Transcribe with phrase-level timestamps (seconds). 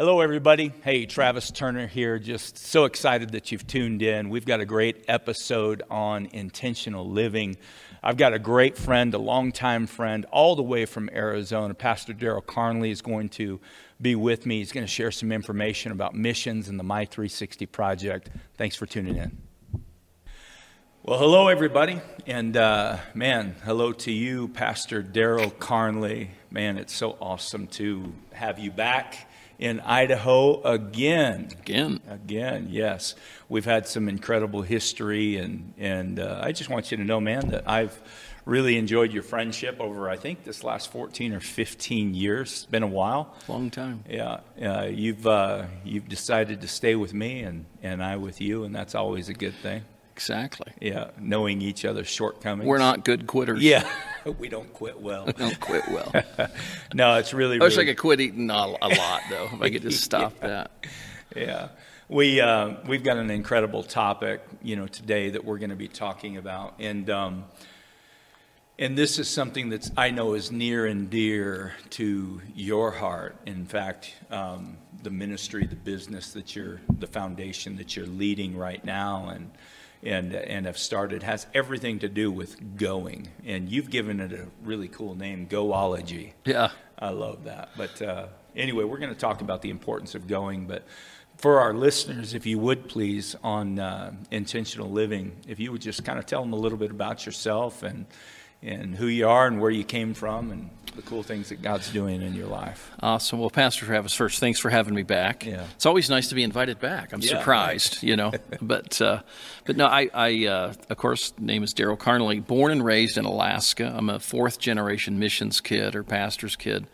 [0.00, 0.72] Hello, everybody.
[0.82, 2.18] Hey, Travis Turner here.
[2.18, 4.30] Just so excited that you've tuned in.
[4.30, 7.58] We've got a great episode on intentional living.
[8.02, 11.74] I've got a great friend, a longtime friend, all the way from Arizona.
[11.74, 13.60] Pastor Daryl Carnley is going to
[14.00, 14.60] be with me.
[14.60, 18.30] He's going to share some information about missions and the My 360 project.
[18.56, 19.36] Thanks for tuning in.
[21.02, 22.00] Well, hello, everybody.
[22.26, 26.30] And uh, man, hello to you, Pastor Daryl Carnley.
[26.50, 29.26] Man, it's so awesome to have you back
[29.60, 31.50] in Idaho again.
[31.60, 32.00] Again.
[32.08, 33.14] Again, yes.
[33.48, 37.50] We've had some incredible history, and, and uh, I just want you to know, man,
[37.50, 38.00] that I've
[38.46, 42.50] really enjoyed your friendship over, I think, this last 14 or 15 years.
[42.50, 43.34] It's been a while.
[43.48, 44.02] Long time.
[44.08, 44.40] Yeah.
[44.60, 48.74] Uh, you've, uh, you've decided to stay with me, and, and I with you, and
[48.74, 49.82] that's always a good thing.
[50.20, 50.70] Exactly.
[50.82, 52.68] Yeah, knowing each other's shortcomings.
[52.68, 53.62] We're not good quitters.
[53.62, 53.88] Yeah,
[54.38, 55.24] we don't quit well.
[55.24, 56.12] We don't quit well.
[56.94, 57.58] no, it's really.
[57.58, 59.48] I wish really, I could quit eating a, a lot though.
[59.50, 60.46] If I could just stop yeah.
[60.46, 60.70] that.
[61.34, 61.68] Yeah,
[62.10, 65.88] we uh, we've got an incredible topic, you know, today that we're going to be
[65.88, 67.44] talking about, and um,
[68.78, 73.36] and this is something that I know is near and dear to your heart.
[73.46, 78.84] In fact, um, the ministry, the business that you're, the foundation that you're leading right
[78.84, 79.50] now, and
[80.02, 83.28] and and have started has everything to do with going.
[83.44, 86.32] And you've given it a really cool name, Goology.
[86.44, 86.70] Yeah.
[86.98, 87.70] I love that.
[87.76, 90.66] But uh, anyway, we're going to talk about the importance of going.
[90.66, 90.84] But
[91.36, 96.04] for our listeners, if you would please, on uh, intentional living, if you would just
[96.04, 98.04] kind of tell them a little bit about yourself and
[98.62, 101.90] and who you are and where you came from and the cool things that God's
[101.90, 102.90] doing in your life.
[103.00, 103.38] Awesome.
[103.38, 105.46] Well, Pastor Travis, first, thanks for having me back.
[105.46, 105.64] Yeah.
[105.74, 107.12] It's always nice to be invited back.
[107.12, 108.02] I'm Yeah, surprised, right.
[108.02, 108.32] you know.
[108.62, 109.22] but uh,
[109.64, 112.40] but no, I, I uh, of course, name is Daryl Carnley.
[112.40, 113.94] Born and raised in Alaska.
[113.96, 116.86] I'm a fourth generation missions kid or pastor's kid.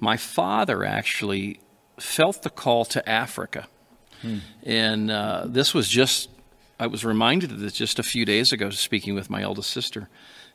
[0.00, 1.60] My father actually
[1.98, 3.68] felt the call to Africa,
[4.64, 6.30] and uh, this was just.
[6.80, 10.08] I was reminded of this just a few days ago, speaking with my eldest sister,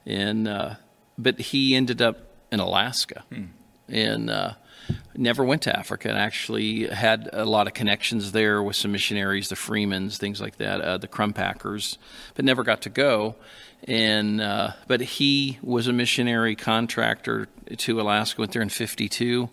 [0.05, 0.75] and uh,
[1.17, 2.17] but he ended up
[2.51, 3.23] in Alaska,
[3.87, 4.53] and uh,
[5.15, 9.49] never went to Africa, and actually had a lot of connections there with some missionaries,
[9.49, 11.97] the Freemans, things like that, uh, the Crumpackers,
[12.35, 13.35] but never got to go.
[13.83, 18.41] And uh, but he was a missionary contractor to Alaska.
[18.41, 19.49] Went there in '52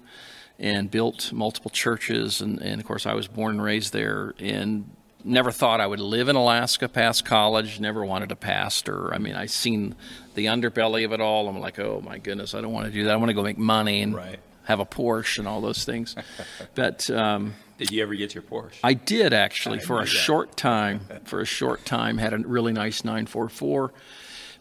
[0.58, 4.95] and built multiple churches, and, and of course I was born and raised there, and
[5.26, 9.12] never thought I would live in Alaska past college, never wanted to pastor.
[9.12, 9.94] I mean, I seen
[10.34, 11.48] the underbelly of it all.
[11.48, 13.12] I'm like, oh my goodness, I don't want to do that.
[13.12, 14.38] I want to go make money and Right.
[14.65, 16.15] have a Porsche and all those things.
[16.75, 18.78] but um, Did you ever get your Porsche?
[18.84, 20.06] I did actually I for a that.
[20.09, 21.00] short time.
[21.25, 23.92] For a short time, had a really nice 944.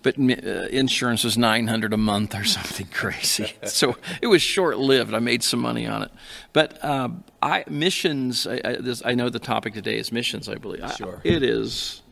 [0.06, 3.54] But uh, insurance was 900 a month or something crazy.
[3.64, 5.16] so it was short lived.
[5.16, 6.12] I made some money on it.
[6.54, 7.10] But uh,
[7.42, 8.46] I missions.
[8.46, 10.48] I, I, this, I know the topic today is missions.
[10.48, 11.22] I believe Sure.
[11.24, 12.04] it is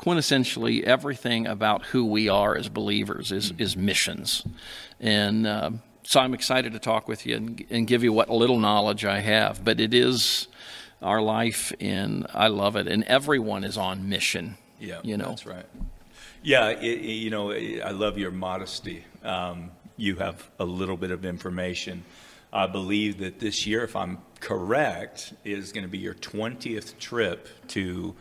[0.00, 4.46] quintessentially everything about who we are as believers is is missions,
[4.98, 5.70] and uh,
[6.02, 9.20] so I'm excited to talk with you and, and give you what little knowledge I
[9.20, 9.62] have.
[9.62, 10.48] But it is
[11.02, 12.88] our life, and I love it.
[12.88, 14.56] And everyone is on mission.
[14.80, 15.28] Yeah, you know.
[15.28, 15.66] that's right.
[16.44, 19.04] Yeah, it, it- you know, I love your modesty.
[19.24, 22.04] Um, you have a little bit of information.
[22.52, 27.48] I believe that this year, if I'm correct, is going to be your 20th trip
[27.68, 28.14] to.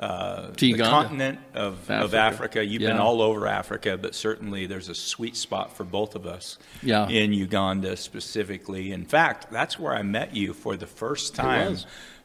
[0.00, 2.18] Uh, the continent of of Africa.
[2.18, 2.64] Africa.
[2.64, 6.56] You've been all over Africa, but certainly there's a sweet spot for both of us
[6.84, 7.08] Yeah.
[7.08, 8.92] in Uganda specifically.
[8.92, 11.78] In fact, that's where I met you for the first time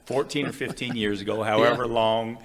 [0.06, 2.38] 14 or 15 years ago, however long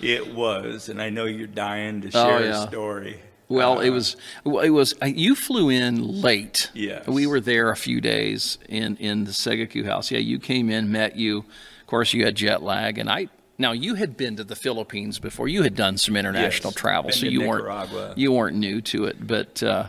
[0.00, 0.88] it was.
[0.88, 2.64] And I know you're dying to Oh, share yeah.
[2.64, 3.20] a story.
[3.48, 6.70] Well, Uh, it was it was you flew in late.
[6.74, 7.06] Yes.
[7.06, 10.10] we were there a few days in in the Segaku house.
[10.10, 11.38] Yeah, you came in, met you.
[11.80, 13.28] Of course, you had jet lag, and I.
[13.58, 15.48] Now you had been to the Philippines before.
[15.48, 17.94] You had done some international Yes, travel, so you Nicaragua.
[18.08, 19.26] weren't you weren't new to it.
[19.26, 19.86] But uh,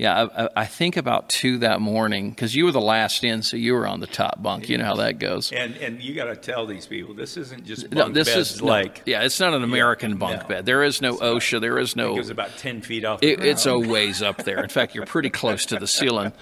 [0.00, 3.58] yeah, I, I- think about two that morning because you were the last in, so
[3.58, 4.70] you were on the top bunk.
[4.70, 5.52] You know how that goes.
[5.52, 8.62] And and you got to tell these people this isn't just No, this beds is
[8.62, 10.48] no, like yeah, it's not an American bunk no.
[10.48, 10.64] bed.
[10.64, 11.60] There is no OSHA.
[11.60, 14.38] There is no it goes about 10 feet off the It, it's a ways up
[14.38, 14.62] there.
[14.62, 16.32] In fact, you're pretty close to the ceiling,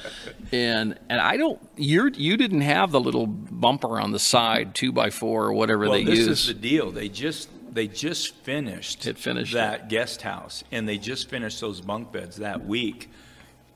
[0.53, 1.61] and and I don't.
[1.77, 5.81] You you didn't have the little bumper on the side, two by four or whatever
[5.81, 6.27] well, they this use.
[6.29, 6.93] This is the deal.
[6.93, 11.81] They just they just finished It finished that guest house, and they just finished those
[11.81, 13.11] bunk beds that week.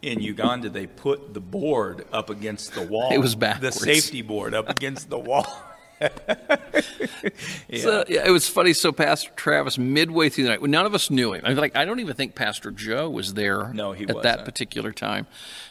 [0.02, 3.12] In Uganda, they put the board up against the wall.
[3.12, 3.76] It was backwards.
[3.78, 5.46] The safety board up against the wall.
[6.00, 7.78] yeah.
[7.78, 8.72] So, yeah, it was funny.
[8.72, 11.42] So Pastor Travis, midway through the night, none of us knew him.
[11.44, 13.72] I like, I don't even think Pastor Joe was there.
[13.72, 14.22] No, he at wasn't.
[14.24, 15.26] that particular time,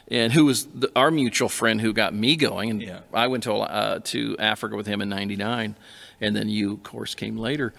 [0.09, 2.69] and who was the, our mutual friend who got me going.
[2.69, 2.99] And Yeah.
[3.13, 5.75] I went to uh, to Africa with him in '99,
[6.21, 7.73] and then you, of course, came later.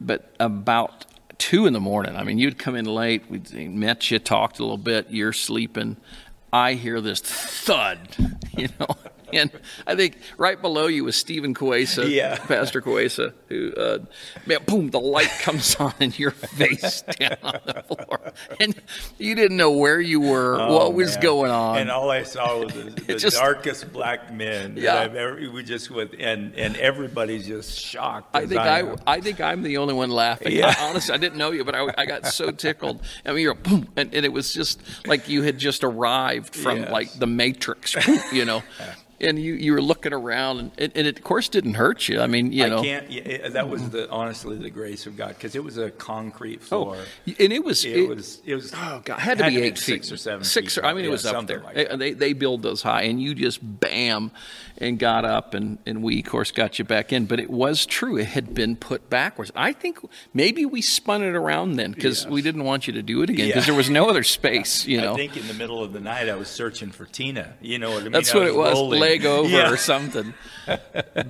[0.00, 1.04] But about
[1.42, 3.24] two in the morning, I mean, you'd come in late.
[3.28, 5.08] We met you, talked a little bit.
[5.10, 5.96] You're sleeping.
[6.52, 7.98] I hear this thud,
[8.56, 8.86] you know.
[9.42, 9.50] And
[9.86, 12.36] I think right below you was Stephen Cuesa, Yeah.
[12.46, 13.98] Pastor Cuesa, who, uh,
[14.46, 18.32] man, boom, the light comes on and your face down on the floor.
[18.60, 18.74] And
[19.18, 21.22] you didn't know where you were, Oh, what was man.
[21.22, 21.78] going on.
[21.78, 24.96] And all I saw was the, the just- darkest black men Yeah.
[25.00, 25.36] I've ever.
[25.52, 28.36] We just with and and everybody's just shocked.
[28.36, 28.94] I think I.
[29.06, 30.52] I think I'm the only one laughing.
[30.52, 30.74] Yeah.
[30.78, 33.02] I, honestly, I didn't know you, but I, I got so tickled.
[33.24, 36.78] I mean, you're boom, and, and it was just like you had just arrived from
[36.78, 36.90] Yes.
[36.90, 37.94] like the Matrix,
[38.32, 38.62] you know.
[39.22, 42.20] And you, you were looking around, and it, and it of course didn't hurt you.
[42.20, 43.10] I mean, you know, I can't.
[43.10, 46.60] yeah, it- that was the honestly the grace of God because it was a concrete
[46.62, 46.96] oh, floor.
[46.98, 48.40] Oh, and it was it, was.
[48.44, 48.72] It was.
[48.74, 50.44] Oh God, had to be eight six feet, or seven.
[50.44, 51.60] Six, feet or I mean, it was up there.
[51.60, 54.32] Like They- they they build those high, and you just bam,
[54.78, 57.26] and got up, and and we of course got you back in.
[57.26, 59.50] But it was true; it had been put backwards.
[59.54, 59.98] I think
[60.34, 63.48] maybe we spun it around then because we didn't want you to do it again
[63.48, 63.54] Yeah.
[63.54, 64.86] because there was no other space.
[64.92, 67.54] You know, I think in the middle of the night I was searching for Tina.
[67.60, 68.12] You know what I mean?
[68.12, 69.00] that's I what it was, rolling.
[69.00, 69.70] leg over Yeah.
[69.70, 70.34] or something.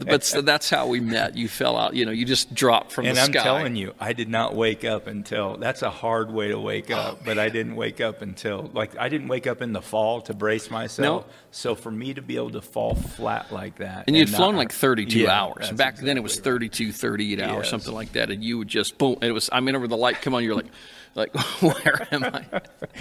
[0.06, 1.36] but so that's how we met.
[1.36, 1.94] You fell out.
[1.94, 4.54] You know, you just dropped from the sky And I'm telling you, I did not
[4.54, 8.00] wake up until that's a hard way to wake Oh, up, but I didn't wake
[8.00, 11.24] up until like I didn't wake up in the fall to brace myself.
[11.26, 11.32] No.
[11.50, 14.04] So for me to be able to fall flat like that.
[14.06, 15.70] And you'd not- flown like 32 Yeah, hours.
[15.72, 17.70] Back then it was exactly 32, 38 hours, Yes.
[17.70, 18.30] something like that.
[18.30, 19.14] And you would just boom.
[19.22, 20.66] And it was, I mean, over the light come on, you're like,
[21.14, 22.44] like, where am I?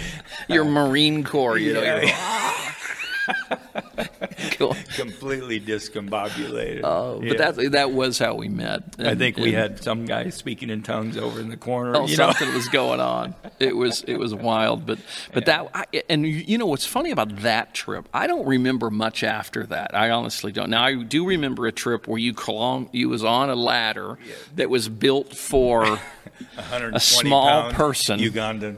[0.48, 1.82] You're Marine Corps, you know.
[1.82, 2.71] Yeah.
[4.96, 6.80] Completely discombobulated.
[6.84, 7.50] Oh, but Yeah.
[7.50, 8.82] that that was how we met.
[8.98, 11.96] I think we and- had some guy speaking in tongues over in the corner.
[11.96, 12.32] Oh, you know?
[12.32, 13.34] something was going on.
[13.58, 14.98] It was it was wild, but
[15.32, 18.08] but that I, and you know what's funny about that trip?
[18.12, 19.94] I don't remember much after that.
[19.94, 20.70] I honestly don't.
[20.70, 24.18] Now I do remember a trip where you clung, you was on a ladder
[24.56, 25.98] that was built for,
[26.72, 28.20] a small pound person.
[28.20, 28.76] Ugandan.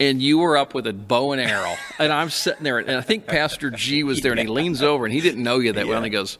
[0.00, 3.00] And you were up with a bow and arrow, and I'm sitting there, and I
[3.00, 5.86] think Pastor G was there, and he leans over, and he didn't know you that
[5.86, 6.38] well, and he goes.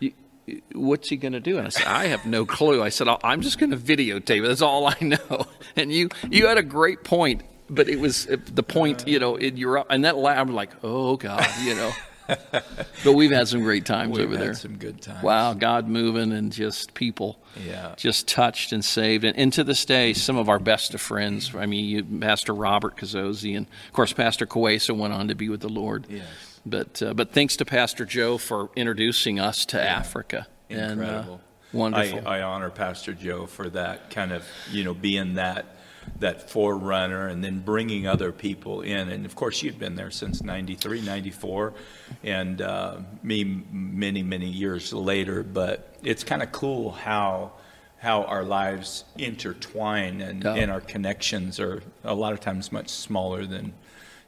[0.00, 0.12] "You-
[0.46, 1.58] you- What's he going to do?
[1.58, 2.80] And I said, I have no clue.
[2.82, 4.48] I said, I'm just going to videotape it.
[4.48, 5.46] That's all I know.
[5.74, 9.34] And you, you had a great point, but it was uh, the point, you know,
[9.34, 9.88] in Europe.
[9.90, 11.90] And that, la- I'm like, oh God, you know.
[13.04, 14.54] but we've had some great times We've over had there.
[14.54, 15.22] some good times.
[15.22, 17.94] Wow, God moving and just people Yeah.
[17.96, 19.24] just touched and saved.
[19.24, 22.54] And, and to this day, some of our best of friends, I mean, you, Pastor
[22.54, 26.06] Robert Kazosi, and of course, Pastor Kuesa went on to be with the Lord.
[26.08, 26.26] Yes.
[26.64, 30.48] But, uh, but thanks to Pastor Joe for introducing us to Africa.
[30.68, 31.40] And, uh, Incredible.
[31.72, 32.26] wonderful.
[32.26, 35.75] I, I honor Pastor Joe for that kind of, you know, being that
[36.18, 39.08] that forerunner and then bringing other people in.
[39.08, 41.74] And of course, you'd been there since 93, 94,
[42.22, 45.42] and uh, me many, many years later.
[45.42, 47.52] But it's kind of cool how
[47.98, 50.54] how our lives intertwine and, Yeah.
[50.54, 53.72] and our connections are a lot of times much smaller than,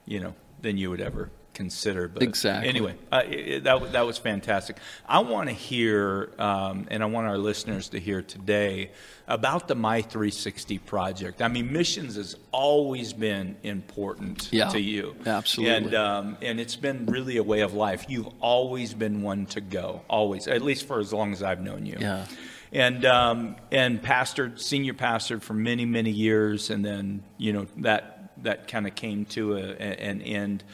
[0.07, 2.07] you know, than you would ever consider.
[2.07, 2.69] But Exactly.
[2.69, 4.77] anyway, uh, it, that, that was fantastic.
[5.09, 8.93] I want to hear, um, and I want our listeners to hear today
[9.27, 11.43] about the My 360 project.
[11.43, 15.17] I mean, missions has always been important Yeah, to you.
[15.27, 15.75] absolutely.
[15.75, 18.07] And, um, and it's been really a way of life.
[18.09, 21.85] You've always been one to go, always, at least for as long as I've known
[21.87, 21.97] you.
[22.01, 22.25] Yeah.
[22.71, 28.33] And um, and pastored, senior pastored for many many years, and then you know that
[28.43, 29.75] that kind of came to a-
[30.11, 30.65] an end,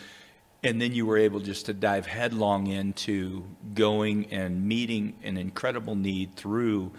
[0.65, 3.45] and then you were able just to dive headlong into
[3.75, 6.93] going and meeting an incredible need through.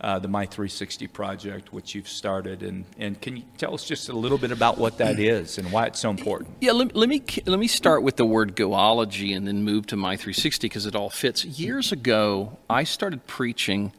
[0.00, 4.08] Uh, the My 360 project, which you've started, and, and can you tell us just
[4.08, 6.56] a little bit about what that is and why it's so important?
[6.60, 9.96] Yeah, let, let me let me start with the word goology and then move to
[9.96, 11.44] my 360 because it all fits.
[11.44, 13.92] Years ago, I started preaching,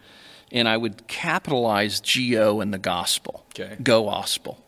[0.51, 3.46] and I would capitalize "go" in the gospel.
[3.58, 3.77] Okay.
[3.82, 4.62] Go gospel.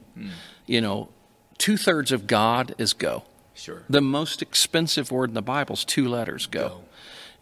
[0.65, 1.09] You know,
[1.57, 3.23] two thirds of God is go.
[3.55, 3.83] Sure.
[3.89, 6.45] The most expensive word in the Bible is two letters.
[6.45, 6.67] Go.
[6.67, 6.81] Go.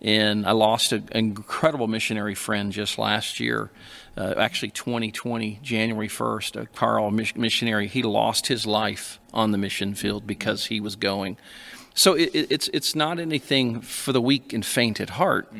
[0.01, 3.71] And I lost an incredible missionary friend just last year,
[4.17, 6.61] uh, actually 2020, January 1st.
[6.61, 11.37] A Carl missionary, he lost his life on the mission field because he was going.
[11.93, 15.53] So it, it, it's it's not anything for the weak and faint at heart.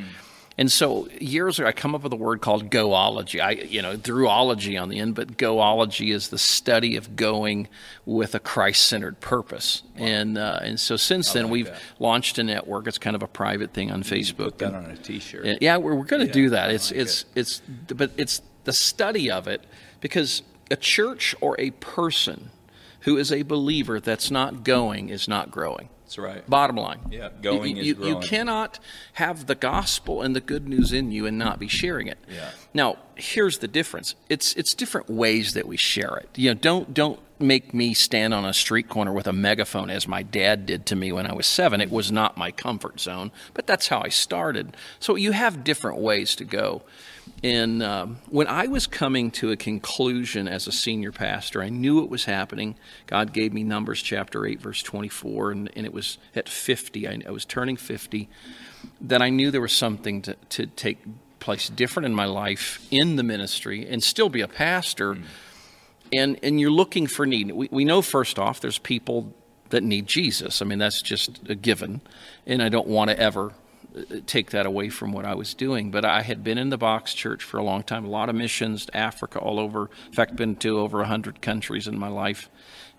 [0.58, 3.42] And so years ago, I come up with a word called goology.
[3.42, 7.68] I, you know, throughology on the end, but goology is the study of going
[8.06, 9.82] with a Christ-centered purpose.
[9.98, 10.06] Wow.
[10.06, 11.82] And uh, and so since I then, like we've that.
[11.98, 12.88] launched a network.
[12.88, 14.38] It's kind of a private thing on Facebook.
[14.38, 15.62] Put that on a T-shirt.
[15.62, 16.70] yeah, we're, we're going to yeah, do that.
[16.70, 17.40] It's like it's it.
[17.40, 19.64] it's but it's the study of it
[20.02, 22.52] because a church or a person
[23.02, 25.90] who is a believer that's not going is not growing.
[26.16, 26.48] That's right.
[26.48, 27.00] Bottom line.
[27.10, 28.08] Yeah, going you, is you.
[28.08, 28.78] You cannot
[29.14, 32.20] have the gospel and the good news in you and not be sharing it.
[32.30, 32.52] Yeah.
[32.72, 34.14] Now, here's the difference.
[34.30, 36.30] It's it's different ways that we share it.
[36.36, 40.08] You know, don't don't make me stand on a street corner with a megaphone as
[40.08, 41.82] my dad did to me when I was 7.
[41.82, 44.78] It was not my comfort zone, but that's how I started.
[45.00, 46.84] So you have different ways to go.
[47.44, 52.02] And um, when I was coming to a conclusion as a senior pastor, I knew
[52.02, 52.76] it was happening.
[53.06, 57.08] God gave me Numbers chapter 8, verse 24, and, and it was at 50.
[57.08, 58.30] I, I, was turning 50.
[59.02, 61.00] That I knew there was something to, to take
[61.40, 65.16] place different in my life in the ministry and still be a pastor.
[65.16, 65.24] Mm.
[66.14, 67.52] And, and you're looking for need.
[67.52, 69.34] We, we know, first off, there's people
[69.70, 70.62] that need Jesus.
[70.62, 72.00] I mean, that's just a given.
[72.46, 73.54] And I don't want to ever
[74.26, 75.92] take that away from what I was doing.
[75.92, 78.36] But I had been in the box church for a long time, a lot of
[78.36, 79.90] missions, Africa, all over.
[80.08, 82.50] In fact, been to over 100 countries in my life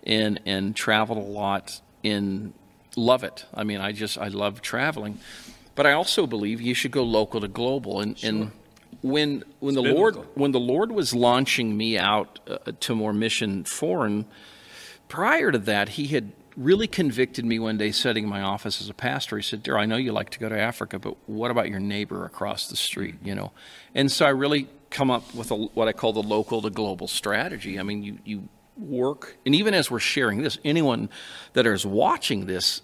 [0.03, 2.53] and, and traveled a lot and
[2.95, 3.45] love it.
[3.53, 5.19] I mean, I just, I love traveling.
[5.75, 7.99] But I also believe you should go local to global.
[7.99, 8.29] And, sure.
[8.29, 8.51] and
[9.01, 13.65] when, when the Lord, when the Lord was launching me out uh, to more mission
[13.65, 14.25] foreign,
[15.09, 18.89] prior to that, he had really convicted me one day sitting in my office as
[18.89, 19.37] a pastor.
[19.37, 21.79] He said, Dear, I know you like to go to Africa, but what about your
[21.79, 23.15] neighbor across the street?
[23.23, 23.51] You know?
[23.93, 27.07] And so I really come up with a, what I call the local to global
[27.07, 27.79] strategy.
[27.79, 31.09] I mean, you, you work, and even as we're sharing this, anyone
[31.53, 32.81] that is watching this,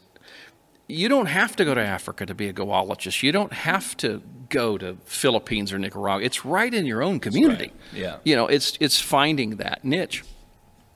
[0.88, 3.24] you don't have to go to Africa to be a goologist.
[3.24, 6.26] You don't have to go to Philippines or Nicaragua.
[6.26, 7.72] It's right in your own community.
[7.94, 8.02] Right.
[8.02, 8.18] Yeah.
[8.26, 10.24] You know, it's it's finding that niche.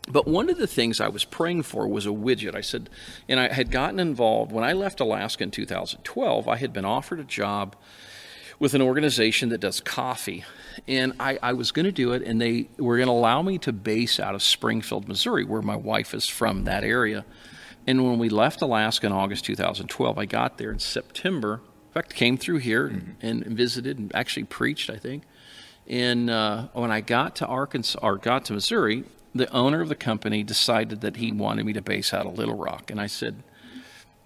[0.08, 2.56] But one of the things I was praying for was a widget.
[2.56, 2.90] I said,
[3.28, 6.48] and I had gotten involved when I left Alaska in 2012.
[6.48, 7.76] I had been offered a job
[8.60, 10.46] with an organization that does coffee.
[10.88, 13.58] And I, I was going to do it, and they were going to allow me
[13.60, 17.26] to base out of Springfield, Missouri, where my wife is from that area.
[17.88, 21.62] And when we left Alaska in August 2012, I got there in September.
[21.88, 23.12] In fact, came through here mm-hmm.
[23.22, 25.24] and, and visited and actually preached, I think.
[25.88, 29.04] And uh, when I got to Arkansas or got to Missouri,
[29.36, 32.56] the owner of the company decided that he wanted me to base out of Little
[32.56, 32.90] Rock.
[32.90, 33.44] And I said,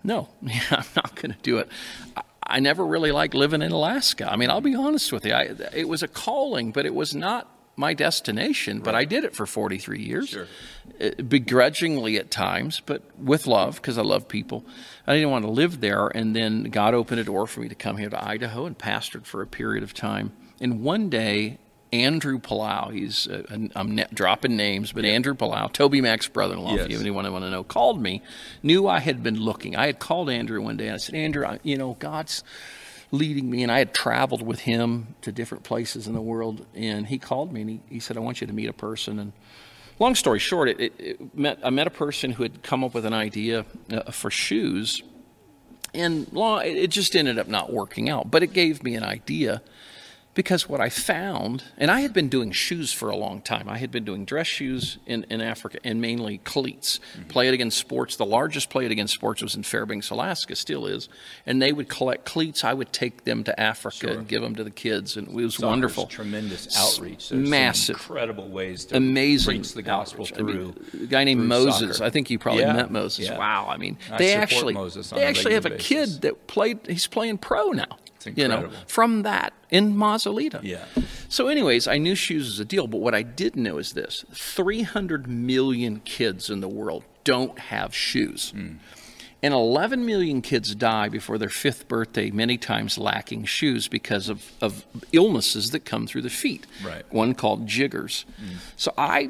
[0.03, 0.29] no,
[0.71, 1.67] I'm not going to do it.
[2.15, 4.31] I, I, never really liked living in Alaska.
[4.31, 5.33] I mean, I'll be honest with you.
[5.33, 8.77] I, it was a calling, but it was not my destination.
[8.77, 8.85] Right.
[8.85, 10.47] But I did it for 43 years, sure.
[11.01, 14.63] Uh, begrudgingly at times, but with love because I love people.
[15.07, 16.07] I didn't want to live there.
[16.07, 19.25] And then God opened a door for me to come here to Idaho and pastored
[19.25, 20.33] for a period of time.
[20.61, 21.57] And one day,
[21.91, 22.93] Andrew Palau.
[22.93, 23.43] He's uh,
[23.75, 25.11] I'm dropping names, but yeah.
[25.11, 26.75] Andrew Palau, TobyMac's brother-in-law.
[26.75, 26.85] Yes.
[26.85, 28.21] If you have anyone I want to know, called me.
[28.61, 29.75] Knew I had been looking.
[29.75, 32.43] I had called Andrew one day and I said, Andrew, I, you know, God's
[33.11, 36.65] leading me, and I had traveled with him to different places in the world.
[36.75, 39.17] And he called me and he, he said, I want you to meet a person.
[39.17, 39.33] And
[39.97, 42.93] long story short, it, it, it met, I met a person who had come up
[42.93, 45.01] with an idea uh, for shoes.
[45.91, 49.63] And long, it just ended up not working out, but it gave me an idea
[50.39, 53.67] because what I found, and I had been doing shoes for a long time.
[53.67, 57.01] I had been doing dress shoes in, in Africa and mainly cleats.
[57.17, 57.27] Mm-hmm.
[57.27, 58.15] Play It Again Sports.
[58.15, 61.09] The largest Play It Again Sports was in Fairbanks, Alaska, still is.
[61.45, 62.63] And they would collect cleats.
[62.63, 64.11] I would take them to Africa sure.
[64.11, 66.05] and give them to the kids, and it was Soccer's wonderful.
[66.07, 67.27] Tremendous outreach.
[67.27, 70.37] There's massive, incredible ways to amazing preach the gospel outreach.
[70.37, 70.73] through.
[70.93, 71.97] I mean, a guy named Moses.
[71.97, 72.07] Soccer.
[72.07, 72.71] I think you probably yeah.
[72.71, 73.27] met Moses.
[73.27, 73.37] Yeah.
[73.37, 73.67] Wow.
[73.69, 74.73] I mean, I they actually
[75.11, 75.87] they actually have a basis.
[75.87, 76.79] kid that played.
[76.87, 77.97] He's playing pro now.
[78.25, 80.61] You know, from that in Mazalita.
[80.63, 80.85] Yeah.
[81.29, 84.25] So, anyways, I knew shoes was a deal, but what I didn't know is this
[84.33, 88.53] 300 million kids in the world don't have shoes.
[88.55, 88.77] Mm.
[89.41, 94.51] And 11 million kids die before their fifth birthday, many times lacking shoes because of,
[94.59, 96.65] of illnesses that come through the feet.
[96.83, 97.05] Right.
[97.11, 98.25] One called jiggers.
[98.41, 98.57] Mm.
[98.75, 99.29] So I,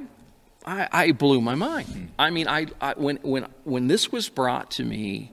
[0.65, 1.88] I, I, blew my mind.
[1.88, 2.08] Mm.
[2.17, 5.31] I mean, I, I, when, when, when this was brought to me,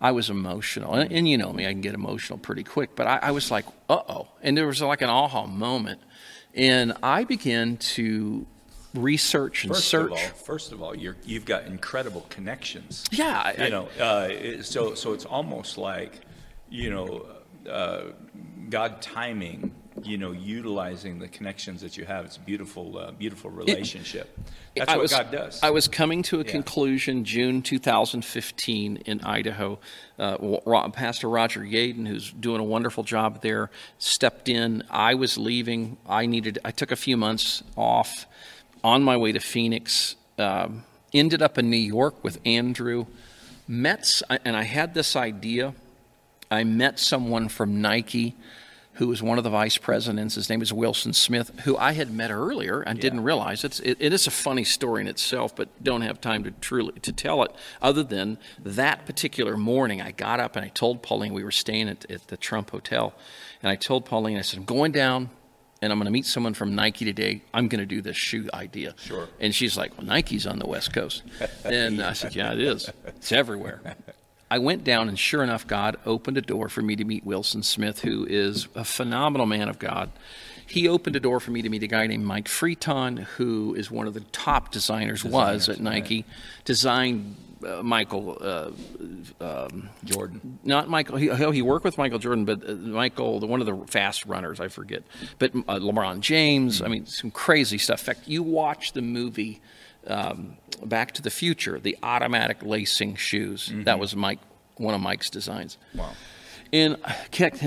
[0.00, 0.94] I was emotional.
[0.94, 3.50] And, and, you know me, I can get emotional pretty quick, but I, I was
[3.50, 4.28] like, uh oh.
[4.42, 6.00] And there was like an aha moment.
[6.54, 8.46] And I began to
[8.94, 10.12] research and first search.
[10.12, 13.04] Of all, first of all, you have got incredible connections.
[13.10, 13.52] Yeah.
[13.58, 16.20] You I, know, uh, so, so it's almost like,
[16.70, 17.26] you know,
[17.68, 18.12] uh,
[18.70, 19.74] God timing
[20.04, 22.24] you know, utilizing the connections that you have.
[22.24, 24.38] It's a beautiful, uh, beautiful relationship.
[24.76, 25.60] That's I what was, God does.
[25.62, 26.50] I was coming to a Yeah.
[26.50, 29.78] conclusion June 2015 in Idaho.
[30.18, 34.82] Uh, Pastor Roger Yaden, who's doing a wonderful job there, stepped in.
[34.90, 35.96] I was leaving.
[36.08, 36.58] I needed.
[36.64, 38.26] I took a few months off
[38.84, 40.16] on my way to Phoenix.
[40.38, 43.06] Um, ended up in New York with Andrew.
[43.66, 45.74] Met, and I had this idea.
[46.50, 48.34] I met someone from Nike
[48.98, 50.34] who was one of the vice presidents.
[50.34, 53.62] His name is Wilson Smith, who I had met earlier and didn't realize.
[53.62, 56.98] It's, it, it is a funny story in itself, but don't have time to truly
[57.00, 57.52] to tell it.
[57.80, 61.88] Other than that particular morning, I got up and I told Pauline we were staying
[61.88, 63.14] at, at the Trump Hotel,
[63.62, 65.30] and I told Pauline I said I'm going down.
[65.80, 67.44] And I'm going to meet someone from Nike today.
[67.54, 68.96] I'm going to do this shoe idea.
[68.98, 69.28] Sure.
[69.38, 71.22] And she's like, "Well, Nike's on the West Coast."
[71.64, 72.90] and I said, "Yeah, it is.
[73.06, 73.80] It's everywhere."
[74.50, 77.62] I went down, and sure enough, God opened a door for me to meet Wilson
[77.62, 80.10] Smith, who is a phenomenal man of God.
[80.66, 83.90] He opened a door for me to meet a guy named Mike Freeton, who is
[83.90, 86.24] one of the top designers, was at Nike,
[86.64, 87.36] designed
[87.66, 88.38] uh, Michael,
[89.40, 89.68] uh,
[90.04, 90.58] Jordan.
[90.64, 91.16] not Michael.
[91.16, 94.60] He, he worked with Michael Jordan, but uh, Michael, the, one of the fast runners,
[94.60, 95.02] I forget.
[95.38, 96.82] But uh, LeBron James.
[96.82, 98.00] I mean, some crazy stuff.
[98.00, 99.60] In fact, you watch the movie
[100.06, 103.68] um, Back to the Future, the automatic lacing shoes.
[103.68, 103.84] Mm-hmm.
[103.84, 104.38] That was Mike,
[104.76, 105.78] one of Mike's designs.
[105.94, 106.12] Wow.
[106.72, 107.12] And uh,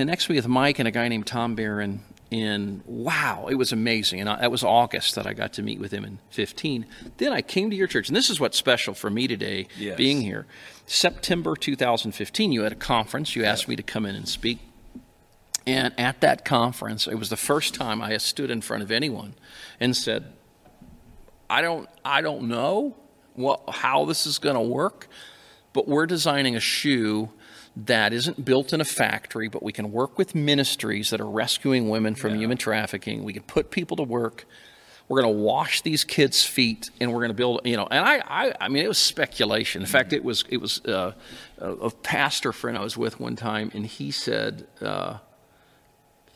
[0.06, 2.04] next me with Mike and a guy named Tom Barron.
[2.32, 4.22] And wow, it was amazing.
[4.22, 6.86] And I, that was August that I got to meet with him in 15.
[7.18, 8.08] Then I came to your church.
[8.08, 9.98] And this is what's special for me today, Yes.
[9.98, 10.46] being here.
[10.86, 13.36] September 2015, you had a conference.
[13.36, 14.60] You asked me to come in and speak.
[15.68, 19.36] And at that conference, it was the first time I stood in front of anyone
[19.80, 20.32] and said,
[21.52, 22.96] I don't, I don't know
[23.34, 25.10] what, how this is going to work,
[25.74, 27.30] but we're designing a shoe
[27.76, 31.90] that isn't built in a factory, but we can work with ministries that are rescuing
[31.90, 33.26] women from human trafficking.
[33.26, 34.46] We can put people to work.
[35.10, 37.62] We're going to wash these kids' feet, and we're going to build.
[37.66, 39.82] You know, and I, I, I mean, it was speculation.
[39.82, 41.12] In fact, it was, it was uh,
[41.58, 45.18] a, a pastor friend I was with one time, and he said, uh,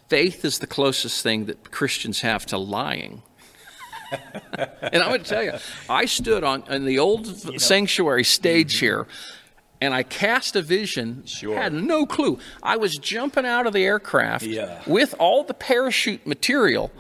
[0.09, 3.21] "Faith is the closest thing that Christians have to lying."
[4.81, 5.53] and I'm going to tell you,
[5.89, 7.27] I stood on in the old
[7.61, 9.07] sanctuary stage here,
[9.81, 11.25] and I cast a vision.
[11.25, 11.55] Sure.
[11.55, 12.39] Had no clue.
[12.63, 14.81] I was jumping out of the aircraft Yeah.
[14.87, 16.91] with all the parachute material.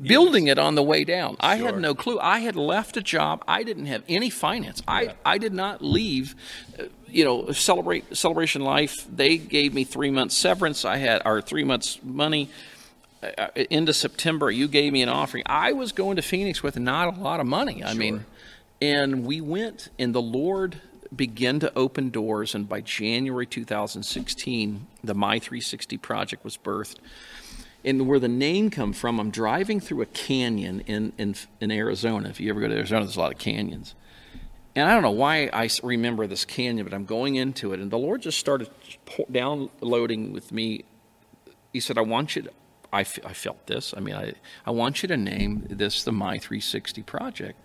[0.00, 1.36] Building it on the way down.
[1.40, 2.20] I had no clue.
[2.20, 3.42] I had left a job.
[3.48, 4.80] I didn't have any finance.
[4.86, 6.36] I, I did not leave.
[6.78, 8.94] uh, You know, celebrate celebration life.
[9.12, 10.84] They gave me three months severance.
[10.84, 12.48] I had our three months money
[13.22, 15.42] Uh, uh, into September, you gave me an offering.
[15.46, 17.82] I was going to Phoenix with not a lot of money.
[17.82, 18.24] I mean,
[18.80, 20.80] and we went, and the Lord
[21.14, 22.54] began to open doors.
[22.54, 26.96] And by January 2016, the My 360 project was birthed.
[27.84, 32.28] And where the name come from, I'm driving through a canyon in, in, in Arizona.
[32.28, 33.94] If you ever go to Arizona, there's a lot of canyons.
[34.76, 37.90] And I don't know why I remember this canyon, but I'm going into it, and
[37.90, 38.68] the Lord just started
[39.30, 40.84] downloading with me
[41.72, 42.50] he said, I want you to,
[42.92, 43.94] I, f- I felt this.
[43.96, 44.34] I mean, I,
[44.66, 47.58] I want you to name this the My 360 Project.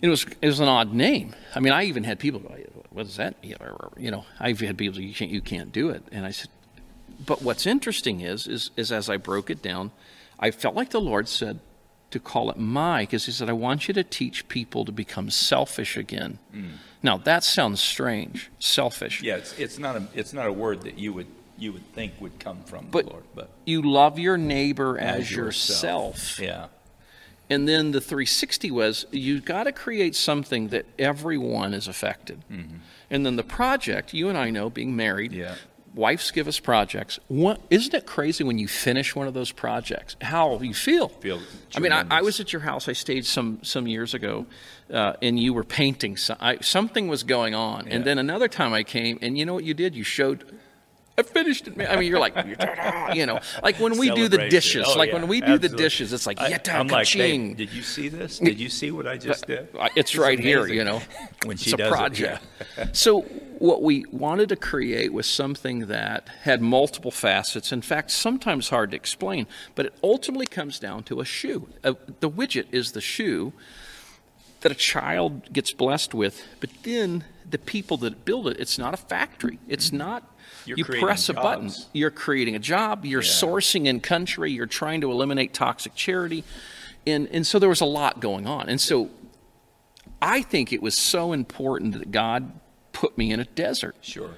[0.00, 1.34] It was, it was an odd name.
[1.54, 2.56] I mean, I even had people go,
[2.90, 3.54] what does that mean?
[3.96, 6.02] You know, I've had people say, you can't, you can't do it.
[6.10, 6.48] And I said,
[7.24, 9.92] but what's interesting is, is, is as I broke it down,
[10.40, 11.60] I felt like the Lord said
[12.10, 15.30] to call it my, because he said, I want you to teach people to become
[15.30, 16.38] selfish again.
[16.54, 16.72] Mm.
[17.02, 19.22] Now, that sounds strange, selfish.
[19.22, 21.26] Yeah, it's, it's not a it's not a word that you would
[21.62, 25.30] you would think would come from But- the Lord, but You love your neighbor as,
[25.30, 26.38] yourself.
[26.40, 26.66] Yeah.
[27.48, 32.42] And then the 360 was you got to create something that everyone is affected.
[33.10, 35.54] And then the project, you and I know, being married, Yeah.
[35.94, 37.18] wives give us projects.
[37.28, 40.16] What, isn't it crazy when you finish one of those projects?
[40.22, 41.08] How you feel?
[41.08, 41.40] Feel
[41.76, 42.88] I mean, I, I was at your house.
[42.88, 44.46] I stayed some some years ago,
[44.90, 46.16] uh, and you were painting.
[46.16, 47.86] So I, something was going on.
[47.88, 49.94] And then another time I came, and you know what you did?
[49.94, 50.44] You showed.
[51.18, 51.76] I finished it.
[51.76, 51.88] man.
[51.90, 52.34] I mean, you're like,
[53.14, 54.86] you know, like when we do the dishes.
[54.88, 57.82] Oh, like yeah, when we do the dishes, it's like, yata I'm like, did you
[57.82, 58.38] see this?
[58.38, 59.68] Did you see what I just did?
[59.94, 61.02] It's It's right here, you know.
[61.44, 62.42] when she it's a does it, project.
[62.92, 63.22] so
[63.58, 67.72] what we wanted to create was something that had multiple facets.
[67.72, 71.68] In fact, sometimes hard to explain, but it ultimately comes down to a shoe.
[71.84, 73.52] Uh, the widget is the shoe
[74.62, 78.94] that a child gets blessed with, but then the people that build it, it's not
[78.94, 79.58] a factory.
[79.68, 80.31] It's not
[80.66, 81.70] You're you press a button.
[81.92, 83.28] You're creating a job, you're Yeah.
[83.28, 86.44] sourcing in country, you're trying to eliminate toxic charity.
[87.06, 88.68] And and so there was a lot going on.
[88.68, 89.10] And so
[90.20, 92.52] I think it was so important that God
[92.92, 93.96] put me in a desert.
[94.02, 94.30] Sure.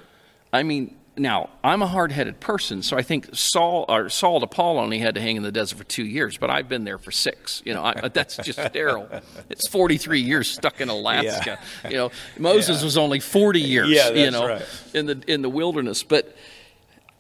[0.53, 4.79] I mean, now I'm a hard-headed person, so I think Saul or Saul to Paul
[4.79, 7.11] only had to hang in the desert for two years, but I've been there for
[7.11, 7.63] six.
[7.65, 9.09] You know, I, that's just sterile.
[9.49, 11.59] It's 43 years stuck in Alaska.
[11.85, 11.91] Yeah.
[11.91, 12.85] You know, Moses yeah.
[12.85, 13.89] was only 40 years.
[13.89, 14.67] Yeah, you know, right.
[14.93, 16.03] in the in the wilderness.
[16.03, 16.37] But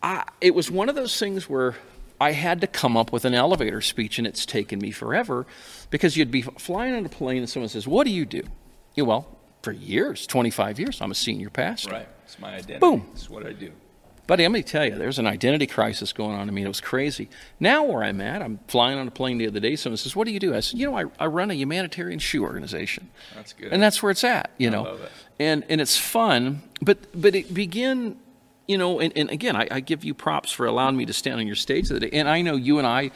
[0.02, 1.76] I, it was one of those things where
[2.20, 5.46] I had to come up with an elevator speech, and it's taken me forever
[5.90, 8.42] because you'd be flying on a plane and someone says, "What do you do?"
[8.94, 9.28] You well,
[9.62, 11.90] for years, 25 years, I'm a senior pastor.
[11.90, 12.08] Right.
[12.24, 12.78] It's my identity.
[12.78, 13.06] Boom.
[13.12, 13.72] It's what I do.
[14.26, 16.48] Buddy, let me tell you, there's an identity crisis going on.
[16.48, 17.28] I mean, it was crazy.
[17.60, 19.76] Now, where I'm at, I'm flying on a plane the other day.
[19.76, 20.54] Someone says, What do you do?
[20.54, 23.10] I said, You know, I, I run a humanitarian shoe organization.
[23.34, 23.70] That's good.
[23.72, 24.82] And that's where it's at, you I know.
[24.84, 25.10] love it.
[25.38, 28.16] And, and it's fun, but, but it began,
[28.66, 31.40] you know, and, and again, I, I give you props for allowing me to stand
[31.40, 32.10] on your stage today.
[32.12, 33.10] And I know you and I,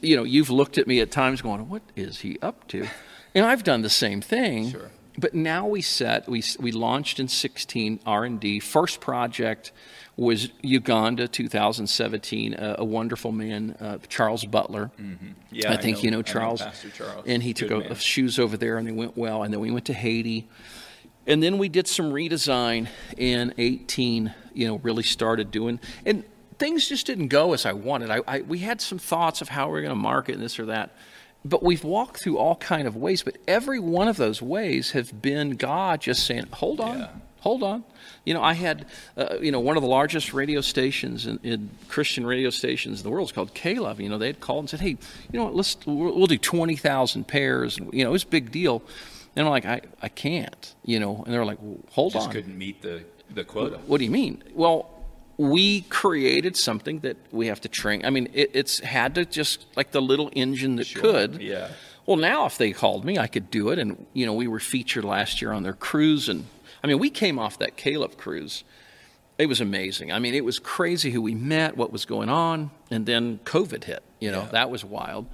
[0.00, 2.88] you know, you've looked at me at times going, What is he up to?
[3.36, 4.72] And I've done the same thing.
[4.72, 4.90] Sure.
[5.16, 8.60] But now we set, we, we launched in 16 R&D.
[8.60, 9.70] First project
[10.20, 12.54] was Uganda 2017.
[12.54, 14.90] A, a wonderful man, uh, Charles Butler.
[15.00, 15.28] Mm-hmm.
[15.50, 16.60] Yeah, I think know, you know I Charles.
[16.60, 17.24] Pastor Charles.
[17.26, 17.94] And he Good took man.
[17.94, 19.42] shoes over there, and they went well.
[19.42, 20.46] And then we went to Haiti,
[21.26, 24.34] and then we did some redesign in 18.
[24.52, 26.24] You know, really started doing and.
[26.58, 28.10] Things just didn't go as I wanted.
[28.10, 30.66] I, I we had some thoughts of how we are going to market this or
[30.66, 30.90] that,
[31.42, 33.22] but we've walked through all kind of ways.
[33.22, 37.08] But every one of those ways have been God just saying, "Hold on, Yeah.
[37.40, 37.84] Hold on."
[38.24, 41.70] You know, I had, uh, you know, one of the largest radio stations in, in
[41.88, 44.00] Christian radio stations in the world is called K-Love.
[44.00, 44.96] You know, they had called and said, "Hey,
[45.32, 45.54] you know what?
[45.54, 48.82] Let's we'll, we'll do twenty thousand pairs." And, you know, it was a big deal.
[49.36, 50.74] And I'm like, I, I can't.
[50.84, 53.02] You know, and they're like, well, "Hold Just on." couldn't meet the,
[53.34, 53.78] the quota.
[53.86, 54.42] What do you mean?
[54.54, 54.90] Well,
[55.38, 58.04] we created something that we have to train.
[58.04, 61.40] I mean, it, it's had to just like the little engine that Sure, could.
[61.40, 61.68] yeah.
[62.04, 63.78] Well, now if they called me, I could do it.
[63.78, 66.44] And you know, we were featured last year on their cruise, and
[66.82, 68.64] I mean, we came off that K-Love cruise.
[69.38, 70.12] It was amazing.
[70.12, 73.84] I mean, it was crazy who we met, what was going on, and then COVID
[73.84, 74.02] hit.
[74.18, 74.48] You know, Yeah.
[74.52, 75.26] that was wild.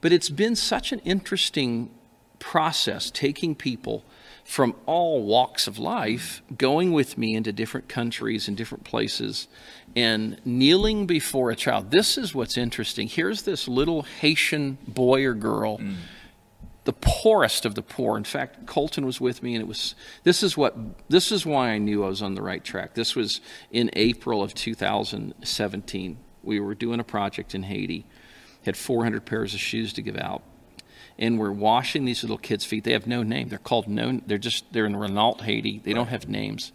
[0.00, 1.90] But it's been such an interesting
[2.38, 4.04] process taking people
[4.44, 9.46] from all walks of life, going with me into different countries and different places,
[9.94, 11.90] and kneeling before a child.
[11.90, 13.08] This is what's interesting.
[13.08, 15.96] Here's this little Haitian boy or girl, mm.
[16.88, 18.16] The poorest of the poor.
[18.16, 20.74] In fact, Colton was with me, and it was this is what
[21.10, 22.94] this is why I knew I was on the right track.
[22.94, 26.18] This was in April of 2017.
[26.42, 28.06] We were doing a project in Haiti,
[28.64, 30.42] had 400 pairs of shoes to give out
[31.18, 32.84] and we're washing these little kids' feet.
[32.84, 33.48] They have no name.
[33.48, 34.22] They're called no.
[34.26, 35.82] They're just they're in Renault, Haiti.
[35.84, 36.72] They don't have names.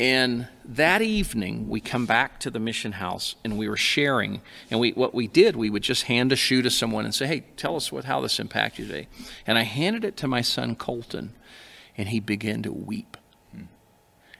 [0.00, 4.42] And that evening, we come back to the mission house, and we were sharing.
[4.70, 7.26] And we what we did, we would just hand a shoe to someone and say,
[7.26, 9.08] "Hey, tell us what how this impacted you today."
[9.46, 11.34] And I handed it to my son Colton,
[11.96, 13.16] and he began to weep.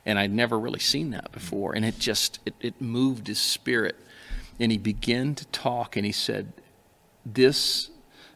[0.06, 3.96] And I'd never really seen that before, and it just it, it moved his spirit.
[4.60, 6.52] And he began to talk, and he said,
[7.26, 7.90] "This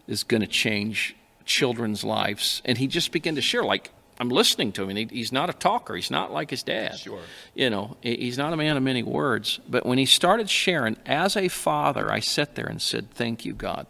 [0.06, 2.62] is going to change children's lives.
[2.64, 3.90] And he just began to share, like,
[4.22, 5.96] I'm listening to him, and he, he's not a talker.
[5.96, 6.96] He's not like his dad.
[6.98, 7.18] Sure.
[7.54, 9.58] You know, he's not a man of many words.
[9.68, 13.52] But when he started sharing, as a father, I sat there and said, Thank you,
[13.52, 13.86] God.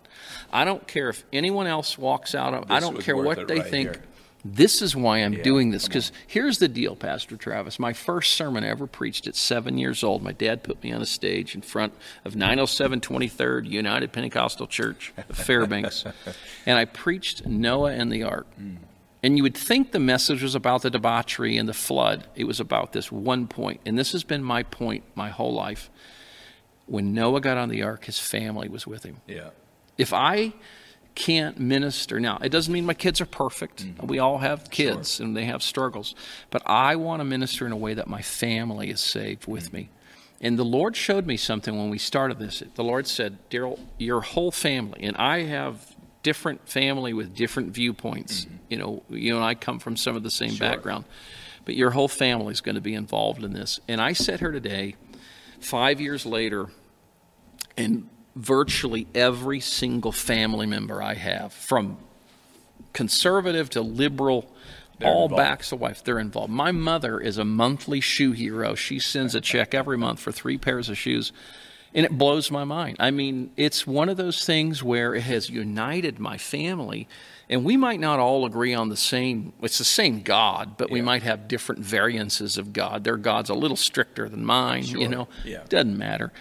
[0.50, 3.66] I don't care if anyone else walks out of I don't care what they right
[3.66, 3.90] think.
[3.90, 4.02] here.
[4.44, 5.86] This is why I'm Yeah, doing this.
[5.86, 7.78] Because here's the deal, Pastor Travis.
[7.78, 10.20] My first sermon I ever preached at seven years old.
[10.22, 11.92] My dad put me on a stage in front
[12.24, 16.04] of 907 23rd United Pentecostal Church of Fairbanks.
[16.66, 18.48] and I preached Noah and the ark.
[19.22, 22.26] And you would think the message was about the debauchery and the flood.
[22.34, 23.80] It was about this one point.
[23.86, 25.90] And this has been my point my whole life.
[26.86, 29.50] When Noah got on the ark, his family was with him Yeah.
[29.96, 30.52] if I
[31.14, 33.86] can't minister now, it doesn't mean my kids are perfect.
[33.86, 34.06] Mm-hmm.
[34.06, 36.14] We all have kids and they have struggles,
[36.50, 39.76] but I want to minister in a way that my family is saved with mm-hmm.
[39.76, 39.90] me.
[40.40, 42.64] And the Lord showed me something when we started this.
[42.74, 45.91] The Lord said, Daryl, your whole family, and I have
[46.22, 48.44] different family with different viewpoints.
[48.44, 48.56] Mm-hmm.
[48.70, 50.68] You know, you and I come from some of the same Sure.
[50.68, 51.04] background,
[51.64, 53.80] but your whole family is going to be involved in this.
[53.88, 54.96] And I sat here today,
[55.60, 56.68] five years later,
[57.76, 61.98] and virtually every single family member I have, from
[62.92, 64.50] conservative to liberal,
[64.98, 65.36] They're all involved.
[65.38, 66.52] backs of wife, they're involved.
[66.52, 68.74] My mother is a monthly shoe hero.
[68.74, 71.32] She sends a check every month for three pairs of shoes.
[71.94, 72.96] And it blows my mind.
[73.00, 77.06] I mean, it's one of those things where it has united my family,
[77.50, 79.52] and we might not all agree on the same.
[79.60, 83.04] It's the same God, but we might have different variances of God.
[83.04, 84.84] Their God's a little stricter than mine.
[84.84, 85.64] You know, Yeah.
[85.68, 86.32] doesn't matter.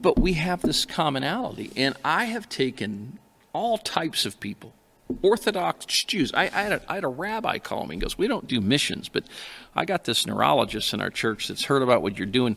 [0.00, 3.18] But we have this commonality, and I have taken
[3.52, 4.72] all types of people,
[5.22, 6.32] Orthodox Jews.
[6.34, 8.60] I, I, had a, I had a rabbi call me and goes, "We don't do
[8.60, 9.24] missions, but
[9.74, 12.56] I got this neurologist in our church that's heard about what you're doing."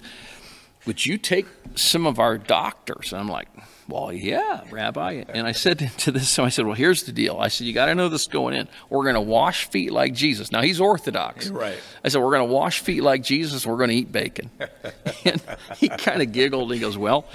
[0.86, 3.12] Would you take some of our doctors?
[3.12, 3.48] And I'm like,
[3.88, 5.24] well, yeah, Rabbi.
[5.30, 7.38] And I said to this, so I said, well, here's the deal.
[7.40, 8.68] I said, you got to know this going in.
[8.90, 10.52] We're going to wash feet like Jesus.
[10.52, 11.50] Now, he's Orthodox.
[11.50, 11.78] Right.
[12.04, 13.66] I said, we're going to wash feet like Jesus.
[13.66, 14.50] We're going to eat bacon.
[15.26, 15.42] and
[15.78, 16.74] he kind of giggled.
[16.74, 17.26] He goes, well,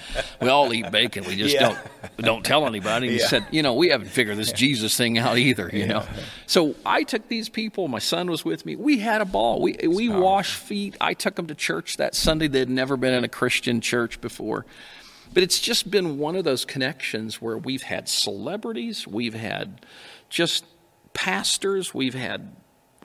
[0.41, 1.25] we all eat bacon.
[1.25, 1.69] We just Yeah.
[1.69, 1.79] don't
[2.19, 3.07] don't tell anybody.
[3.09, 3.29] And he Yeah.
[3.29, 6.05] said, you know, we haven't figured this Jesus thing out either, you know.
[6.47, 7.89] So I took these people.
[7.89, 8.75] My son was with me.
[8.77, 9.61] We had a ball.
[9.61, 10.97] We we washed feet.
[11.01, 12.49] I took them to church that Sunday.
[12.49, 14.67] They'd never been in a Christian church before.
[15.39, 19.87] But it's just been one of those connections where we've had celebrities, we've had
[20.29, 20.65] just
[21.13, 22.57] pastors, we've had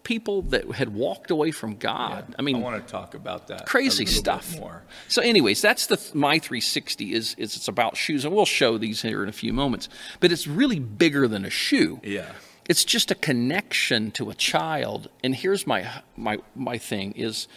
[0.01, 2.33] people that had walked away from God.
[2.39, 3.67] I mean, I want to talk about that.
[3.67, 4.59] crazy a little bit stuff.
[4.59, 4.81] more.
[5.09, 9.03] So, anyways, that's the my 360 is is it's about shoes, and we'll show these
[9.03, 9.87] here in a few moments.
[10.19, 12.01] But it's really bigger than a shoe.
[12.03, 12.31] Yeah.
[12.67, 15.07] It's just a connection to a child.
[15.23, 17.47] And here's my my my thing is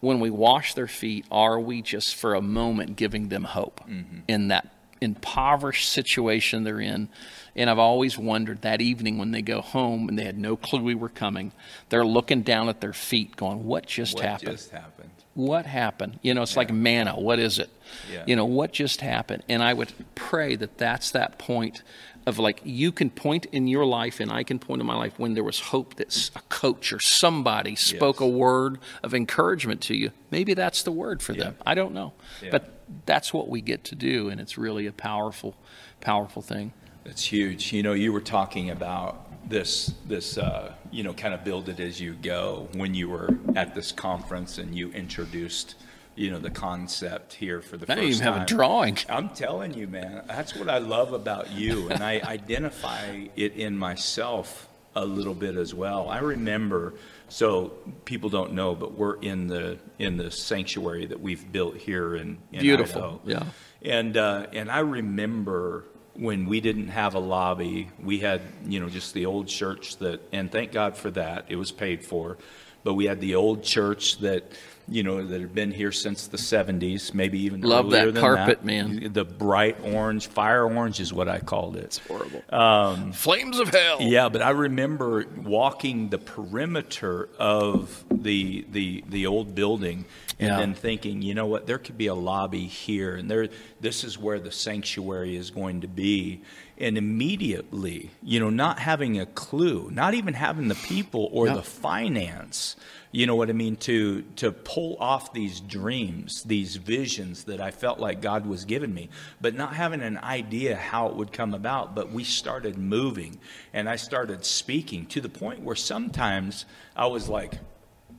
[0.00, 4.18] when we wash their feet, are we just for a moment giving them hope mm-hmm.
[4.28, 4.68] in that
[5.00, 7.08] impoverished situation they're in?
[7.54, 10.82] And I've always wondered that evening when they go home and they had no clue
[10.82, 11.52] we were coming,
[11.88, 14.52] they're looking down at their feet going, What just What happened?
[14.52, 14.95] just happened?
[15.36, 16.18] What happened?
[16.22, 17.14] You know, it's like manna.
[17.20, 17.68] What is it?
[18.10, 18.24] Yeah.
[18.26, 19.42] You know, what just happened?
[19.48, 21.82] And I would pray that that's that point
[22.26, 25.18] of like you can point in your life and I can point in my life
[25.18, 29.94] when there was hope that a coach or somebody spoke a word of encouragement to
[29.94, 30.10] you.
[30.30, 31.54] Maybe that's the word for them.
[31.64, 32.14] I don't know.
[32.42, 32.48] Yeah.
[32.50, 32.72] But
[33.04, 35.54] that's what we get to do and it's really a powerful
[36.00, 36.72] powerful thing.
[37.04, 37.72] That's huge.
[37.72, 41.80] You know, you were talking about this, this, uh, you know, kind of build it
[41.80, 45.74] as you go when you were at this conference and you introduced,
[46.14, 48.46] you know, the concept here for the I first didn't even have a time.
[48.46, 48.98] drawing.
[49.08, 53.76] I'm telling you, man, that's what I love about you, and I identify it in
[53.78, 56.08] myself a little bit as well.
[56.08, 56.94] I remember,
[57.28, 57.74] so
[58.06, 62.38] people don't know, but we're in the in the sanctuary that we've built here in,
[62.50, 63.20] in Beautiful, Idaho.
[63.26, 63.42] yeah.
[63.82, 65.84] And uh, and I remember
[66.18, 70.20] when we didn't have a lobby, we had you know just the old church that,
[70.32, 72.38] and thank God for that, it was paid for.
[72.84, 74.44] But we had the old church that
[74.88, 78.20] you know that had been here since the 70s, maybe even Love that earlier than
[78.20, 78.64] carpet, that.
[78.64, 79.12] man.
[79.12, 81.84] The bright orange, fire orange is what I called it.
[81.84, 82.42] It's horrible.
[82.50, 83.98] Um, Flames of hell.
[84.00, 90.04] Yeah, but I remember walking the perimeter of the the the old building
[90.38, 90.58] and Yeah.
[90.58, 93.48] then thinking, you know what, there could be a lobby here, and there
[93.80, 96.42] this is where the sanctuary is going to be.
[96.78, 101.54] And immediately, you know, not having a clue, not even having the people or Yeah.
[101.54, 102.76] the finance,
[103.12, 107.70] you know what I mean, to to pull off these dreams, these visions that I
[107.70, 109.08] felt like God was giving me,
[109.40, 111.94] but not having an idea how it would come about.
[111.94, 113.38] But we started moving,
[113.72, 117.54] and I started speaking to the point where sometimes I was like,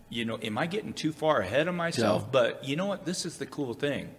[0.10, 2.24] you know, am I getting too far ahead of myself?
[2.24, 2.30] Yeah.
[2.32, 3.06] But you know what?
[3.06, 4.10] This is the cool thing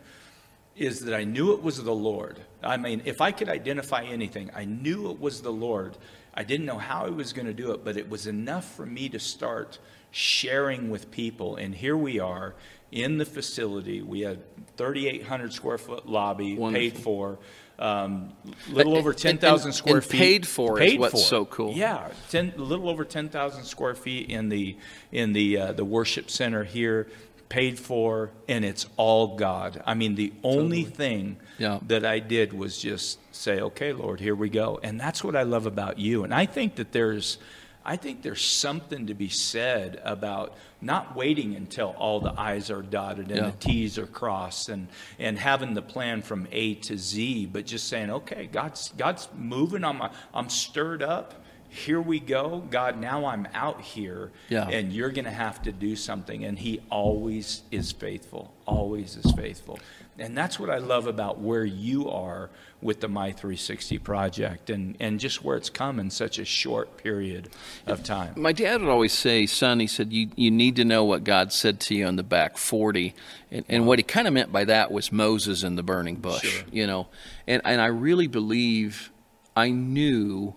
[0.76, 2.38] is that I knew it was the Lord.
[2.62, 5.96] I mean, if I could identify anything, I knew it was the Lord.
[6.34, 8.86] I didn't know how He was going to do it, but it was enough for
[8.86, 9.78] me to start
[10.10, 11.56] sharing with people.
[11.56, 12.54] And here we are
[12.90, 14.02] in the facility.
[14.02, 14.40] We had
[14.76, 17.00] 3,800 square foot lobby paid Wonderful.
[17.02, 17.38] for.
[17.78, 18.32] Um,
[18.70, 20.18] little over 10,000 square and feet.
[20.18, 21.74] paid for is what's so cool.
[21.74, 24.76] Yeah, 10, a little over 10,000 square feet in the
[25.12, 27.06] in the uh, the worship center here,
[27.48, 29.80] paid for, and it's all God.
[29.86, 31.78] I mean, the only thing Yeah.
[31.88, 35.42] that I did was just say, "Okay, Lord, here we go," and that's what I
[35.42, 36.24] love about you.
[36.24, 37.38] And I think that there's,
[37.84, 42.82] I think there's something to be said about not waiting until all the I's are
[42.82, 43.46] dotted and Yeah.
[43.50, 47.88] the T's are crossed, and and having the plan from A to Z, but just
[47.88, 51.34] saying, "Okay, God's God's moving on my, I'm stirred up."
[51.70, 52.60] Here we go.
[52.70, 54.66] God, now I'm out here Yeah.
[54.70, 56.42] and you're going to have to do something.
[56.46, 59.78] And he always is faithful, always is faithful.
[60.18, 62.50] And that's what I love about where you are
[62.80, 66.96] with the My 360 project and, and just where it's come in such a short
[66.96, 67.48] period
[67.86, 68.34] of time.
[68.36, 71.52] My dad would always say, son, he said, you, you need to know what God
[71.52, 73.14] said to you on the back 40.
[73.50, 76.42] And, and what he kind of meant by that was Moses in the burning bush,
[76.42, 76.64] Sure.
[76.70, 77.08] you know.
[77.46, 79.10] And, and I really believe
[79.56, 80.54] I knew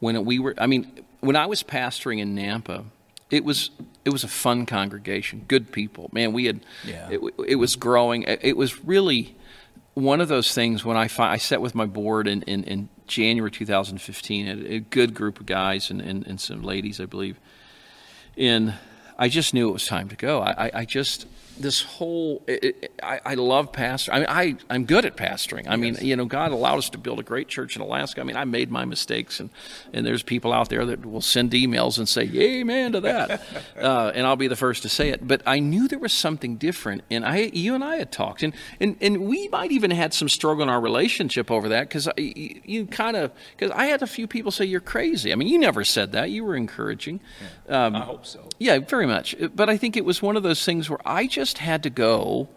[0.00, 2.84] when we were, I mean, when I was pastoring in Nampa,
[3.30, 3.70] it was
[4.04, 6.10] it was a fun congregation, good people.
[6.12, 7.08] Man, we had Yeah.
[7.10, 8.22] it, it was growing.
[8.24, 9.36] It was really
[9.94, 12.88] one of those things when I fi- I sat with my board in, in, in
[13.06, 17.38] January 2015, a, a good group of guys and, and, and some ladies, I believe,
[18.36, 18.74] and
[19.18, 20.40] I just knew it was time to go.
[20.40, 21.26] I, I, I just
[21.62, 24.12] this whole it, it, I, I love pastor.
[24.12, 25.66] I mean, I I'm good at pastoring.
[25.68, 28.20] I mean, you know, God allowed us to build a great church in Alaska.
[28.20, 29.50] I mean, I made my mistakes, and
[29.92, 33.42] and there's people out there that will send emails and say amen to that,
[33.80, 35.26] uh, and I'll be the first to say it.
[35.26, 38.52] But I knew there was something different, and I you and I had talked, and
[38.80, 42.60] and and we might even had some struggle in our relationship over that because you,
[42.64, 45.32] you kind of because I had a few people say you're crazy.
[45.32, 46.30] I mean, you never said that.
[46.30, 47.20] You were encouraging.
[47.68, 48.48] Um, I hope so.
[48.58, 49.34] Yeah, very much.
[49.54, 52.48] But I think it was one of those things where I just had to go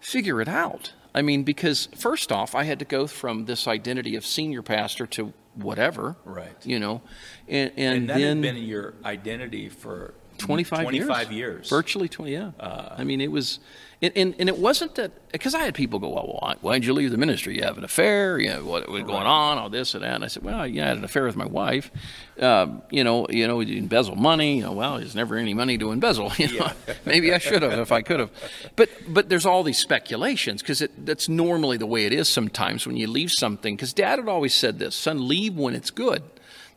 [0.00, 0.92] figure it out.
[1.14, 5.06] I mean, because first off, I had to go from this identity of senior pastor
[5.08, 6.54] to whatever, right?
[6.64, 7.02] You know,
[7.48, 11.36] and, and, and that then had been your identity for 25, 25 years.
[11.36, 11.68] years.
[11.68, 12.50] Virtually 20, yeah.
[12.58, 13.58] Uh, I mean, it was,
[14.02, 16.92] and, and, and, it wasn't that, because I had people go, well, why, why'd you
[16.92, 17.56] leave the ministry?
[17.56, 18.36] You have an affair?
[18.36, 19.58] You know, what, was going on?
[19.58, 20.16] All this and that.
[20.16, 21.92] And I said, well, yeah, I had an affair with my wife.
[22.40, 24.56] Um, you know, you know, you embezzle money.
[24.56, 26.32] You know, well, there's never any money to embezzle.
[26.42, 26.94] You know, yeah.
[27.06, 28.30] maybe I should have if I could have.
[28.74, 32.96] But, but there's all these speculations because that's normally the way it is sometimes when
[32.96, 33.76] you leave something.
[33.76, 36.22] Because dad had always said this, son, leave when it's good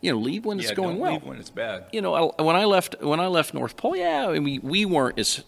[0.02, 1.14] you know, leave when yeah, it's going well.
[1.14, 1.86] Leave when it's bad.
[1.92, 4.86] You know, when I left when I left North Pole, yeah, I mean, we we
[4.86, 5.44] weren't as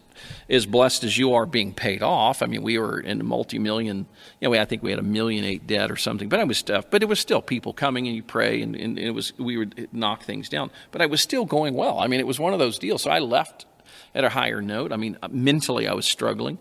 [0.50, 2.42] as blessed as you are being paid off.
[2.42, 4.06] I mean, we were in a multi-million.
[4.40, 6.30] You know, I think we had a million eight debt or something.
[6.30, 6.90] But I was tough.
[6.90, 9.90] But it was still people coming and you pray, and, and it was we would
[9.92, 10.72] knock things down.
[10.92, 12.00] But I was still going well.
[12.00, 13.04] I mean, it was one of those deals.
[13.04, 13.66] So I left
[14.14, 14.92] at a higher note.
[14.92, 16.58] I mean, mentally I was struggling.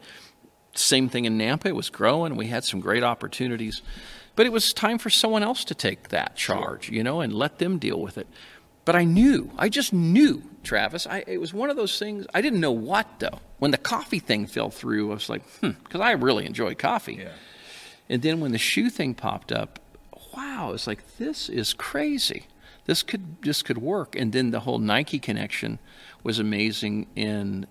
[0.74, 1.66] Same thing in Nampa.
[1.66, 2.36] It was growing.
[2.36, 3.82] We had some great opportunities.
[4.34, 7.58] But it was time for someone else to take that charge, you know, and let
[7.58, 8.28] them deal with it.
[8.84, 11.06] But I knew, I just knew, Travis.
[11.06, 12.26] I, it was one of those things.
[12.34, 13.40] I didn't know what though.
[13.58, 17.14] When the coffee thing fell through, I was like, hmm, because I really enjoy coffee.
[17.14, 17.32] Yeah.
[18.08, 19.80] And then when the shoe thing popped up,
[20.36, 22.46] wow, it's like this is crazy.
[22.84, 24.14] This could this could work.
[24.14, 25.78] And then the whole Nike connection
[26.22, 27.06] was amazing.
[27.16, 27.66] And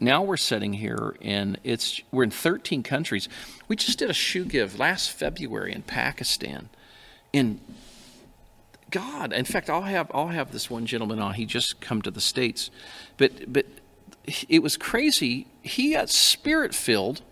[0.00, 3.28] now we're sitting here and it's we're in 13 countries.
[3.66, 6.70] We just did a shoe give last February in Pakistan.
[7.32, 7.60] In
[8.90, 11.34] God, in fact, I'll have I'll have this one gentleman on.
[11.34, 12.70] He just come to the states,
[13.18, 13.66] but but
[14.48, 15.46] it was crazy.
[15.62, 17.22] He got spirit filled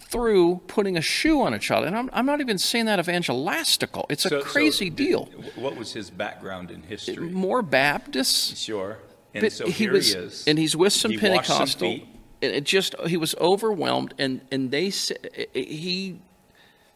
[0.00, 4.06] through putting a shoe on a child, and I'm, I'm not even saying that evangelistical.
[4.08, 5.24] It's a so, crazy so deal.
[5.56, 7.28] What was his background in history?
[7.28, 8.56] More Baptist.
[8.56, 8.98] Sure.
[9.34, 10.44] And but so he was, he is.
[10.46, 11.98] and he's with some he Pentecostal.
[11.98, 12.08] Some
[12.42, 16.20] and it just he was overwhelmed, and and they said he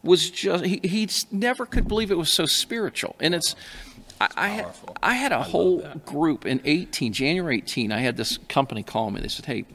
[0.03, 3.55] was just he he never could believe it was so spiritual, and it's.
[4.21, 4.65] I, I had,
[5.01, 7.91] I had a I whole group in 18, January 18.
[7.91, 9.21] I had this company call me.
[9.21, 9.65] They said, Hey,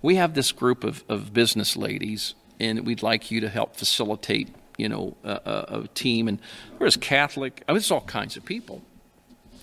[0.00, 4.48] we have this group of, of business ladies, and we'd like you to help facilitate,
[4.78, 6.28] you know, a, a, a team.
[6.28, 6.38] And
[6.78, 8.82] there was Catholic, I mean, it's all kinds of people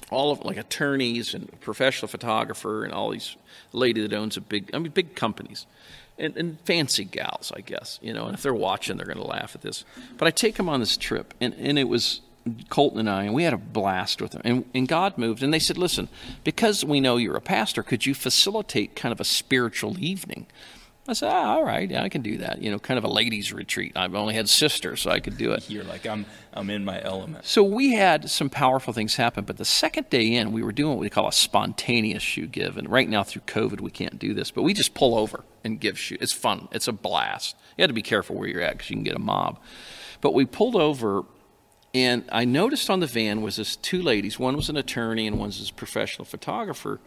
[0.09, 3.35] all of like attorneys and professional photographer and all these
[3.73, 5.65] lady that owns a big I mean big companies.
[6.19, 9.23] And, and fancy gals, I guess, you know, and if they're watching, they're going to
[9.23, 9.85] laugh at this.
[10.17, 12.21] But I take them on this trip, and, and it was
[12.69, 14.41] Colton and I, and we had a blast with them.
[14.43, 16.09] And, and God moved, and they said, Listen,
[16.43, 20.47] because we know you're a pastor, could you facilitate kind of a spiritual evening?
[21.09, 22.61] I said, ah, all right, yeah, I can do that.
[22.61, 23.93] You know, kind of a ladies' retreat.
[23.95, 25.69] I've only had sisters, so I could do it.
[25.69, 27.45] You're like, I'm, I'm in my element.
[27.45, 30.91] So we had some powerful things happen, but the second day in, we were doing
[30.91, 32.77] what we call a spontaneous shoe give.
[32.77, 35.79] And right now, through COVID, we can't do this, but we just pull over and
[35.79, 36.17] give shoe.
[36.19, 36.67] It's fun.
[36.73, 37.55] It's a blast.
[37.77, 39.59] You have to be careful where you're at because you can get a mob.
[40.19, 41.23] But we pulled over,
[41.93, 44.37] and I noticed on the van was this two ladies.
[44.37, 46.99] One was an attorney, and one was a professional photographer.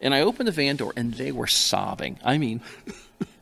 [0.00, 2.18] And I opened the van door, and they were sobbing.
[2.24, 2.60] I mean.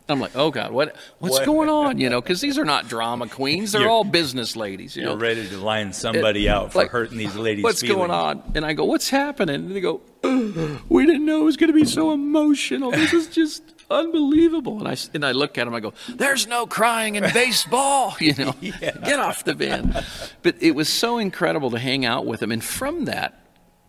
[0.07, 1.47] I'm like, oh God, what what's what?
[1.47, 1.99] going on?
[1.99, 4.95] You know, because these are not drama queens; they're you're, all business ladies.
[4.95, 7.65] You you're know, ready to line somebody it, out for like, hurting these ladies.
[7.65, 7.97] What's feelings.
[7.97, 8.53] going on?
[8.55, 9.55] And I go, what's happening?
[9.55, 10.03] And they go,
[10.91, 12.91] we didn't know it was going to be so emotional.
[12.91, 14.79] This is just unbelievable.
[14.79, 15.75] And I and I look at them.
[15.75, 18.17] I go, there's no crying in baseball.
[18.25, 18.93] You know, yeah.
[19.05, 20.03] get off the van.
[20.43, 23.41] But it was so incredible to hang out with them, and from that.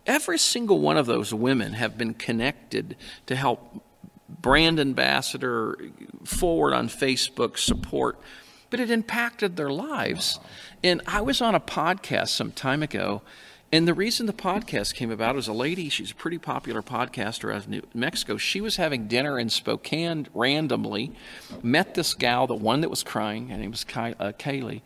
[0.06, 3.82] Every single one of those women have been connected to help
[4.28, 5.76] brand ambassador,
[6.24, 8.18] forward on Facebook support,
[8.70, 10.38] but it impacted their lives.
[10.38, 10.48] Wow.
[10.84, 13.22] And I was on a podcast some time ago,
[13.72, 17.50] and the reason the podcast came about was a lady, she's a pretty popular podcaster
[17.50, 18.36] out of New Mexico.
[18.36, 21.12] She was having dinner in Spokane randomly,
[21.62, 24.82] met this gal, the one that was crying, her name was Ky- uh, Kaylee,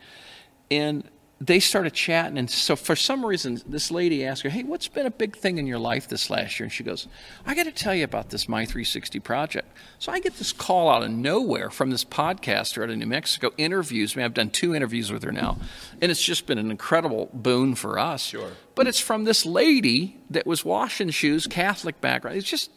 [0.70, 1.04] and
[1.42, 2.36] they started chatting.
[2.36, 5.56] And so, for some reason, this lady asked her, Hey, what's been a big thing
[5.56, 6.64] in your life this last year?
[6.64, 7.08] And she goes,
[7.46, 9.66] I got to tell you about this My 360 project.
[9.98, 13.52] So, I get this call out of nowhere from this podcaster out of New Mexico,
[13.56, 14.22] interviews me.
[14.22, 15.56] I've done two interviews with her now.
[16.02, 18.24] And it's just been an incredible boon for us.
[18.24, 18.52] Sure.
[18.74, 22.36] But it's from this lady that was washing shoes, Catholic background.
[22.36, 22.70] It's just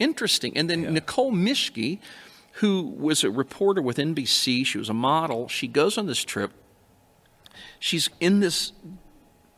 [0.00, 0.56] interesting.
[0.56, 0.90] And then yeah.
[0.90, 2.00] Nicole Mishke
[2.58, 4.66] who was a reporter with NBC.
[4.66, 5.46] She was a model.
[5.46, 6.50] She goes on this trip.
[7.78, 8.72] She's in this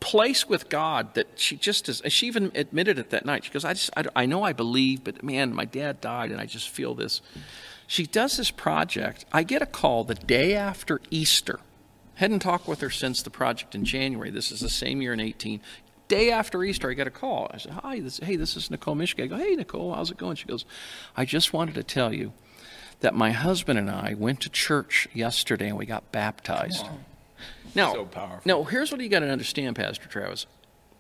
[0.01, 2.03] place with God that she just is.
[2.09, 3.45] She even admitted it that night.
[3.45, 6.41] She goes, I just, I, I know I believe, but man, my dad died, and
[6.41, 7.21] I just feel this.
[7.87, 9.25] She does this project.
[9.33, 11.61] I get a call the day after Easter.
[12.15, 14.31] Hadn't talked with her since the project in January.
[14.31, 15.61] This is the same year in 18.
[16.09, 17.51] Day after Easter, I get a call.
[17.53, 19.25] I said, Hi, this, hey, this is Nicole Michigan.
[19.25, 20.37] I go, Hey, Nicole, how's it going?
[20.37, 20.65] She goes,
[21.17, 22.33] I just wanted to tell you
[23.01, 26.87] that my husband and I went to church yesterday and we got baptized.
[27.75, 28.41] Now, So powerful.
[28.45, 30.47] now, here's what you got to understand, Pastor Travis.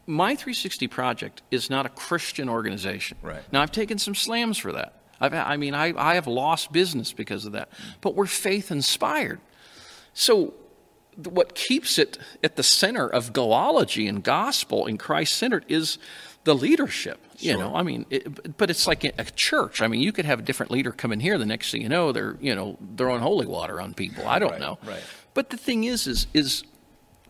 [0.07, 3.19] My 360 Project is not a Christian organization.
[3.23, 3.43] Right.
[3.53, 4.95] Now, I've taken some slams for that.
[5.21, 7.69] I've, I mean, I, I have lost business because of that.
[8.01, 9.41] But we're faith inspired.
[10.15, 10.55] So,
[11.29, 15.99] what keeps it at the center of goology and gospel and Christ centered is
[16.45, 17.19] the leadership.
[17.39, 19.83] You know, I mean, it, but it's like a church.
[19.83, 21.37] I mean, you could have a different leader come in here.
[21.37, 24.27] The next thing you know, they're you know throwing holy water on people.
[24.27, 24.79] I don't Right, know.
[24.87, 25.03] right.
[25.35, 26.65] But the thing is, is is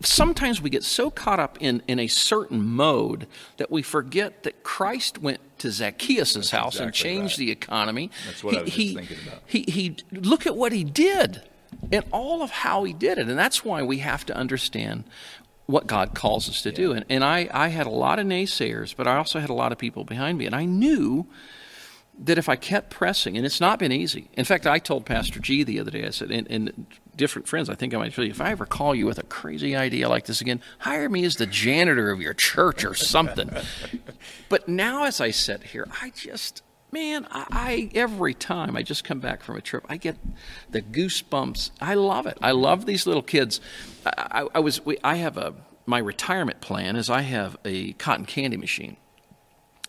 [0.05, 3.27] sometimes we get so caught up in, in a certain mode
[3.57, 7.45] that we forget that Christ went to Zacchaeus' house and changed right.
[7.45, 8.11] the economy.
[8.25, 9.41] That's what I was he, thinking about.
[9.45, 11.43] He, he, look at what he did
[11.91, 13.27] and all of how he did it.
[13.27, 15.03] And that's why we have to understand
[15.65, 16.91] what God calls us to do.
[16.91, 19.71] And, and I, I had a lot of naysayers, but I also had a lot
[19.71, 20.45] of people behind me.
[20.45, 21.27] And I knew
[22.19, 24.29] that if I kept pressing, and it's not been easy.
[24.33, 26.85] In fact, I told Pastor G the other day, I said, and, and
[27.15, 29.23] different friends, I think I might tell you, if I ever call you with a
[29.23, 33.49] crazy idea like this again, hire me as the janitor of your church or something.
[34.49, 39.03] but now, as I sit here, I just, man, I, I every time I just
[39.03, 40.17] come back from a trip, I get
[40.69, 41.71] the goosebumps.
[41.79, 42.37] I love it.
[42.41, 43.61] I love these little kids.
[44.05, 45.55] I, I, I was, we, I have a,
[45.85, 48.97] my retirement plan is I have a cotton candy machine.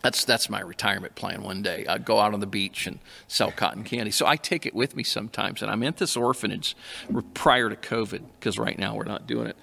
[0.03, 1.43] That's that's my retirement plan.
[1.43, 2.99] One day, I'd go out on the beach and
[3.29, 4.11] sell cotton candy.
[4.11, 6.75] So I take it with me sometimes, and I'm at this orphanage
[7.33, 9.55] prior to COVID because right now we're not doing it,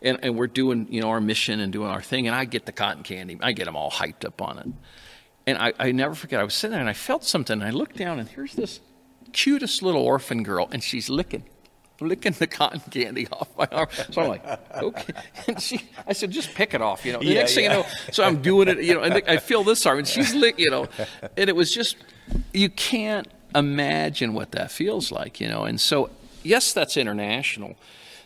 [0.00, 2.64] and and we're doing you know our mission and doing our thing, and I get
[2.64, 3.38] the cotton candy.
[3.40, 4.68] I get them all hyped up on it,
[5.48, 6.38] and I, I never forget.
[6.38, 7.60] I was sitting there and I felt something.
[7.60, 8.78] And I looked down, and here's this
[9.32, 11.42] cutest little orphan girl, and she's licking
[12.00, 13.88] licking the cotton candy off my arm.
[14.10, 14.44] So I'm like,
[14.76, 15.12] okay.
[15.48, 17.18] And she, I said, just pick it off, you know.
[17.20, 19.64] The Yeah, next thing you know, so I'm doing it, you know, and I feel
[19.64, 20.88] this arm, and she's lick, you know,
[21.36, 21.96] and it was just,
[22.52, 25.64] you can't imagine what that feels like, you know.
[25.64, 26.10] And so,
[26.42, 27.76] yes, that's international,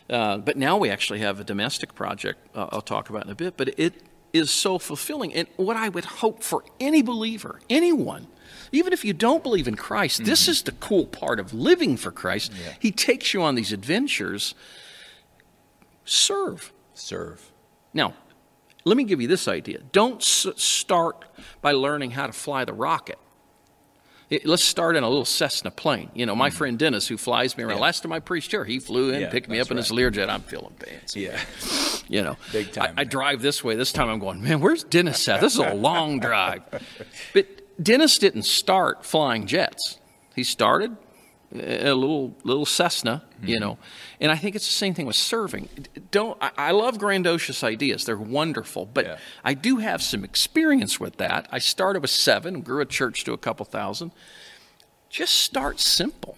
[0.09, 2.39] uh, but now we actually have a domestic project.
[2.55, 3.93] Uh, I'll talk about in a bit, but it
[4.33, 5.33] is so fulfilling.
[5.33, 8.27] And what I would hope for any believer, anyone.
[8.73, 10.51] Even if you don't believe in Christ, this mm-hmm.
[10.51, 12.51] is the cool part of living for Christ.
[12.79, 14.55] He takes you on these adventures.
[16.03, 16.73] Serve.
[16.93, 17.51] Serve.
[17.93, 18.15] Now,
[18.83, 19.79] let me give you this idea.
[19.91, 21.23] Don't s- start
[21.61, 23.19] by learning how to fly the rocket.
[24.29, 26.09] It- let's start in a little Cessna plane.
[26.15, 26.57] You know, my mm-hmm.
[26.57, 27.77] friend Dennis, who flies me around.
[27.77, 27.83] Yeah.
[27.83, 29.99] Last time I preached here, he flew in, Yeah, picked me up in his right.
[29.99, 30.29] Learjet.
[30.29, 31.21] I'm feeling fancy.
[31.21, 31.39] Yeah.
[32.09, 32.93] You know, Big time.
[32.97, 33.75] I, I drive this way.
[33.75, 35.39] This time I'm going, man, where's Dennis at?
[35.39, 36.61] This is a long drive.
[37.33, 39.99] But Dennis didn't start flying jets.
[40.35, 40.95] He started
[41.53, 43.47] a little little Cessna, Mm-hmm.
[43.47, 43.77] you know.
[44.21, 45.69] And I think it's the same thing with serving.
[46.11, 48.85] Don't I, I love grandiose ideas; they're wonderful.
[48.85, 49.17] But Yeah.
[49.43, 51.47] I do have some experience with that.
[51.51, 54.11] I started with seven, grew a church to a couple thousand.
[55.09, 56.35] Just start simple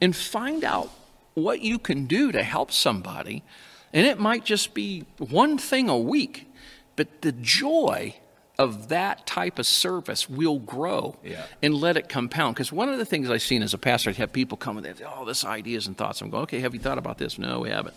[0.00, 0.90] and find out
[1.34, 3.44] what you can do to help somebody.
[3.92, 6.46] And it might just be one thing a week,
[6.96, 8.16] but the joy
[8.58, 11.44] of that type of service will grow Yeah.
[11.62, 12.56] and let it compound.
[12.56, 14.84] Because one of the things I've seen as a pastor, I have people come and
[14.84, 16.20] they say, oh, this ideas and thoughts.
[16.20, 17.38] I'm going, okay, have you thought about this?
[17.38, 17.94] No, we haven't.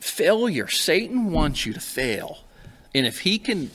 [0.00, 0.68] Failure.
[0.68, 2.38] Satan wants you to fail.
[2.94, 3.70] And if he can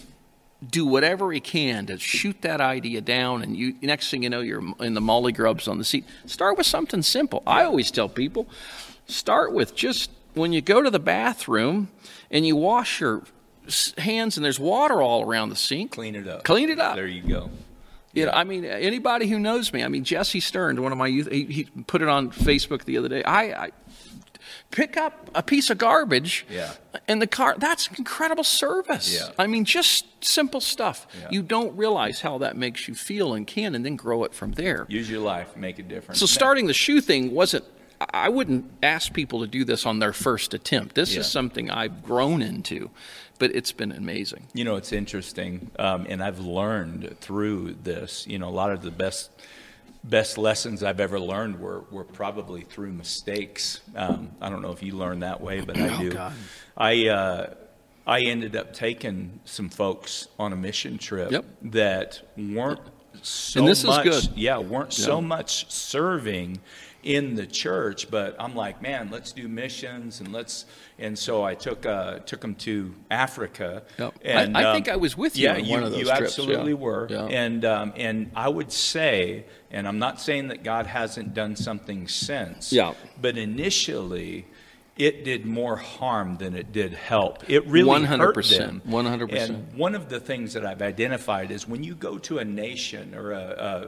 [0.70, 4.42] do whatever he can to shoot that idea down and you next thing you know
[4.42, 8.08] you're in the molly grubs on the seat start with something simple i always tell
[8.08, 8.48] people
[9.08, 11.90] start with just when you go to the bathroom
[12.30, 13.24] and you wash your
[13.98, 16.44] hands and there's water all around the sink Clean it up.
[16.44, 16.96] Clean it up.
[16.96, 17.50] There you go.
[18.14, 21.08] you know, I mean, anybody who knows me, I mean, Jesse Stern, one of my
[21.08, 23.24] youth, he, he put it on Facebook the other day.
[23.24, 23.72] I, I
[24.72, 26.72] pick up a piece of garbage Yeah.
[27.08, 27.56] in the car.
[27.58, 29.14] That's incredible service.
[29.20, 29.30] Yeah.
[29.38, 31.08] I mean, just simple stuff.
[31.20, 31.28] Yeah.
[31.32, 34.54] You don't realize how that makes you feel and can, and then grow it from
[34.54, 34.86] there.
[34.90, 36.20] Use your life, make a difference.
[36.20, 37.66] So starting the shoe thing wasn't.
[38.12, 40.96] I wouldn't ask people to do this on their first attempt.
[40.96, 42.90] This is something I've grown into,
[43.42, 44.44] but it's been amazing.
[44.54, 48.26] You know, it's interesting, um, and I've learned through this.
[48.28, 49.32] You know, a lot of the best
[50.04, 53.82] best lessons I've ever learned were were probably through mistakes.
[53.96, 56.12] Um, I don't know if you learn that way, but I Oh, do.
[56.12, 56.34] God.
[56.78, 57.54] I uh,
[58.06, 61.46] I ended up taking some folks on a mission trip Yep.
[61.80, 62.82] that weren't
[63.24, 64.30] so And this is good.
[64.38, 66.60] yeah, weren't so much serving
[67.04, 68.10] in the church.
[68.10, 70.66] But I'm like, man, let's do missions and let's.
[71.00, 73.84] And so I took uh, took them to Africa.
[73.98, 74.14] Yep.
[74.24, 76.00] I- And I um, think I was with you Yeah, on you, one of those
[76.02, 76.78] you trips, absolutely yeah.
[76.78, 77.08] were.
[77.10, 77.26] Yeah.
[77.26, 82.08] And um, and I would say, and I'm not saying that God hasn't done something
[82.08, 82.72] since.
[82.72, 82.94] Yeah.
[83.22, 84.46] But initially.
[84.98, 87.50] It did more harm than it did help.
[87.50, 88.82] It really hurt 100%, them.
[88.86, 89.34] 100%.
[89.50, 93.16] And one of the things that I've identified is when you go to a nation
[93.16, 93.38] or a,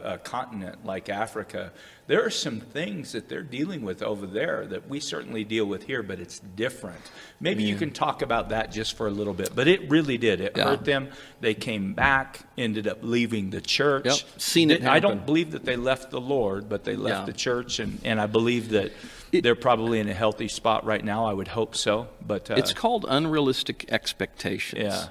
[0.05, 1.73] a, a continent like Africa,
[2.07, 5.83] there are some things that they're dealing with over there that we certainly deal with
[5.83, 7.11] here, but it's different.
[7.41, 10.39] Maybe you can talk about that just for a little bit, but it really did.
[10.39, 10.63] It Yeah.
[10.63, 11.09] hurt them.
[11.41, 14.05] They came back, ended up leaving the church.
[14.05, 17.25] Yep, seen it I don't believe that they left the Lord, but they left Yeah.
[17.25, 18.93] the church, and, and I believe that
[19.41, 21.25] they're probably in a healthy spot right now.
[21.25, 22.07] I would hope so.
[22.25, 24.81] But uh, It's called unrealistic expectations.
[24.83, 25.07] Yeah.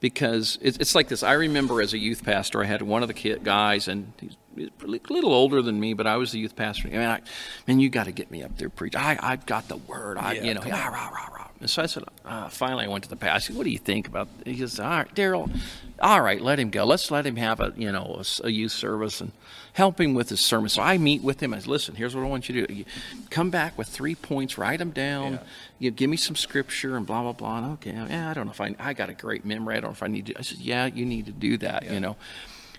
[0.00, 1.22] Because it's, it's like this.
[1.22, 4.36] I remember as a youth pastor, I had one of the kid guys, and he's
[4.56, 6.88] a little older than me, but I was the youth pastor.
[6.88, 7.20] I mean, I,
[7.66, 8.96] man, you got to get me up there preach.
[8.96, 10.16] I, I've got the word.
[10.16, 11.48] I, Yeah, you know, rah, rah, rah, rah.
[11.60, 13.34] And so I said, uh, finally, I went to the pastor.
[13.34, 14.54] I said, "What do you think about?" This?
[14.54, 15.54] He says, "All right, Daryl,
[16.00, 16.84] all right, let him go.
[16.84, 19.32] Let's let him have a, you know, a, a youth service and
[19.72, 21.54] help him with his sermon." So I meet with him.
[21.54, 22.74] I said, "Listen, here's what I want you to do.
[22.74, 22.84] You
[23.30, 24.58] come back with three points.
[24.58, 25.32] Write them down.
[25.32, 25.38] Yeah.
[25.78, 28.52] You give me some scripture and blah blah blah." And okay, yeah, I don't know
[28.52, 29.76] if I I got a great memory.
[29.76, 30.38] I don't know if I need to.
[30.38, 32.16] I said, "Yeah, you need to do that." You know.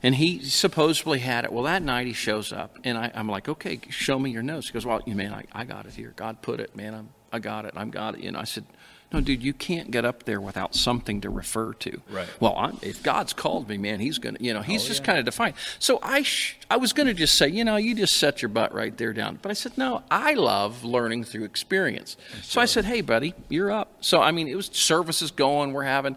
[0.03, 1.53] And he supposedly had it.
[1.53, 4.67] Well, that night he shows up, and I, I'm like, okay, show me your notes.
[4.67, 6.13] He goes, well, you man, I, I got it here.
[6.15, 6.95] God put it, man.
[6.95, 7.73] I'm, I got it.
[7.77, 8.21] I've got it.
[8.21, 8.65] You know, I said,
[9.13, 12.01] no, dude, you can't get up there without something to refer to.
[12.09, 12.27] Right.
[12.39, 15.19] Well, I'm, if God's called me, man, He's gonna, you know, He's oh, just kind
[15.19, 15.55] of defined.
[15.79, 18.73] So I, sh- I was gonna just say, you know, you just set your butt
[18.73, 19.39] right there down.
[19.41, 22.15] But I said, no, I love learning through experience.
[22.41, 23.91] So I said, hey, buddy, you're up.
[24.01, 25.73] So I mean, it was services going.
[25.73, 26.15] We're having.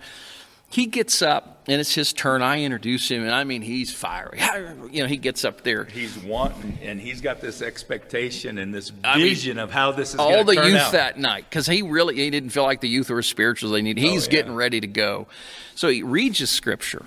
[0.75, 2.43] He gets up and it's his turn.
[2.43, 4.41] I introduce him, and I mean, he's fiery.
[4.91, 5.85] You know, he gets up there.
[5.85, 10.14] he's wanting, and he's got this expectation and this I mean, vision of how this
[10.14, 10.59] is all going to be.
[10.59, 10.93] All the youth out.
[10.93, 13.75] that night because he really he didn't feel like the youth were as spiritual as
[13.75, 13.99] they need.
[13.99, 14.33] He's yeah.
[14.33, 15.29] getting ready to go,
[15.77, 17.07] so he reads his scripture,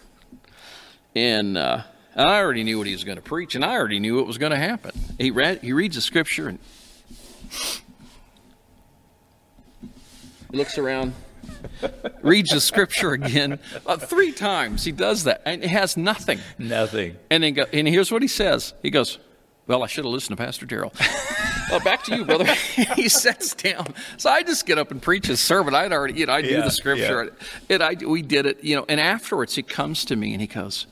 [1.14, 1.84] and uh,
[2.16, 4.28] and I already knew what he was going to preach, and I already knew what
[4.28, 4.92] was going to happen.
[5.18, 6.60] He read he reads the scripture and
[10.52, 11.14] he looks around.
[12.22, 14.84] reads the scripture again uh, three times.
[14.84, 16.40] He does that, and it has nothing.
[16.58, 17.18] Nothing.
[17.30, 18.74] And then go, and here's what he says.
[18.82, 19.20] He goes,
[19.68, 20.94] "Well, I should have listened to Pastor Daryl."
[21.70, 22.46] well, back to you, brother.
[22.96, 23.94] he sits down.
[24.18, 25.76] So I just get up and preach his sermon.
[25.76, 27.36] I'd already, you know, I knew Yeah, the scripture,
[27.70, 28.86] and I we did it, you know.
[28.90, 30.88] And afterwards, he comes to me and he goes,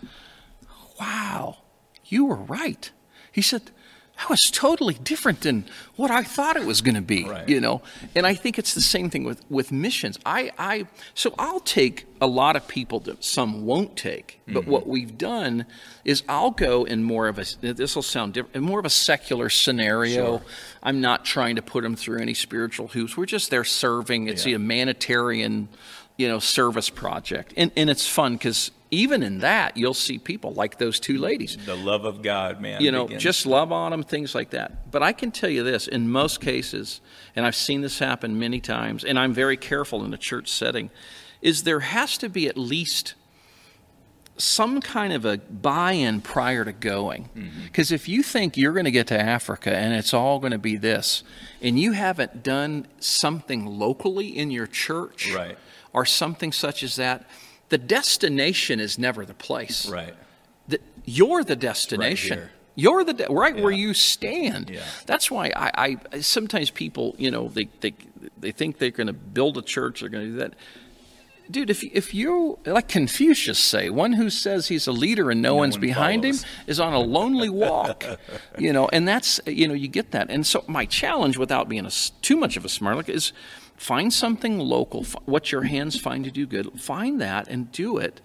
[0.99, 1.57] "Wow,
[2.05, 2.91] you were right."
[3.31, 3.71] He said.
[4.17, 5.65] That was totally different than
[5.97, 7.47] what I thought it was going to be, Right.
[7.49, 7.81] you know.
[8.15, 10.17] And I think it's the same thing with, with missions.
[10.25, 14.71] I, I so I'll take a lot of people that some won't take, but Mm-hmm.
[14.71, 15.65] what we've done
[16.05, 18.89] is I'll go in more of a this will sound different, in more of a
[18.89, 20.41] secular scenario.
[20.81, 23.17] I'm not trying to put them through any spiritual hoops.
[23.17, 24.27] We're just there serving.
[24.29, 25.67] It's a humanitarian,
[26.17, 30.53] you know, service project, and and it's fun because even in that you'll see people
[30.53, 32.81] like those two ladies The love of God, man.
[32.81, 34.91] you know, begins- just love on them, things like that.
[34.91, 37.01] But I can tell you this in most cases,
[37.35, 40.91] and I've seen this happen many times, and I'm very careful in a church setting,
[41.41, 43.15] is there has to be at least
[44.37, 47.29] some kind of a buy in prior to going.
[47.35, 47.63] Mm-hmm.
[47.65, 50.57] Because if you think you're going to get to Africa and it's all going to
[50.57, 51.23] be this,
[51.61, 55.57] and you haven't done something locally in your church Right.
[55.93, 57.25] or something such as that,
[57.69, 60.13] the destination is never the place right.
[60.67, 62.37] the, you're the destination.
[62.37, 62.51] here.
[62.75, 64.69] you're the de- right where you stand.
[64.69, 64.83] Yeah.
[65.05, 67.93] That's why I, I sometimes people, you know, they they
[68.37, 70.01] they think they're going to build a church.
[70.01, 70.53] They're going to do that.
[71.49, 75.53] Dude, if if you like Confucius say, one who says he's a leader and no,
[75.55, 76.41] one's one behind follows.
[76.41, 78.03] him is on a lonely walk,
[78.57, 80.31] you know, and that's you know you get that.
[80.31, 81.91] And so my challenge, without being a
[82.23, 83.31] too much of a smart is
[83.77, 85.03] find something local.
[85.25, 88.21] What your hands find to do good, find that and do it.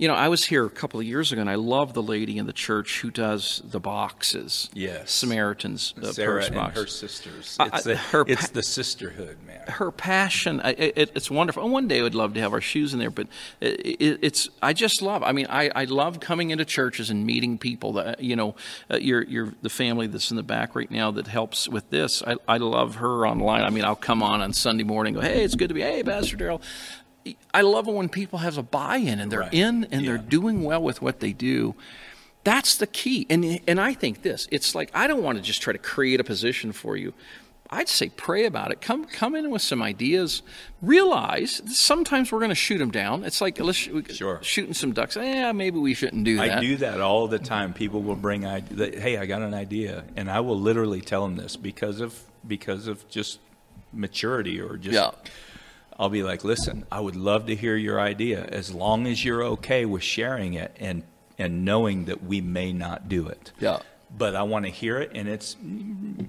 [0.00, 2.38] You know, I was here a couple of years ago, and I love the lady
[2.38, 4.70] in the church who does the boxes.
[4.72, 5.10] Yes.
[5.12, 6.80] Samaritans, the Sarah purse and box.
[6.80, 7.58] her sisters.
[7.60, 9.60] It's, the, her it's pa- the sisterhood, man.
[9.68, 12.92] her passion it, it's wonderful and one day i would love to have our shoes
[12.92, 13.26] in there but
[13.60, 17.26] it, it, it's i just love i mean I, I love coming into churches and
[17.26, 18.54] meeting people that you know
[18.90, 22.22] uh, you're, you're the family that's in the back right now that helps with this
[22.26, 25.28] I, I love her online i mean i'll come on on sunday morning and go
[25.28, 26.60] hey it's good to be hey pastor daryl
[27.54, 29.54] i love it when people have a buy-in and they're Right.
[29.54, 31.74] in and they're doing well with what they do
[32.44, 35.60] that's the key and and i think this it's like i don't want to just
[35.62, 37.12] try to create a position for you
[37.72, 38.80] I'd say pray about it.
[38.80, 40.42] Come come in with some ideas.
[40.82, 43.22] Realize sometimes we're going to shoot them down.
[43.22, 44.40] It's like let's Sure.
[44.42, 45.14] shooting some ducks.
[45.14, 46.58] Yeah, maybe we shouldn't do that.
[46.58, 47.72] I do that all the time.
[47.72, 51.36] People will bring, I, hey, I got an idea, and I will literally tell them
[51.36, 53.38] this because of because of just
[53.92, 54.94] maturity or just.
[54.94, 55.10] Yeah.
[56.00, 59.44] I'll be like, listen, I would love to hear your idea as long as you're
[59.44, 61.02] okay with sharing it and
[61.38, 63.52] and knowing that we may not do it.
[63.60, 63.80] Yeah.
[64.16, 65.56] But I want to hear it, and it's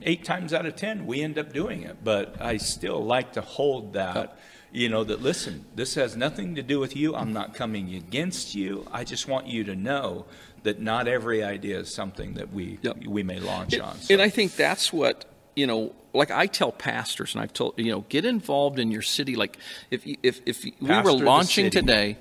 [0.04, 2.04] eight times out of ten we end up doing it.
[2.04, 4.38] But I still like to hold that,
[4.74, 7.16] you know, that listen, this has nothing to do with you.
[7.16, 8.86] I'm not coming against you.
[8.92, 10.26] I just want you to know
[10.64, 13.06] that not every idea is something that we Yep.
[13.08, 13.98] we may launch on.
[14.10, 15.94] And I think that's what you know.
[16.14, 19.36] Like I tell pastors, and I've told you know, get involved in your city.
[19.36, 19.58] Like
[19.90, 22.18] if if if we Pastor were launching today,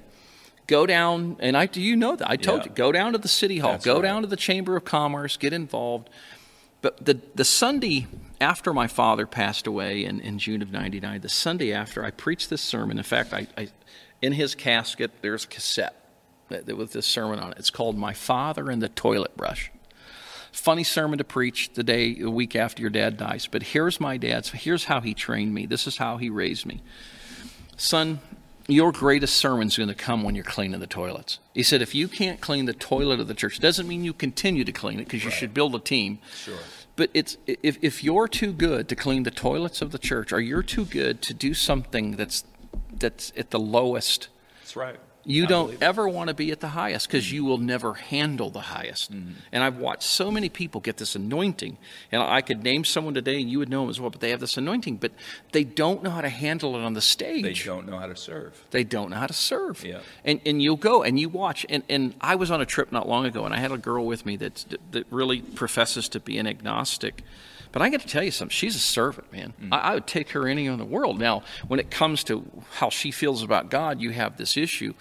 [0.66, 2.66] go down and I do you know that I told Yeah.
[2.66, 4.02] you go down to the city hall, That's go right.
[4.02, 6.08] down to the chamber of commerce, get involved.
[6.82, 8.06] But the the Sunday
[8.40, 12.48] after my father passed away in, in June of '99, the Sunday after I preached
[12.48, 12.96] this sermon.
[12.96, 13.68] In fact, I, I
[14.22, 15.96] in his casket there's a cassette
[16.48, 17.58] with this sermon on it.
[17.58, 19.70] It's called "My Father and the Toilet Brush."
[20.52, 24.16] Funny sermon to preach the day the week after your dad dies but here's my
[24.16, 25.66] dad's here's how he trained me.
[25.66, 26.82] This is how he raised me.
[27.76, 28.20] Son
[28.70, 31.38] your greatest sermon's going to come when you're cleaning the toilets.
[31.54, 34.64] He said if you can't clean the toilet of the church doesn't mean you continue
[34.64, 36.20] to clean it because you should build a team.
[36.34, 36.58] Sure.
[36.96, 40.40] but it's if, if you're too good to clean the toilets of the church or
[40.40, 42.44] you're too good to do something that's
[42.92, 44.28] that's at the lowest
[44.60, 45.00] That's right.
[45.24, 48.60] You don't ever want to be at the highest because you will never handle the
[48.60, 49.12] highest.
[49.12, 49.32] Mm-hmm.
[49.52, 51.76] And I've watched so many people get this anointing,
[52.10, 54.10] and I could name someone today, and you would know them as well.
[54.10, 55.12] But they have this anointing, but
[55.52, 57.42] they don't know how to handle it on the stage.
[57.42, 58.64] They don't know how to serve.
[58.70, 59.84] They don't know how to serve.
[59.84, 60.00] Yeah.
[60.24, 61.66] And and you'll go and you watch.
[61.68, 64.06] And, and I was on a trip not long ago, and I had a girl
[64.06, 67.22] with me that that really professes to be an agnostic.
[67.72, 68.52] But I got to tell you something.
[68.52, 69.52] She's a servant, man.
[69.62, 69.68] Mm.
[69.72, 71.18] I, I would take her anywhere in the world.
[71.18, 72.44] Now, when it comes to
[72.74, 74.94] how she feels about God, you have this issue.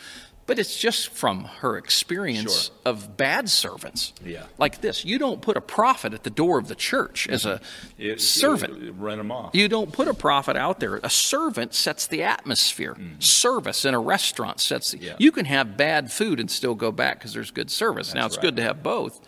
[0.46, 2.76] But it's just from her experience Sure.
[2.86, 4.14] of bad servants.
[4.26, 4.46] Yeah.
[4.58, 5.06] Like this.
[5.06, 7.62] You don't put a prophet at the door of the church as a
[8.00, 8.82] It- servant.
[8.84, 9.52] it- run them off.
[9.54, 10.96] You don't put a prophet out there.
[11.04, 12.98] A servant sets the atmosphere.
[13.20, 14.98] Service in a restaurant sets the.
[14.98, 15.04] Mm.
[15.04, 15.14] Yeah.
[15.20, 18.16] You can have bad food and still go back because there's good service.
[18.16, 19.22] now That's it's good to have both,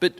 [0.00, 0.14] but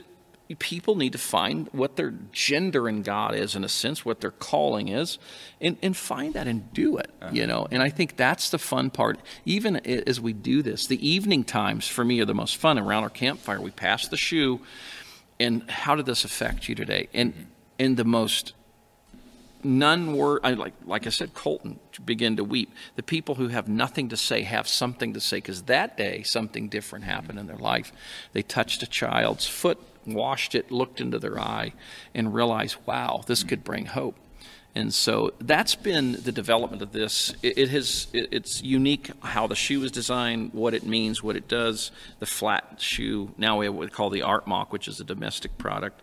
[0.59, 4.31] people need to find what their gender in God is, in a sense, what their
[4.31, 5.17] calling is,
[5.59, 7.09] and, and find that and do it.
[7.21, 7.31] Uh-huh.
[7.33, 9.19] You know, and I think that's the fun part.
[9.45, 12.77] Even as we do this, the evening times for me are the most fun.
[12.77, 14.59] Around our campfire, we pass the shoe,
[15.39, 17.09] and how did this affect you today?
[17.13, 17.43] And Mm-hmm.
[17.79, 18.53] and the most
[19.63, 22.71] none were I, like like I said, Colton begin to weep.
[22.95, 26.69] The people who have nothing to say have something to say because that day something
[26.69, 27.91] different happened in their life.
[28.33, 31.73] They touched a child's foot, washed it, looked into their eye,
[32.13, 34.15] and realized, wow, this could bring hope.
[34.77, 37.33] And so that's been the development of this.
[37.41, 38.07] It, it has.
[38.11, 41.91] It, it's unique how the shoe is designed, what it means, what it does.
[42.19, 43.31] The flat shoe.
[43.37, 46.01] Now we have what we call the Art Mock, which is a domestic product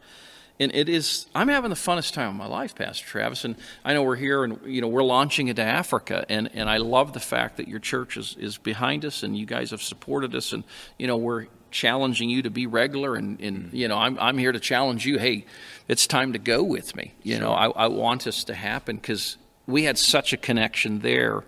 [0.62, 3.92] and it is i'm having the funnest time of my life pastor travis and i
[3.92, 7.20] know we're here and you know we're launching into africa and, and i love the
[7.20, 10.64] fact that your church is, is behind us and you guys have supported us and
[10.98, 14.52] you know we're challenging you to be regular and, and you know I'm, I'm here
[14.52, 15.46] to challenge you hey
[15.88, 19.36] it's time to go with me you know I, I want this to happen because
[19.66, 21.44] we had such a connection there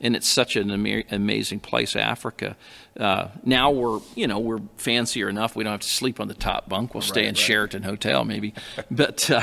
[0.00, 2.56] and it's such an ama- amazing place, Africa.
[2.98, 5.56] Uh, now we're, you know, we're fancier enough.
[5.56, 6.94] We don't have to sleep on the top bunk.
[6.94, 7.38] We'll stay Right, in right.
[7.38, 8.54] Sheraton Hotel, maybe.
[8.90, 9.42] but uh,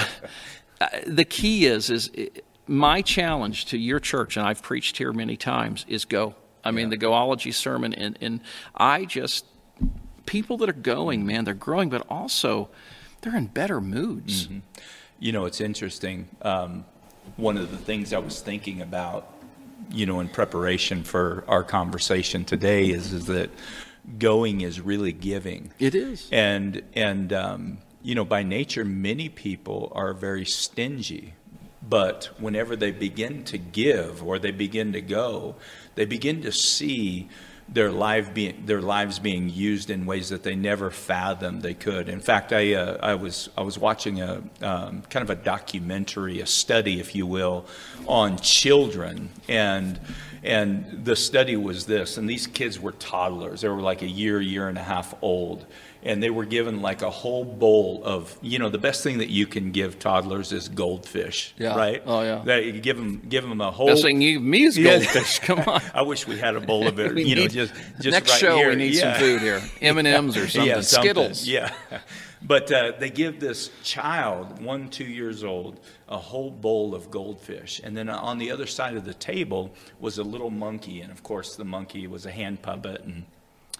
[0.79, 5.11] uh, the key is, is uh, my challenge to your church, and I've preached here
[5.11, 6.35] many times, is go.
[6.63, 8.39] I mean, the goology sermon, and and
[8.75, 9.45] I just
[10.25, 12.69] people that are going, man, they're growing, but also
[13.21, 14.47] they're in better moods.
[15.19, 16.27] You know, it's interesting.
[16.41, 16.85] Um,
[17.37, 19.31] one of the things I was thinking about,
[19.91, 23.49] you know, in preparation for our conversation today is, is that
[24.19, 25.71] going is really giving.
[25.79, 26.29] It is.
[26.31, 31.33] And, and um, you know, by nature, many people are very stingy.
[31.87, 35.55] But whenever they begin to give or they begin to go,
[35.95, 37.29] they begin to see
[37.67, 42.09] their life being their lives being used in ways that they never fathomed they could.
[42.09, 46.39] In fact, I uh, I was I was watching a um, kind of a documentary,
[46.41, 47.65] a study, if you will,
[48.07, 49.99] on children and.
[50.43, 53.61] And the study was this, and these kids were toddlers.
[53.61, 55.65] They were like a year, year and a half old.
[56.05, 59.29] And they were given like a whole bowl of, you know, the best thing that
[59.31, 61.75] you can give toddlers is goldfish, Yeah.
[61.75, 62.01] right?
[62.05, 62.43] Oh, yeah.
[62.45, 63.87] That you give them, give them a whole.
[63.87, 64.99] Best thing you give me is Yeah.
[64.99, 65.39] goldfish.
[65.39, 65.81] Come on.
[65.95, 68.55] I wish we had a bowl of it, you know, just, just next right show
[68.57, 68.69] here.
[68.69, 69.13] we need Yeah.
[69.13, 69.61] some food here.
[69.81, 70.69] M and M's or something.
[70.69, 71.09] Yeah, something.
[71.11, 71.47] Skittles.
[71.47, 71.71] Yeah.
[72.41, 77.81] But uh, they give this child, one, two years old, a whole bowl of goldfish.
[77.83, 81.01] And then on the other side of the table was a little monkey.
[81.01, 83.25] And of course, the monkey was a hand puppet and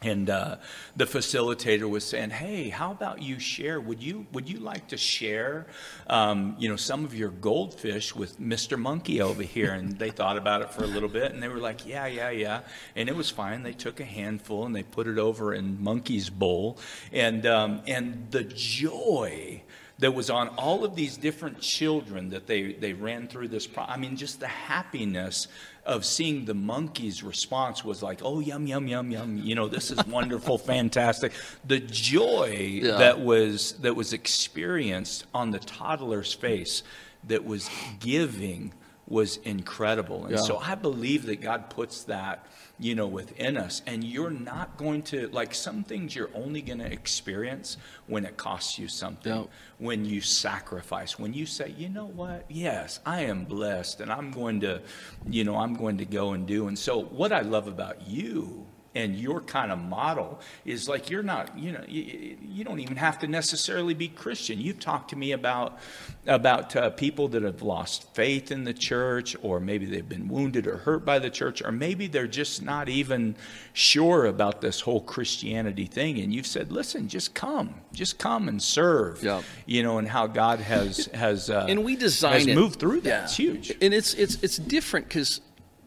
[0.06, 0.58] and uh,
[0.96, 3.82] the facilitator was saying, "Hey, how about you share?
[3.82, 5.68] Would you would you like to share,
[6.08, 8.78] um, you know, some of your goldfish with Mr.
[8.78, 11.58] Monkey over here?" And they thought about it for a little bit, and they were
[11.58, 12.62] like, "Yeah, yeah, yeah,"
[12.96, 13.64] and it was fine.
[13.64, 16.78] They took a handful and they put it over in Monkey's bowl,
[17.12, 19.64] and um, and the joy
[20.00, 23.66] that was on all of these different children that they, they ran through this.
[23.66, 25.48] Pro- I mean, just the happiness
[25.86, 29.38] of seeing the monkey's response was like, oh, yum, yum, yum, yum.
[29.38, 31.32] You know, this is wonderful, fantastic.
[31.66, 32.98] The joy yeah.
[32.98, 36.84] that was that was experienced on the toddler's face
[37.26, 37.70] that was
[38.00, 38.74] giving
[39.08, 40.26] was incredible.
[40.26, 40.42] And yeah.
[40.42, 42.46] so I believe that God puts that
[42.80, 43.82] you know, within us.
[43.86, 48.38] And you're not going to, like, some things you're only going to experience when it
[48.38, 49.48] costs you something,
[49.78, 54.32] when you sacrifice, when you say, you know what, yes, I am blessed and I'm
[54.32, 54.82] going to,
[55.30, 56.68] you know, I'm going to go and do.
[56.68, 58.65] And so, what I love about you
[58.96, 62.96] and your kind of model is like you're not you know you, you don't even
[62.96, 64.60] have to necessarily be christian.
[64.60, 65.78] You've talked to me about
[66.26, 70.66] about uh, people that have lost faith in the church or maybe they've been wounded
[70.66, 73.36] or hurt by the church or maybe they're just not even
[73.74, 76.20] sure about this whole christianity thing.
[76.20, 79.22] And you've said listen just come just come and serve
[79.66, 83.10] you know and how god has has uh, and we design has moved through that.
[83.10, 83.24] Yeah.
[83.24, 83.72] it's huge.
[83.82, 85.42] And it's it's it's different because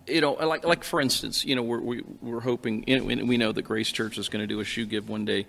[0.09, 3.37] you know, like like for instance, you know, we're we, are we are hoping, we
[3.37, 5.47] know that Grace Church is going to do a shoe give one day.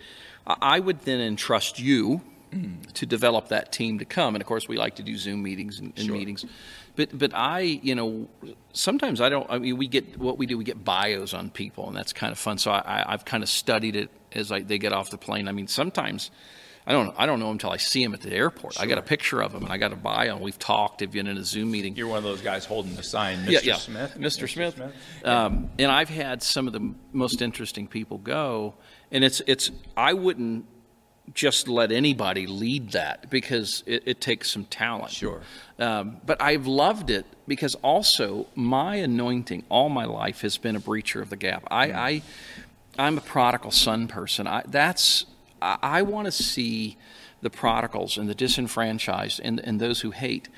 [0.47, 2.91] I would then entrust you mm.
[2.93, 5.79] to develop that team to come, and of course, we like to do Zoom meetings
[5.79, 6.15] and, and sure.
[6.15, 6.45] meetings.
[6.95, 8.27] But but I, you know,
[8.73, 9.49] sometimes I don't.
[9.49, 10.57] I mean, we get what we do.
[10.57, 12.57] We get bios on people, and that's kind of fun.
[12.57, 15.47] So I, I've kind of studied it as I, they get off the plane.
[15.47, 16.31] I mean, sometimes
[16.89, 18.73] I don't I don't know him until I see him at the airport.
[18.73, 18.83] Sure.
[18.83, 20.37] I got a picture of him and I got a bio.
[20.37, 21.01] We've talked.
[21.01, 21.95] Have been in a Zoom meeting.
[21.95, 23.51] You're one of those guys holding the sign, Mr.
[23.51, 23.75] Yeah, yeah.
[23.75, 24.15] Smith.
[24.17, 24.21] Mr.
[24.21, 24.49] Mr.
[24.49, 24.75] Smith.
[24.75, 24.93] Smith.
[25.23, 28.73] Um, and I've had some of the most interesting people go,
[29.11, 30.65] and it's it's I wouldn't
[31.35, 35.11] just let anybody lead that because it, it takes some talent.
[35.11, 35.41] Sure.
[35.77, 40.79] Um, but I've loved it because also my anointing all my life has been a
[40.79, 41.67] breacher of the gap.
[41.69, 41.95] I, mm.
[41.95, 42.21] I
[42.97, 44.47] I'm a prodigal son person.
[44.47, 45.27] I, that's
[45.61, 46.97] I, want to see
[47.41, 50.49] the prodigals and the disenfranchised and, and those who hate.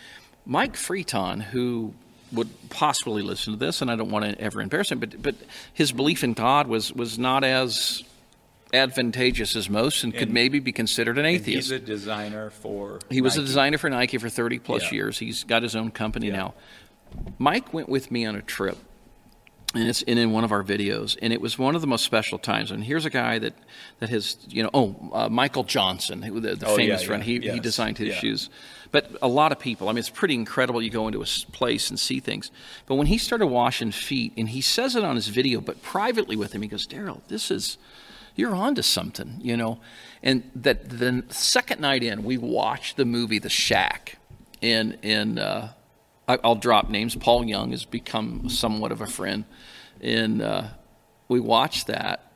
[0.45, 1.93] Mike Friton, who
[2.32, 5.36] would possibly listen to this, and I don't want to ever embarrass him, but but
[5.74, 8.04] his belief in God was was not as
[8.74, 11.70] advantageous as most, and, and could maybe be considered an atheist.
[11.70, 12.99] he's a designer for.
[13.10, 13.22] He Nike.
[13.22, 14.95] was a designer for Nike for thirty plus yeah.
[14.95, 15.20] years.
[15.20, 16.38] He's got his own company yeah.
[16.38, 16.54] now.
[17.38, 18.78] Mike went with me on a trip
[19.74, 22.03] and it's in, in one of our videos and it was one of the most
[22.03, 23.53] special times and here's a guy that
[23.99, 27.39] that has you know oh uh, michael johnson the, the oh, famous yeah, friend yeah.
[27.39, 27.53] he, yes.
[27.53, 28.15] he designed his yeah.
[28.15, 28.49] shoes
[28.91, 31.89] but a lot of people i mean it's pretty incredible you go into a place
[31.89, 32.51] and see things
[32.86, 36.36] but when he started washing feet and he says it on his video but privately
[36.36, 37.78] with him he goes daryl this is
[38.36, 39.80] you're onto something you know
[40.24, 44.17] and that the second night in we watched the movie the shack
[44.61, 45.72] in in uh,
[46.28, 47.15] I'll drop names.
[47.15, 49.45] Paul Young has become somewhat of a friend,
[50.02, 50.64] and uh,
[51.28, 52.34] we watched that.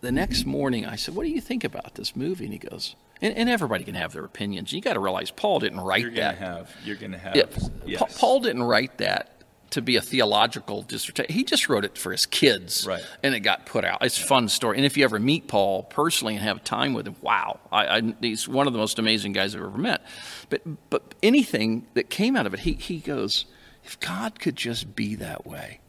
[0.00, 2.96] The next morning, I said, "What do you think about this movie?" And he goes,
[3.20, 4.72] "And, and everybody can have their opinions.
[4.72, 6.38] You got to realize Paul didn't write you're that.
[6.38, 7.36] Have, you're going to have.
[7.36, 7.46] Yeah,
[7.84, 8.18] yes.
[8.18, 9.38] Paul didn't write that
[9.70, 11.34] to be a theological dissertation.
[11.34, 13.04] He just wrote it for his kids, right.
[13.22, 13.98] and it got put out.
[14.02, 14.76] It's a fun story.
[14.78, 18.14] And if you ever meet Paul personally and have time with him, wow, I, I,
[18.20, 20.02] he's one of the most amazing guys I've ever met.
[20.48, 23.46] But but anything that came out of it, he he goes,
[23.84, 25.80] if God could just be that way.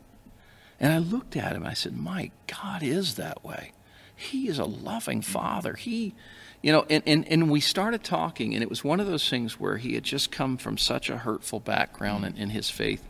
[0.80, 1.66] And I looked at him.
[1.66, 3.72] I said, My God is that way.
[4.16, 5.74] He is a loving father.
[5.74, 6.14] He
[6.62, 9.60] you know, and, and, and we started talking, and it was one of those things
[9.60, 13.08] where he had just come from such a hurtful background in, in his faith.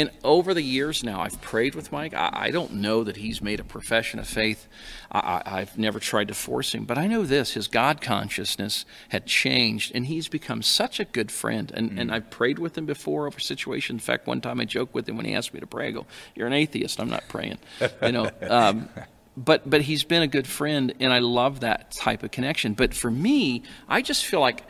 [0.00, 2.14] And over the years now, I've prayed with Mike.
[2.14, 4.66] I, I don't know that he's made a profession of faith.
[5.12, 9.26] I, have never tried to force him, but I know this his God consciousness had
[9.26, 11.70] changed, and he's become such a good friend.
[11.74, 11.98] And, mm-hmm.
[11.98, 13.96] and I've prayed with him before over situations.
[13.96, 15.88] In fact, one time I joked with him when he asked me to pray.
[15.88, 16.98] I go, You're an atheist.
[16.98, 17.58] I'm not praying.
[18.02, 18.88] You know, um,
[19.36, 22.72] but but he's been a good friend, and I love that type of connection.
[22.72, 24.64] But for me, I just feel like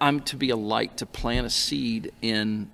[0.00, 2.70] I'm to be a light to plant a seed in.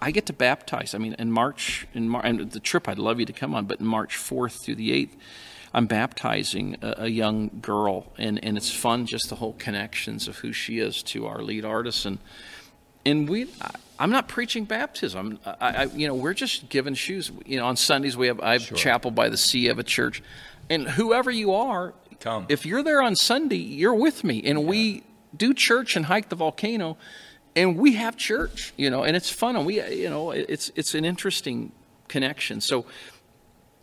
[0.00, 0.94] I get to baptize.
[0.94, 3.66] I mean, in March, in Mar- and the trip I'd love you to come on,
[3.66, 5.16] but in March 4th through the 8th,
[5.72, 10.38] I'm baptizing a, a, young girl, and, and it's fun just the whole connections of
[10.38, 12.18] who she is to our lead artist, and
[13.04, 13.48] and we
[13.98, 15.40] I'm not preaching baptism.
[15.44, 17.32] I, I, you know, we're just giving shoes.
[17.44, 18.76] You know, on Sundays we have I have sure.
[18.76, 20.22] chapel by the sea of a church,
[20.70, 21.92] and whoever you are,
[22.24, 22.46] Come.
[22.48, 25.02] If you're there on Sunday, you're with me, and we
[25.36, 26.96] do church and hike the volcano,
[27.56, 30.94] and we have church, you know, and it's fun, and we, you know, it's it's
[30.94, 31.72] an interesting
[32.08, 32.60] connection.
[32.60, 32.86] So.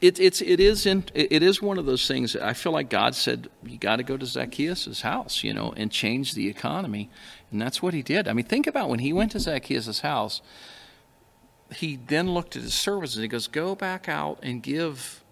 [0.01, 2.35] It, it's it is in, it is one of those things.
[2.35, 5.91] I feel like God said you got to go to Zacchaeus' house, you know, and
[5.91, 7.11] change the economy,
[7.51, 8.27] and that's what he did.
[8.27, 10.41] I mean, think about when he went to Zacchaeus' house.
[11.75, 15.23] He then looked at his servants and he goes, "Go back out and give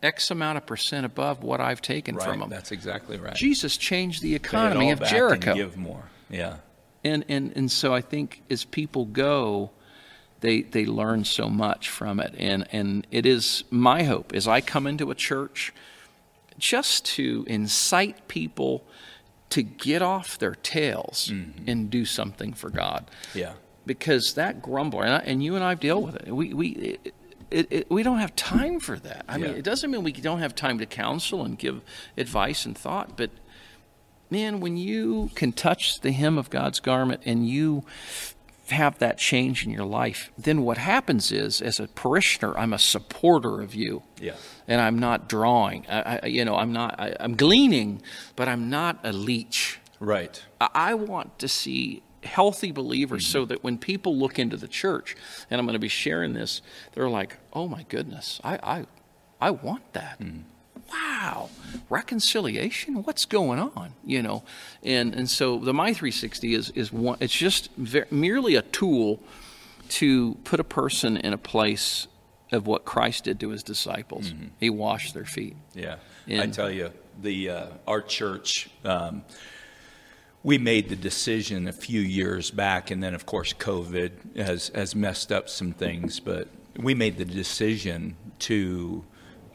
[0.00, 2.24] X amount of percent above what I've taken right.
[2.24, 3.34] from them." That's exactly right.
[3.34, 5.50] Jesus changed the economy of Jericho.
[5.50, 6.04] And give more.
[6.30, 6.58] Yeah.
[7.04, 9.70] And and and so I think as people go,
[10.40, 14.60] they they learn so much from it, and and it is my hope as I
[14.60, 15.72] come into a church,
[16.58, 18.84] just to incite people
[19.50, 21.68] to get off their tails mm-hmm.
[21.68, 23.52] and do something for God, Yeah.
[23.86, 26.34] because that grumbler and, I, and you and I've dealt with it.
[26.34, 26.68] We we.
[26.68, 27.14] It,
[27.50, 29.24] it, it, we don't have time for that.
[29.28, 31.82] I mean, it doesn't mean we don't have time to counsel and give
[32.16, 33.30] advice and thought, but
[34.30, 37.84] man, when you can touch the hem of God's garment and you
[38.68, 42.78] have that change in your life, then what happens is, as a parishioner, I'm a
[42.78, 44.02] supporter of you.
[44.18, 44.36] Yeah.
[44.66, 45.86] And I'm not drawing.
[45.88, 46.98] I, I, you know, I'm not.
[46.98, 48.00] I, I'm gleaning,
[48.36, 49.78] but I'm not a leech.
[50.00, 50.42] Right.
[50.60, 53.32] I, I want to see healthy believers Mm-hmm.
[53.32, 55.14] so that when people look into the church,
[55.50, 56.62] and I'm going to be sharing this,
[56.94, 58.86] they're like, "Oh my goodness, I, I,
[59.42, 60.48] I want that." Mm-hmm.
[60.90, 61.50] Wow,
[61.88, 63.02] reconciliation.
[63.02, 63.94] What's going on?
[64.04, 64.42] You know,
[64.82, 67.18] and and so the My 360 is is one.
[67.20, 69.20] It's just ver- merely a tool
[69.90, 72.06] to put a person in a place
[72.52, 74.32] of what Christ did to his disciples.
[74.32, 74.46] Mm-hmm.
[74.60, 75.56] He washed their feet.
[75.74, 75.96] Yeah,
[76.28, 79.24] I tell you, the uh, our church, um,
[80.42, 84.94] we made the decision a few years back, and then of course COVID has has
[84.94, 86.20] messed up some things.
[86.20, 89.04] But we made the decision to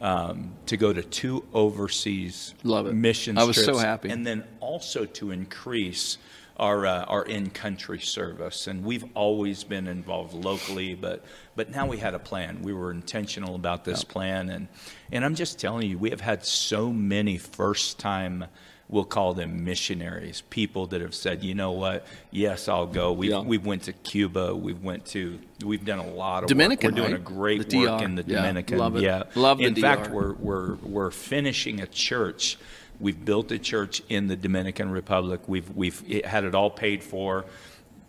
[0.00, 2.94] um, to go to two overseas Love it.
[2.94, 4.08] mission I was so happy.
[4.08, 6.18] and then also to increase
[6.56, 8.66] our uh, our in country service.
[8.66, 11.24] And we've always been involved locally, but
[11.56, 12.62] but now we had a plan.
[12.62, 14.68] We were intentional about this plan, and
[15.10, 18.44] and I'm just telling you, we have had so many first time.
[18.90, 23.12] We'll call them missionaries, people that have said, you know what, yes, I'll go.
[23.12, 23.40] We've, Yeah.
[23.40, 24.56] we've went to Cuba.
[24.56, 26.94] We've went to, we've done a lot of Dominican, work.
[26.96, 27.20] We're doing right?
[27.20, 28.04] a great The work DR.
[28.04, 28.78] in the Yeah, Dominican.
[28.78, 29.02] love it.
[29.02, 29.22] Yeah.
[29.36, 30.12] Love the In fact, DR.
[30.12, 32.58] we're, we're, we're finishing a church.
[32.98, 35.42] We've built a church in the Dominican Republic.
[35.46, 37.44] We've, we've had it all paid for.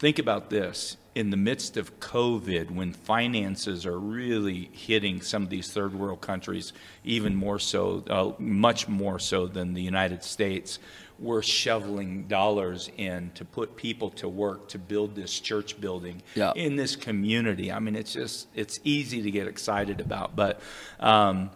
[0.02, 0.98] Think about this.
[1.14, 6.22] In the midst of COVID, when finances are really hitting some of these third world
[6.22, 6.74] countries,
[7.04, 10.80] even more so, uh, much more so than the United States,
[11.20, 16.52] we're shoveling dollars in to put people to work to build this church building Yeah.
[16.56, 17.72] in this community.
[17.72, 20.62] I mean, it's just it's easy to get excited about, but
[21.00, 21.52] um,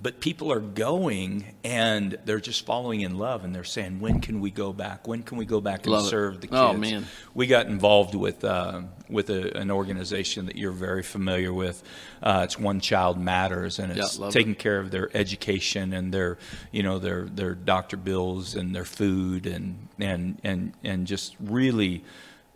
[0.00, 4.40] but people are going and they're just following in love, and they're saying, "When can
[4.40, 5.08] we go back?
[5.08, 6.08] When can we go back and Love it.
[6.08, 7.06] serve the kids?" Oh, man.
[7.34, 11.82] we got involved with uh, with a, an organization that you're very familiar with.
[12.22, 16.38] Uh, it's One Child Matters, and it's Yeah, taking care of their education and their
[16.72, 22.04] you know their their doctor bills and their food and and and and just really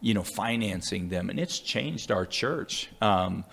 [0.01, 2.89] you know financing them, and it's changed our church.
[3.01, 3.45] Um,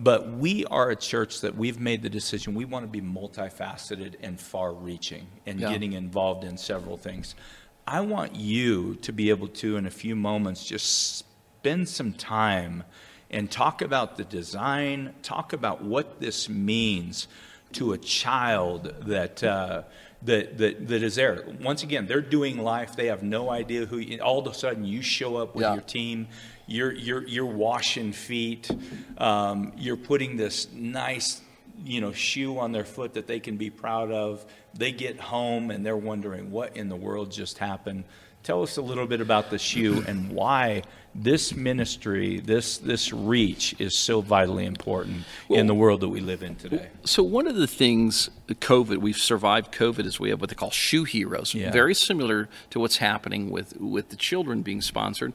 [0.00, 4.14] but we are a church that we've made the decision we want to be multifaceted
[4.22, 5.72] and far reaching and Yeah.
[5.72, 7.34] getting involved in several things.
[7.86, 12.84] I want you to be able to, in a few moments, just spend some time
[13.30, 17.28] and talk about the design, talk about what this means
[17.72, 19.42] to a child that.
[19.42, 19.82] Uh,
[20.24, 21.44] that, that, that is there.
[21.62, 22.96] Once again, they're doing life.
[22.96, 23.98] They have no idea who.
[23.98, 25.74] You, all of a sudden, you show up with Yeah.
[25.74, 26.28] your team.
[26.66, 28.70] You're you're you're washing feet.
[29.18, 31.42] Um, you're putting this nice,
[31.84, 34.44] you know, shoe on their foot that they can be proud of.
[34.72, 38.04] They get home and they're wondering what in the world just happened.
[38.44, 40.82] Tell us a little bit about the shoe and why
[41.14, 46.42] this ministry, this this reach, is so vitally important in the world that we live
[46.42, 46.88] in today.
[47.04, 50.70] So one of the things, COVID, we've survived COVID, is we have what they call
[50.70, 51.54] shoe heroes.
[51.54, 51.70] Yeah.
[51.70, 55.32] Very similar to what's happening with with the children being sponsored.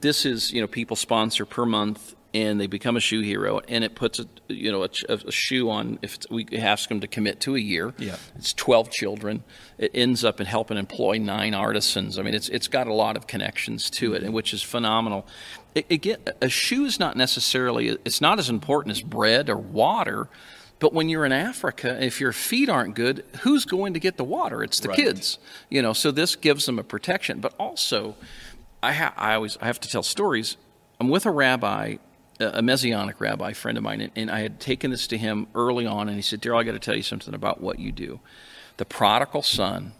[0.00, 3.82] This is you know people sponsor per month and they become a shoe hero, and
[3.84, 5.98] it puts a you know a, a shoe on.
[6.02, 8.16] If we ask them to commit to a year, Yeah.
[8.36, 9.44] it's twelve children.
[9.78, 12.18] It ends up in helping employ nine artisans.
[12.18, 15.26] I mean, it's it's got a lot of connections to it, and which is phenomenal.
[15.74, 19.56] It, it get, a shoe is not necessarily it's not as important as bread or
[19.56, 20.28] water.
[20.80, 24.22] But when you're in Africa, if your feet aren't good, who's going to get the
[24.22, 24.62] water?
[24.62, 24.96] It's the Right.
[24.96, 25.92] kids, you know.
[25.92, 27.40] So this gives them a protection.
[27.40, 28.14] But also,
[28.80, 30.56] I, ha- I always I have to tell stories.
[31.00, 31.96] I'm with a rabbi,
[32.40, 36.08] a messianic rabbi friend of mine, and, I had taken this to him early on,
[36.08, 38.20] and he said, "Daryl, I got to tell you something about what you do.
[38.76, 39.92] The prodigal son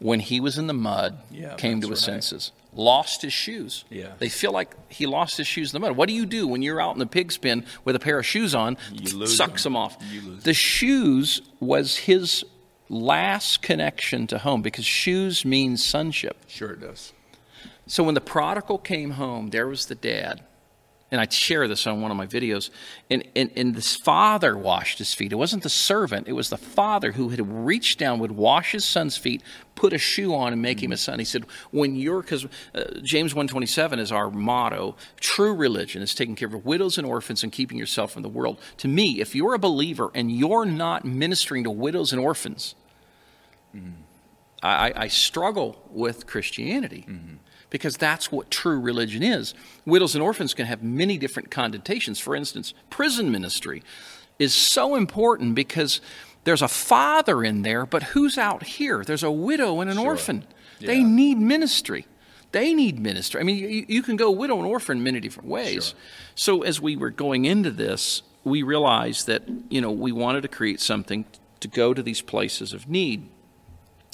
[0.00, 2.14] when he was in the mud, Yeah, came to his right.
[2.14, 3.84] senses, lost his shoes.
[3.90, 4.12] Yeah.
[4.18, 5.96] They feel like he lost his shoes in the mud.
[5.96, 8.26] What do you do when you're out in the pig's pen with a pair of
[8.26, 8.76] shoes on?
[8.92, 9.74] You lose sucks them.
[9.74, 10.02] them off.
[10.42, 12.44] The shoes was his
[12.88, 16.36] last connection to home because shoes means sonship.
[16.46, 17.12] Sure it does.
[17.86, 20.42] So when the prodigal came home, there was the dad.
[21.12, 22.70] And I share this on one of my videos.
[23.10, 25.32] And, and, and this father washed his feet.
[25.32, 28.84] It wasn't the servant, it was the father who had reached down, would wash his
[28.84, 29.42] son's feet,
[29.74, 31.18] put a shoe on, and make him a son.
[31.18, 32.44] He said, when you're, because
[32.74, 37.42] uh, James 127 is our motto, true religion is taking care of widows and orphans
[37.42, 38.60] and keeping yourself from the world.
[38.78, 42.76] To me, if you're a believer and you're not ministering to widows and orphans,
[44.62, 47.06] I, I struggle with Christianity
[47.70, 49.54] because that's what true religion is.
[49.86, 52.18] Widows and orphans can have many different connotations.
[52.20, 53.82] For instance, prison ministry
[54.38, 56.00] is so important because
[56.44, 59.04] there's a father in there, but who's out here?
[59.04, 60.44] There's a widow and an orphan.
[60.80, 62.06] They need ministry.
[62.52, 63.40] They need ministry.
[63.40, 65.94] I mean, you, you can go widow and orphan many different ways.
[66.34, 70.48] So as we were going into this, we realized that you know we wanted to
[70.48, 71.26] create something
[71.60, 73.28] to go to these places of need.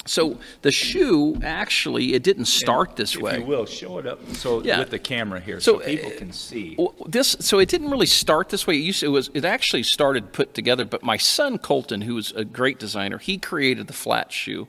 [0.07, 3.39] So the shoe actually it didn't start this if way.
[3.39, 4.79] you will, show it up so Yeah.
[4.79, 6.77] with the camera here so, So, people uh, can see.
[7.05, 8.75] This so it didn't really start this way.
[8.75, 10.85] It used it was it actually started put together.
[10.85, 14.67] But my son Colton, who is a great designer, he created the flat shoe,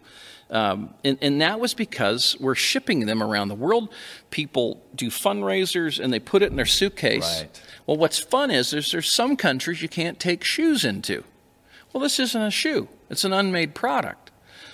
[0.50, 3.92] um, and and that was because we're shipping them around the world.
[4.30, 7.40] People do fundraisers and they put it in their suitcase.
[7.42, 7.62] Right.
[7.86, 11.24] Well, what's fun is there's there's some countries you can't take shoes into.
[11.92, 14.30] Well, this isn't a shoe; it's an unmade product.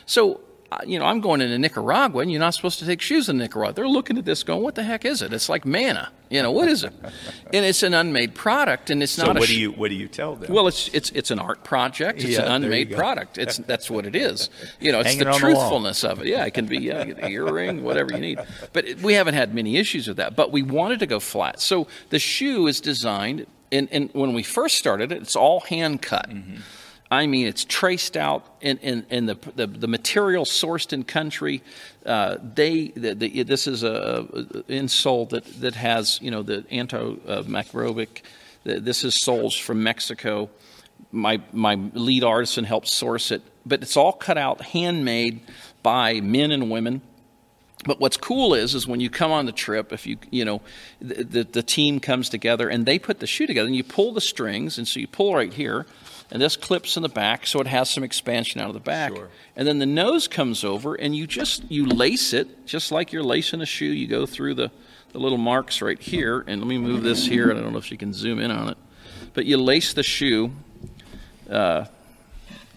[0.07, 0.41] So.
[0.87, 3.75] You know, I'm going into Nicaragua, and you're not supposed to take shoes in Nicaragua.
[3.75, 5.33] They're looking at this, going, "What the heck is it?
[5.33, 6.11] It's like manna.
[6.31, 6.93] You know, what is it?"
[7.53, 9.95] and it's an unmade product, and it's not a what sh- do you what do
[9.95, 10.53] you tell them?
[10.53, 12.21] well, it's it's it's an art project.
[12.25, 13.39] It's Yeah, an unmade product.
[13.39, 14.51] It's that's what it is.
[14.81, 16.27] You know, it's Hanging the on the truthfulness of it.
[16.27, 18.41] Yeah, it can be yeah, an earring, whatever you need.
[18.73, 20.35] But it, we haven't had many issues with that.
[20.35, 21.61] But we wanted to go flat.
[21.61, 26.03] So the shoe is designed, and, and when we first started it, it's all hand
[26.03, 26.29] cut.
[26.29, 26.57] Mm-hmm.
[27.11, 31.63] I mean, it's traced out in, in, in the, the the material sourced in country.
[32.05, 34.27] Uh, they the, the, this is a,
[34.69, 38.23] insole that that has you know the antimicrobic.
[38.65, 40.51] This is soles from Mexico.
[41.13, 45.41] My my lead artisan helped source it, but it's all cut out, handmade
[45.83, 47.03] by men and women.
[47.85, 50.63] But what's cool is, is when you come on the trip, if you, you know,
[51.03, 54.15] the, the, the team comes together and they put the shoe together and you pull
[54.15, 54.79] the strings.
[54.79, 55.85] And so you pull right here
[56.31, 59.15] and this clips in the back so it has some expansion out of the back.
[59.15, 59.29] Sure.
[59.57, 63.23] And then the nose comes over and you just, you lace it just like you're
[63.23, 63.87] lacing a shoe.
[63.87, 64.71] You go through the,
[65.13, 66.45] the little marks right here.
[66.47, 67.51] And let me move this here.
[67.51, 68.79] I don't know if you can zoom in on it.
[69.35, 70.53] But you lace the shoe.
[71.49, 71.85] Uh,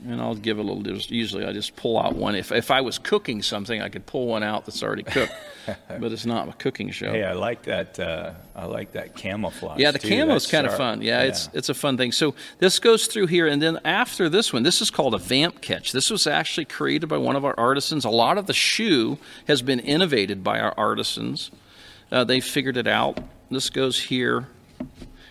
[0.05, 0.81] and I'll give a little.
[0.81, 2.35] just- Usually, I just pull out one.
[2.35, 5.33] If if I was cooking something, I could pull one out that's already cooked.
[5.99, 7.11] but it's not a cooking show.
[7.11, 7.99] hey, I like that.
[7.99, 9.79] Uh, I like that camouflage.
[9.79, 10.09] Yeah, the too.
[10.09, 11.01] camo is That's kind of fun.
[11.01, 12.11] Yeah, it's it's a fun thing.
[12.11, 15.61] So this goes through here, and then after this one, this is called a vamp
[15.61, 15.91] catch.
[15.91, 18.05] This was actually created by one of our artisans.
[18.05, 19.17] A lot of the shoe
[19.47, 21.51] has been innovated by our artisans.
[22.11, 23.19] Uh, they figured it out.
[23.51, 24.47] This goes here.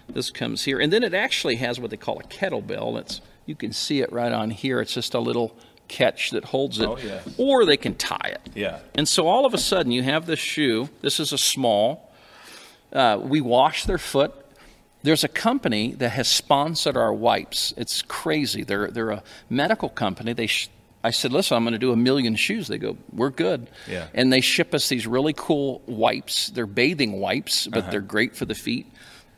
[0.09, 2.99] This comes here, and then it actually has what they call a kettlebell.
[3.01, 4.81] It's you can see it right on here.
[4.81, 5.57] It's just a little
[5.89, 7.21] catch that holds it, Oh, yeah.
[7.39, 8.41] or they can tie it.
[8.55, 8.81] Yeah.
[8.95, 10.89] And so all of a sudden, you have this shoe.
[11.01, 12.13] This is a small.
[12.93, 14.35] Uh, we wash their foot.
[15.03, 17.73] There's a company that has sponsored our wipes.
[17.77, 18.65] It's crazy.
[18.65, 20.33] They're they're a medical company.
[20.33, 20.47] They.
[20.49, 20.71] Sh-
[21.05, 22.67] I said, listen, I'm going to do a million shoes.
[22.67, 23.69] They go, we're good.
[23.89, 24.09] Yeah.
[24.13, 26.49] And they ship us these really cool wipes.
[26.49, 28.89] They're bathing wipes, but they're great for the feet.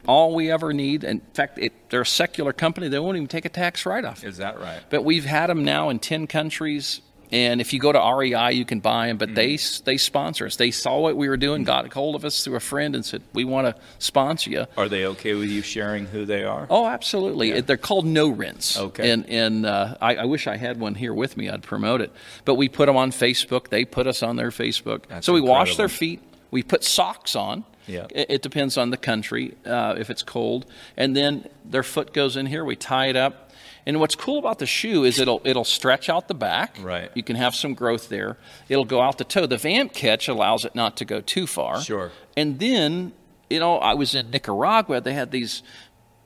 [0.09, 2.89] All we ever need, in fact, it, they're a secular company.
[2.89, 4.25] They won't even take a tax write-off.
[4.25, 4.81] Is that right?
[4.89, 7.03] But we've had them now in 10 countries.
[7.31, 9.19] And if you go to REI, you can buy them.
[9.19, 10.57] But they they sponsor us.
[10.57, 13.05] They saw what we were doing, got a hold of us through a friend, and
[13.05, 16.67] said, "We want to sponsor you." Are they okay with you sharing who they are?
[16.71, 17.61] Oh, absolutely.
[17.61, 18.79] They're called no rinse.
[18.79, 19.11] Okay.
[19.11, 21.51] And and uh, I, I wish I had one here with me.
[21.51, 22.13] I'd promote it.
[22.47, 23.69] But we put them on Facebook.
[23.69, 25.03] They put us on their Facebook.
[25.09, 26.23] That's so we wash their feet.
[26.51, 27.65] We put socks on.
[27.89, 28.07] Yeah.
[28.11, 30.67] It, depends on the country uh, if it's cold.
[30.97, 32.65] And then their foot goes in here.
[32.65, 33.51] We tie it up.
[33.87, 36.77] And what's cool about the shoe is it'll it'll stretch out the back.
[36.81, 37.11] Right.
[37.15, 38.37] You can have some growth there.
[38.69, 39.47] It'll go out the toe.
[39.47, 41.81] The vamp catch allows it not to go too far.
[41.81, 42.13] Sure.
[42.37, 43.13] And then,
[43.49, 45.01] you know, I was in Nicaragua.
[45.01, 45.63] They had these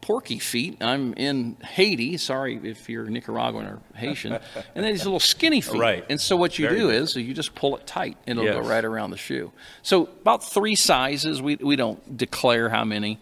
[0.03, 0.77] porky feet.
[0.83, 2.19] I'm in Haiti.
[2.19, 4.33] Sorry if you're Nicaraguan or Haitian.
[4.75, 5.81] and then these little skinny feet.
[5.81, 6.05] Right.
[6.11, 7.09] And so what you Very do different.
[7.11, 8.19] is you just pull it tight.
[8.27, 9.53] and It'll go right around the shoe.
[9.83, 11.41] So about three sizes.
[11.41, 13.19] We we don't declare how many,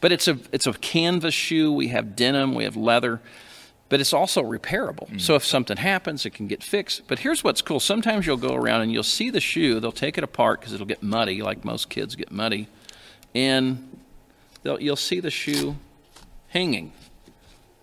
[0.00, 1.72] but it's a it's a canvas shoe.
[1.72, 2.54] We have denim.
[2.54, 3.20] We have leather.
[3.88, 5.08] but it's also repairable.
[5.10, 5.20] Mm.
[5.20, 7.08] So if something happens, it can get fixed.
[7.08, 9.80] But here's what's cool: sometimes you'll go around and you'll see the shoe.
[9.80, 12.68] They'll take it apart because it'll get muddy, like most kids get muddy,
[13.34, 13.96] and
[14.62, 15.76] they'll, you'll see the shoe
[16.50, 16.92] hanging,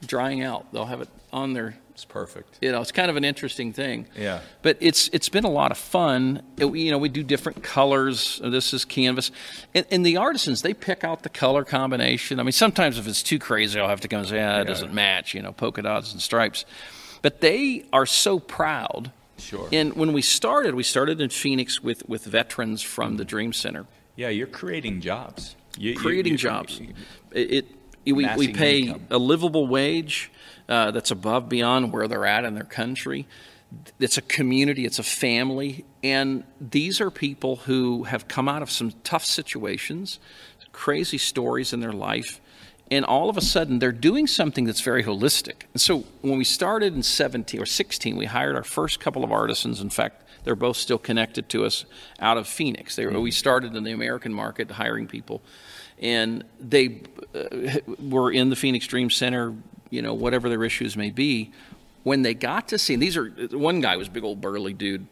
[0.06, 0.72] drying out.
[0.72, 2.60] They'll have it on their It's perfect.
[2.62, 4.08] you know, it's kind of an interesting thing.
[4.18, 4.42] Yeah.
[4.62, 6.42] But it's it's been a lot of fun.
[6.58, 8.40] It- you know, we do different colors.
[8.44, 9.32] This is canvas,
[9.74, 12.40] and, and the artisans they pick out the color combination.
[12.40, 14.66] I mean, sometimes if it's too crazy, I'll have to come and say, ah, it
[14.66, 15.34] doesn't match.
[15.34, 16.66] You know, polka dots and stripes.
[17.24, 19.12] But they are so proud.
[19.40, 19.68] Sure.
[19.72, 23.86] And when we started, we started in Phoenix with with veterans from the Dream Center
[24.16, 25.56] Yeah, you're creating jobs.
[25.78, 26.80] You- you- creating you- jobs.
[27.32, 27.66] It, it
[28.14, 29.08] we, we pay income.
[29.10, 30.32] a livable wage
[30.70, 33.28] uh, that's above beyond where they're at in their country.
[34.00, 38.72] It's a community, it's a family, and these are people who have come out of
[38.72, 40.20] some tough situations,
[40.72, 42.40] crazy stories in their life,
[42.90, 45.64] and all of a sudden they're doing something that's very holistic.
[45.74, 49.32] And so when we started in 17 or 16, we hired our first couple of
[49.32, 49.82] artisans.
[49.82, 51.84] In fact, they're both still connected to us
[52.20, 52.96] out of Phoenix.
[52.96, 53.22] They, Mm-hmm.
[53.22, 55.42] We started in the American market hiring people,
[56.00, 57.02] and they
[57.34, 59.56] uh, were in the Phoenix Dream Center,
[59.90, 61.52] you know, whatever their issues may be.
[62.04, 65.08] When they got to see, and these are one guy was big old burly dude,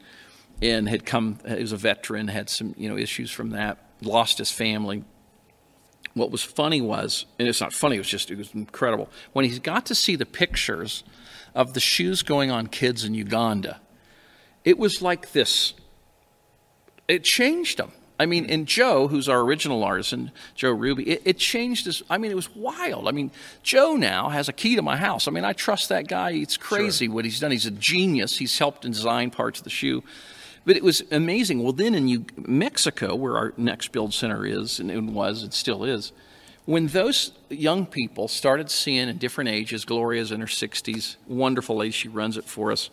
[0.61, 1.39] and had come.
[1.45, 5.03] He was a veteran, had some you know issues from that, lost his family.
[6.13, 9.43] What was funny was, and it's not funny, it was just it was incredible when
[9.43, 11.03] he got to see the pictures
[11.53, 13.81] of the shoes going on kids in Uganda.
[14.63, 15.73] It was like this
[17.07, 17.91] it changed him.
[18.17, 22.01] I mean, and Joe, who's our original artisan, Joe Ruby, it, it changed his.
[22.09, 23.07] I mean, it was wild.
[23.07, 23.29] I mean,
[23.61, 25.27] Joe now has a key to my house.
[25.27, 26.31] I mean, I trust that guy.
[26.31, 27.51] It's crazy what he's done.
[27.51, 28.37] He's a genius.
[28.37, 30.03] He's helped design parts of the shoe.
[30.65, 31.61] But it was amazing.
[31.61, 35.53] Well, then in U- Mexico, where our next build center is, and it was, and
[35.53, 36.11] still is,
[36.65, 41.91] when those young people started seeing in different ages, Gloria's in her 60s, wonderful lady,
[41.91, 42.89] she runs it for us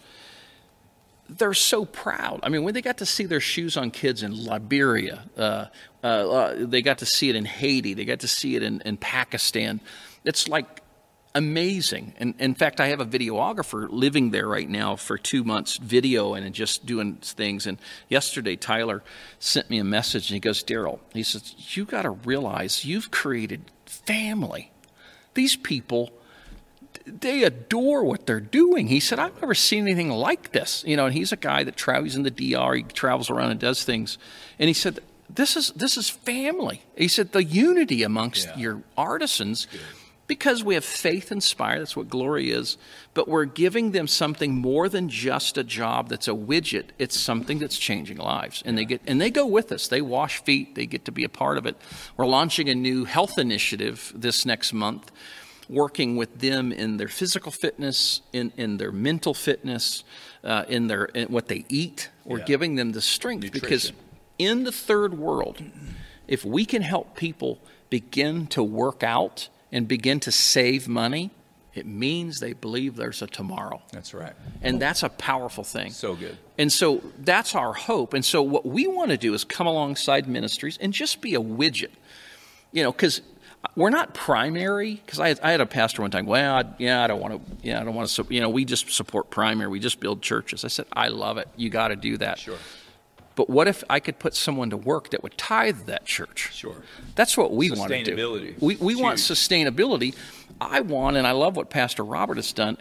[1.39, 2.41] they're so proud.
[2.43, 5.67] I mean, when they got to see their shoes on kids in Liberia, uh,
[6.03, 8.81] uh, uh, they got to see it in Haiti, they got to see it in,
[8.83, 9.81] in Pakistan.
[10.25, 10.83] It's like
[11.35, 12.15] amazing.
[12.19, 16.45] And in fact, I have a videographer living there right now for two months, videoing
[16.45, 17.67] and just doing things.
[17.67, 17.79] And
[18.09, 19.03] yesterday, Tyler
[19.39, 23.11] sent me a message and he goes, Daryl, he says, You got to realize you've
[23.11, 24.71] created family.
[25.35, 26.13] These people
[27.07, 28.87] they adore what they're doing.
[28.89, 30.85] He said, I've never seen anything like this.
[30.87, 33.61] You know, and he's a guy that travels in the DR, he travels around and
[33.61, 34.19] does things.
[34.59, 36.83] And he said, This is this is family.
[36.97, 38.57] He said, the unity amongst Yeah.
[38.59, 39.67] your artisans.
[40.29, 42.79] Because we have faith inspired, that's what glory is,
[43.13, 46.85] but we're giving them something more than just a job that's a widget.
[46.99, 48.63] It's something that's changing lives.
[48.65, 49.89] And they get and they go with us.
[49.89, 51.77] They wash feet, they get to be a part of it.
[52.17, 55.11] We're launching a new health initiative this next month
[55.73, 60.05] working with them in their physical fitness, in, in their mental fitness,
[60.45, 62.11] uh, in their in what they eat.
[62.25, 62.45] We're Yeah.
[62.45, 63.93] giving them the strength because
[64.39, 65.63] in the third world,
[66.29, 67.59] if we can help people
[67.91, 71.31] begin to work out and begin to save money,
[71.75, 73.81] it means they believe there's a tomorrow.
[73.93, 74.35] That's right.
[74.61, 75.91] And that's a powerful thing.
[75.93, 76.37] So good.
[76.59, 78.13] And so that's our hope.
[78.13, 81.41] And so what we want to do is come alongside ministries and just be a
[81.41, 81.93] widget.
[82.73, 83.23] You know, because
[83.77, 85.01] we're not primary.
[85.05, 86.27] Because I, had- I had a pastor one time.
[86.27, 87.67] Well, I, yeah, I don't want to.
[87.67, 88.27] Yeah, I don't want to.
[88.29, 89.71] You know, we just support primary.
[89.71, 90.65] We just build churches.
[90.65, 91.49] I said, I love it.
[91.57, 92.39] You got to do that.
[92.39, 92.59] Sure.
[93.35, 96.51] But what if I could put someone to work that would tithe that church?
[96.53, 96.77] Sure.
[97.15, 98.15] That's what we want to do.
[98.15, 98.61] Sustainability.
[98.61, 100.15] We, we want sustainability.
[100.61, 102.77] I want, and I love what Pastor Robert has done.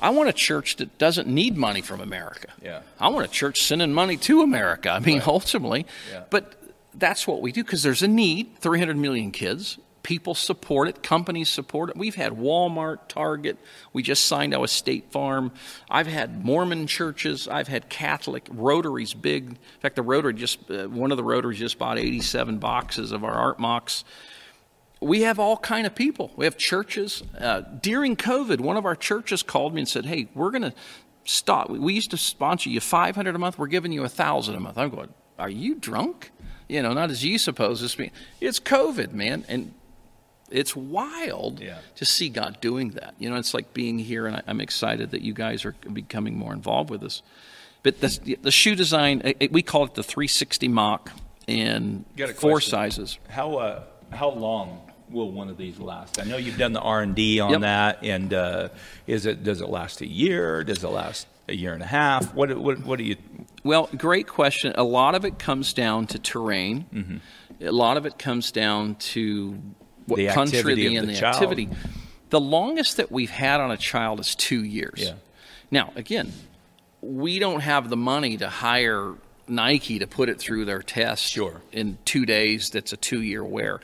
[0.00, 2.46] I want a church that doesn't need money from America.
[2.62, 2.82] Yeah.
[3.00, 4.90] I want a church sending money to America.
[4.90, 5.86] I mean, ultimately.
[6.12, 6.22] Yeah.
[6.30, 6.54] But
[6.98, 9.78] that's what we do because there's a need 300 million kids.
[10.02, 11.96] People support it, companies support it.
[11.96, 13.58] We've had Walmart, Target.
[13.92, 15.52] We just signed out with State Farm.
[15.90, 17.46] I've had Mormon churches.
[17.46, 19.50] I've had Catholic Rotary's big.
[19.50, 23.22] In fact, the Rotary just uh, one of the Rotaries just bought 87 boxes of
[23.22, 24.04] our art mocks
[25.00, 28.96] we have all kind of people we have churches uh, during covid one of our
[28.96, 30.74] churches called me and said hey we're going to
[31.24, 34.60] stop we used to sponsor you 500 a month we're giving you a thousand a
[34.60, 36.32] month i'm going are you drunk
[36.68, 37.96] you know not as you suppose this
[38.40, 39.72] it's covid man and
[40.50, 41.78] it's wild Yeah.
[41.96, 45.10] to see god doing that you know it's like being here and I, i'm excited
[45.12, 47.22] that you guys are becoming more involved with us
[47.82, 51.10] but the, the shoe design it- it- we call it the 360 mock
[51.46, 52.04] in
[52.36, 52.70] four question.
[52.70, 56.20] sizes How uh, how long will one of these last?
[56.20, 57.60] I know you've done the R and D on Yep.
[57.62, 58.68] that, and uh,
[59.06, 60.62] is it does it last a year?
[60.64, 62.34] Does it last a year and a half?
[62.34, 63.16] What what what do you?
[63.64, 64.72] Well, great question.
[64.76, 67.20] A lot of it comes down to terrain.
[67.60, 69.60] A lot of it comes down to
[70.06, 70.28] what Mm-hmm.
[70.28, 71.68] The country they're in, the the activity.
[72.30, 74.94] The longest that we've had on a child is two years.
[74.96, 75.14] Yeah.
[75.70, 76.32] Now, again,
[77.02, 79.14] we don't have the money to hire
[79.46, 81.60] Nike to put it through their test Sure.
[81.72, 82.70] in two days.
[82.70, 83.80] That's a two year wear.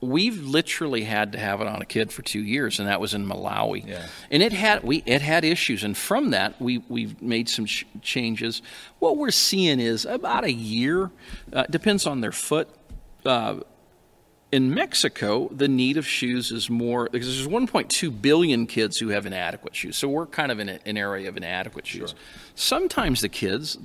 [0.00, 3.14] We've literally had to have it on a kid for two years, and that was
[3.14, 3.86] in Malawi.
[3.86, 4.06] Yeah.
[4.30, 7.84] And it had we it had issues, and from that we we've made some sh-
[8.02, 8.60] changes.
[8.98, 11.10] What we're seeing is about a year.
[11.52, 12.68] Uh, depends on their foot.
[13.24, 13.60] Uh,
[14.52, 19.26] in Mexico, the need of shoes is more because there's 1.2 billion kids who have
[19.26, 19.96] inadequate shoes.
[19.96, 22.14] So we're kind of in a, an area of inadequate shoes.
[22.54, 23.76] Sometimes the kids,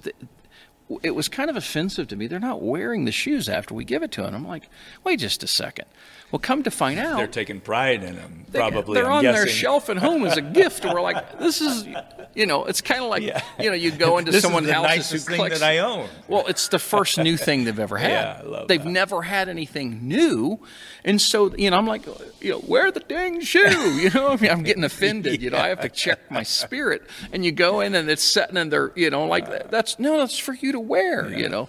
[1.03, 2.27] it was kind of offensive to me.
[2.27, 4.35] They're not wearing the shoes after we give it to them.
[4.35, 4.69] I'm like,
[5.03, 5.87] wait just a second.
[6.31, 8.95] Well, come to find out, They're taking pride in them, probably.
[8.95, 10.85] They're I'm on their shelf at home as a gift.
[10.85, 11.85] We're like, this is,
[12.33, 13.41] you know, it's kind of like, Yeah.
[13.59, 15.59] you know, you go into This is someone's the house nicest who thing collects.
[15.59, 16.07] that I own.
[16.29, 18.11] Well, it's the first new thing they've ever had.
[18.11, 18.89] Yeah, I love they've that.
[18.89, 20.59] never had anything new,
[21.03, 22.05] and so you know, I'm like,
[22.39, 23.59] you know, wear the dang shoe.
[24.01, 25.41] You know, I mean, I'm getting offended.
[25.41, 27.03] You know, I have to check my spirit,
[27.33, 28.93] and you go in and it's sitting in there.
[28.95, 31.29] You know, like that's no, that's for you to wear.
[31.29, 31.67] You know.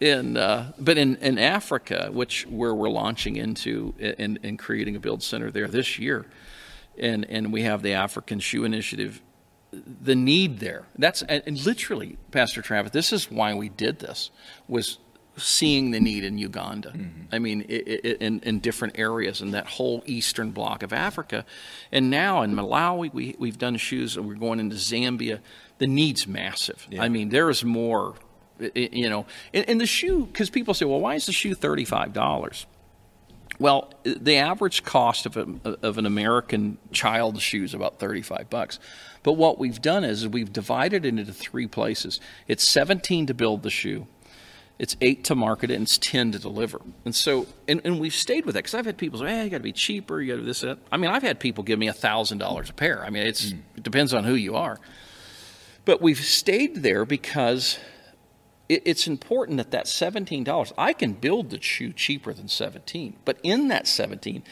[0.00, 5.00] In, uh, but in, in Africa, which where we're launching into and, and creating a
[5.00, 6.26] build center there this year,
[6.98, 9.22] and and we have the African Shoe Initiative
[10.02, 10.84] the need there.
[10.96, 12.92] That's and, literally, Pastor Travis.
[12.92, 14.30] This is why we did this.
[14.68, 14.98] Was
[15.36, 16.92] seeing the need in Uganda.
[17.32, 21.44] I mean, i i in, in different areas in that whole eastern block of Africa,
[21.90, 24.16] and now in Malawi, we we've done shoes.
[24.16, 25.40] and We're going into Zambia.
[25.78, 26.86] The need's massive.
[26.98, 28.14] I mean, there is more.
[28.58, 31.84] You know, and, and the shoe because people say, well, why is the shoe thirty
[31.84, 32.66] five dollars?
[33.58, 35.46] Well, the average cost of, a,
[35.82, 38.80] of an American child's shoe is about 35 bucks.
[39.22, 42.20] But what we've done is we've divided it into three places.
[42.48, 44.06] It's 17 to build the shoe,
[44.78, 46.80] it's 8 to market it, and it's 10 to deliver.
[47.04, 49.50] And so, and, and we've stayed with that because I've had people say, hey, you
[49.50, 50.78] got to be cheaper, you got to do this, that.
[50.90, 53.04] I mean, I've had people give me $1,000 a pair.
[53.04, 53.58] I mean, it's, hmm.
[53.76, 54.80] it depends on who you are.
[55.84, 57.78] But we've stayed there because
[58.68, 63.38] it, it's important that that $17 i can build the shoe cheaper than 17 but
[63.42, 64.42] in that 17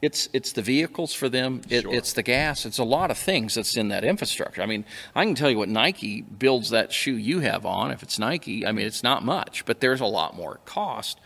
[0.00, 1.94] it's it's the vehicles for them it, Sure.
[1.94, 4.84] it's the gas it's a lot of things that's in that infrastructure i mean
[5.14, 8.66] i can tell you what nike builds that shoe you have on if it's nike
[8.66, 11.20] i mean it's not much but there's a lot more cost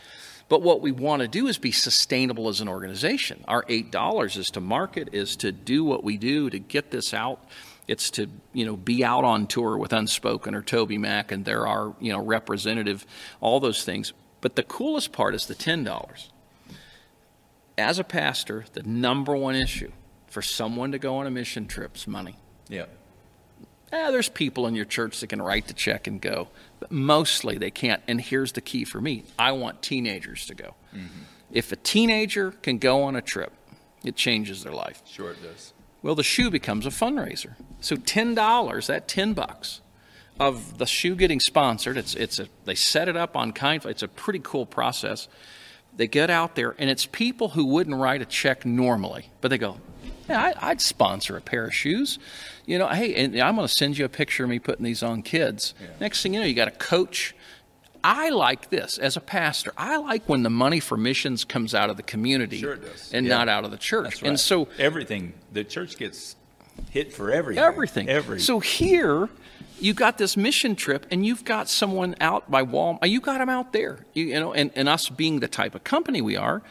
[0.49, 3.43] but what we want to do is be sustainable as an organization.
[3.49, 7.45] Our $8 is to market, is to do what we do to get this out.
[7.89, 11.95] It's to, you know, be out on tour with Unspoken or TobyMac and they're our,
[12.01, 13.07] you know, representative,
[13.41, 14.13] all those things.
[14.41, 16.29] But the coolest part is the $10.
[17.79, 19.93] As a pastor, the number one issue
[20.27, 22.37] for someone to go on a mission trip is money.
[22.69, 22.87] Yeah.
[23.93, 26.49] Eh, there's people in your church that can write the check and go,
[26.81, 28.03] but mostly they can't.
[28.09, 30.75] And here's the key for me I want teenagers to go.
[31.53, 33.53] If a teenager can go on a trip,
[34.05, 35.03] it changes their life.
[35.07, 35.73] Sure it does.
[36.07, 37.57] Well, the shoe becomes a fundraiser.
[37.81, 39.81] So ten dollars, that ten bucks
[40.39, 43.85] of the shoe getting sponsored, it's it's a they set it up on kind.
[43.85, 45.27] It's a pretty cool process.
[45.97, 49.59] They get out there, and it's people who wouldn't write a check normally, but they
[49.59, 49.79] go,
[50.29, 52.21] "Yeah, I, I'd sponsor a pair of shoes."
[52.67, 55.03] You know, hey, and I'm going to send you a picture of me putting these
[55.03, 55.75] on kids.
[55.99, 57.35] Next thing you know, you got a coach.
[58.09, 59.73] I like this as a pastor.
[59.77, 62.79] I like when the money for missions comes out of the community Sure
[63.13, 63.37] and Yeah.
[63.37, 64.23] not out of the church.
[64.23, 64.29] Right.
[64.29, 66.37] And so everything, the church gets
[66.91, 67.65] hit for everything.
[67.65, 68.09] everything.
[68.09, 68.39] Every.
[68.39, 69.29] So here,
[69.81, 73.09] you got this mission trip, and you've got someone out by Walmart.
[73.11, 75.83] You got them out there, you, you know, and, and us being the type of
[75.83, 76.63] company we are.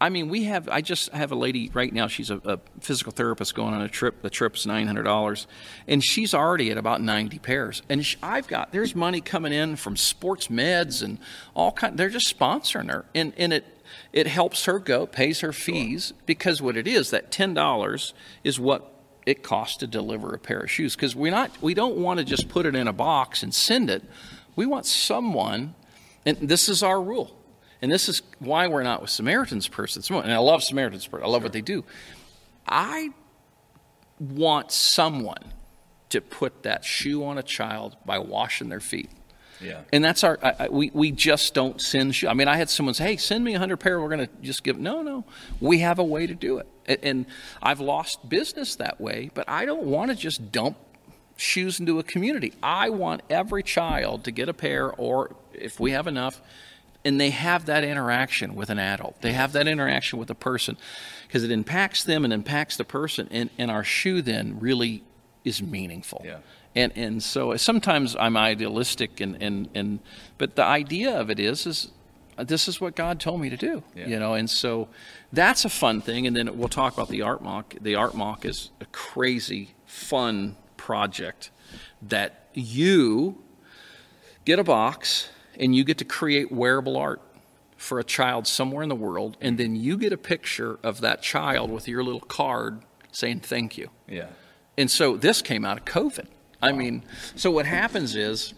[0.00, 0.68] I mean, we have.
[0.68, 2.06] I just have a lady right now.
[2.06, 4.20] She's a, a physical therapist going on a trip.
[4.22, 5.46] The trip's nine hundred dollars,
[5.88, 7.82] and she's already at about ninety pairs.
[7.88, 11.18] And sh I've got there's money coming in from sports meds and
[11.54, 11.96] all kind.
[11.96, 13.64] They're just sponsoring her, and and it
[14.12, 18.12] it helps her go, pays her fees because what it is that ten dollars
[18.44, 18.92] is what
[19.24, 20.94] it costs to deliver a pair of shoes.
[20.94, 23.88] Because we're not we don't want to just put it in a box and send
[23.88, 24.02] it.
[24.56, 25.74] We want someone,
[26.26, 27.34] and this is our rule.
[27.82, 30.02] And this is why we're not with Samaritans person.
[30.16, 31.26] And I love Samaritans person.
[31.26, 31.84] I love what they do.
[32.66, 33.10] I
[34.18, 35.52] want someone
[36.08, 39.10] to put that shoe on a child by washing their feet.
[39.60, 39.82] yeah.
[39.92, 42.28] And that's our, I, I, we, we just don't send shoes.
[42.30, 44.00] I mean, I had someone say, hey, send me a 100 pair.
[44.00, 44.78] We're going to just give.
[44.78, 45.24] No, no.
[45.60, 46.66] We have a way to do it.
[46.86, 47.26] And, and
[47.62, 50.78] I've lost business that way, but I don't want to just dump
[51.36, 52.54] shoes into a community.
[52.62, 56.40] I want every child to get a pair, or if we have enough,
[57.06, 59.22] and they have that interaction with an adult.
[59.22, 60.76] They have that interaction with a person
[61.28, 63.28] because it impacts them and impacts the person.
[63.30, 65.04] And, and our shoe then really
[65.44, 66.22] is meaningful.
[66.24, 66.38] Yeah.
[66.74, 70.00] And, and so uh, sometimes I'm idealistic and, and, and
[70.36, 71.92] but the idea of it is is
[72.36, 74.08] uh, this is what God told me to do, Yeah.
[74.08, 74.88] you know, and so
[75.32, 76.26] that's a fun thing.
[76.26, 77.76] And then we'll talk about the art mock.
[77.80, 81.50] The art mock is a crazy, fun project
[82.02, 83.38] that you
[84.44, 85.28] get a box
[85.58, 87.20] and you get to create wearable art
[87.76, 91.22] for a child somewhere in the world, and then you get a picture of that
[91.22, 92.80] child with your little card
[93.12, 93.90] saying thank you.
[94.08, 94.28] Yeah.
[94.78, 96.26] And so this came out of COVID.
[96.62, 97.02] I mean,
[97.34, 98.54] so what happens is,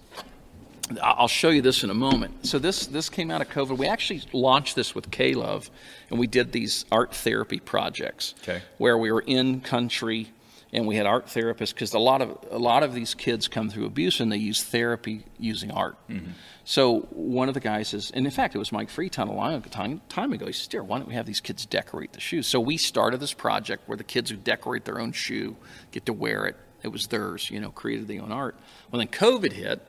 [1.03, 2.47] I'll show you this in a moment.
[2.47, 3.77] So this this came out of COVID.
[3.77, 5.71] We actually launched this with K-Love,
[6.09, 8.63] and we did these art therapy projects Okay.
[8.79, 10.31] where we were in country
[10.73, 13.71] and we had art therapists because a lot of a lot of these kids come
[13.71, 15.97] through abuse and they use therapy using art.
[16.09, 16.33] Mm-hmm.
[16.65, 19.63] So one of the guys is, and in fact, it was Mike Friton a long
[19.63, 20.47] time, time ago.
[20.47, 23.21] He said, "Dear, why don't we have these kids decorate the shoes?" So we started
[23.21, 25.57] this project where the kids who decorate their own shoe,
[25.91, 26.57] get to wear it.
[26.83, 28.57] It was theirs, you know, created their own art.
[28.91, 29.87] Well, then COVID hit,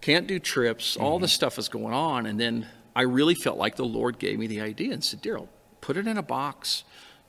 [0.00, 1.22] can't do trips, all mm-hmm.
[1.22, 2.26] this stuff is going on.
[2.26, 5.48] And then I really felt like the Lord gave me the idea and said, Daryl,
[5.80, 6.84] put it in a box,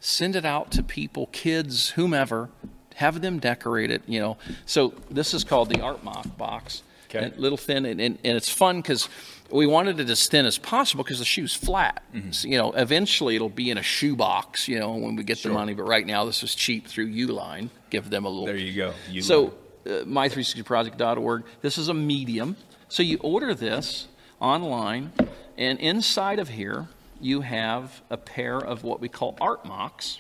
[0.08, 2.50] send it out to people, kids, whomever,
[2.96, 4.38] have them decorate it, you know.
[4.66, 6.82] So this is called the Art Mock box.
[7.10, 7.32] Okay.
[7.38, 9.08] Little thin, and, and, and it's fun because
[9.50, 12.04] we wanted it as thin as possible because the shoe's flat.
[12.32, 15.42] So, you know, eventually it'll be in a shoe box, you know, when we get
[15.44, 15.74] the money.
[15.74, 17.70] But right now, this is cheap through Uline.
[17.90, 18.94] Give them a little There you go.
[19.10, 19.54] You so,
[19.86, 22.58] uh, my360project.org, this is a medium.
[22.90, 24.08] So, you order this
[24.42, 25.14] online,
[25.58, 26.88] and inside of here,
[27.22, 30.20] you have a pair of what we call art mocks.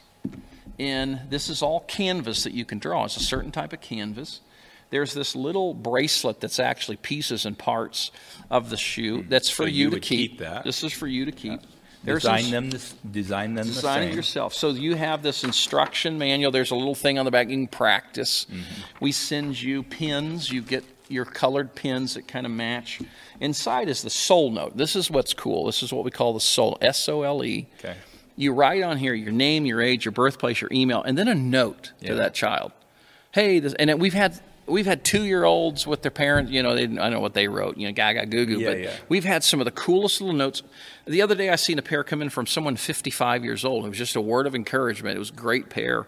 [0.80, 3.06] And this is all canvas that you can draw.
[3.06, 4.41] It's a certain type of canvas.
[4.90, 8.11] There's this little bracelet that's actually pieces and parts
[8.49, 10.32] of the shoe that's for So you, you to keep.
[10.32, 10.64] keep that?
[10.64, 11.60] This is for you to keep.
[12.06, 12.69] design this- them.
[12.69, 14.53] This, design them design the it yourself.
[14.53, 16.52] So you have this instruction manual.
[16.52, 18.45] There's a little thing on the back you can practice.
[18.45, 18.64] Mm-hmm.
[19.02, 20.52] We send you pins.
[20.52, 23.02] You get your colored pins that kind of match.
[23.40, 24.78] Inside is the sole note.
[24.78, 25.66] This is what's cool.
[25.66, 27.68] This is what we call the sole S O L E.
[27.80, 27.96] Okay.
[28.36, 31.36] You write on here your name, your age, your birthplace, your email, and then a
[31.36, 32.10] note Yeah.
[32.10, 32.72] to that child.
[33.32, 36.52] Hey, this, and we've had we've had two year olds with their parents.
[36.52, 37.78] You know, they, didn't- I don't know what they wrote.
[37.78, 38.60] You know, gaga goo goo.
[38.60, 38.92] Yeah, but yeah.
[39.10, 40.62] we've had some of the coolest little notes.
[41.06, 43.86] The other day, I seen a pair come in from someone 55 years old.
[43.86, 45.16] It was just a word of encouragement.
[45.16, 46.06] It was a great pair.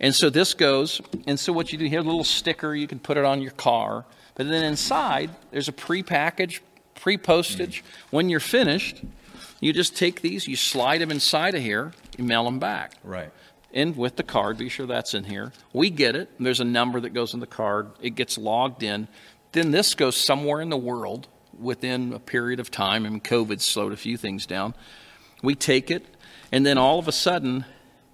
[0.00, 1.00] And so this goes.
[1.26, 3.52] And so what you do here, a little sticker, you can put it on your
[3.52, 4.06] car.
[4.34, 6.62] But then inside, there's a pre-packaged,
[7.00, 7.82] pre-postage.
[8.10, 9.02] When you're finished,
[9.60, 13.30] you just take these, you slide them inside of here, you mail them back Right.
[13.72, 14.58] And with the card.
[14.58, 15.52] Be sure that's in here.
[15.72, 16.28] We get it.
[16.36, 17.90] and There's a number that goes in the card.
[18.00, 19.06] It gets logged in.
[19.52, 23.06] Then this goes somewhere in the world within a period of time.
[23.06, 24.74] I mean, COVID slowed a few things down.
[25.42, 26.04] We take it,
[26.50, 27.64] and then all of a sudden,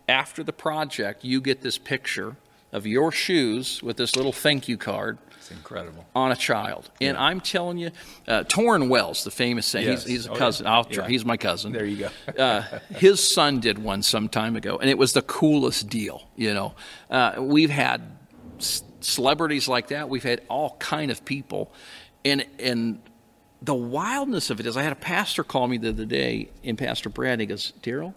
[0.09, 2.37] after the project, you get this picture
[2.73, 6.05] of your shoes with this little thank you card It's incredible.
[6.15, 6.91] on a child.
[7.01, 7.91] And I'm telling you,
[8.27, 10.03] uh, Torrin Wells, the famous saying, Yes.
[10.05, 10.39] he's, he's a Oh, yeah.
[10.39, 10.67] cousin.
[10.67, 11.05] I'll try.
[11.05, 11.11] Yeah.
[11.11, 12.33] He's my cousin There you go.
[12.43, 12.63] uh,
[12.97, 16.29] his son did one some time ago, and it was the coolest deal.
[16.37, 16.75] You know,
[17.11, 18.03] uh, we've had
[18.59, 20.09] c- celebrities like that.
[20.09, 21.73] We've had all kind of people,
[22.25, 23.01] and and
[23.63, 26.77] the wildness of it is, I had a pastor call me the other day, and
[26.77, 28.15] Pastor Brad, he goes, Daryl,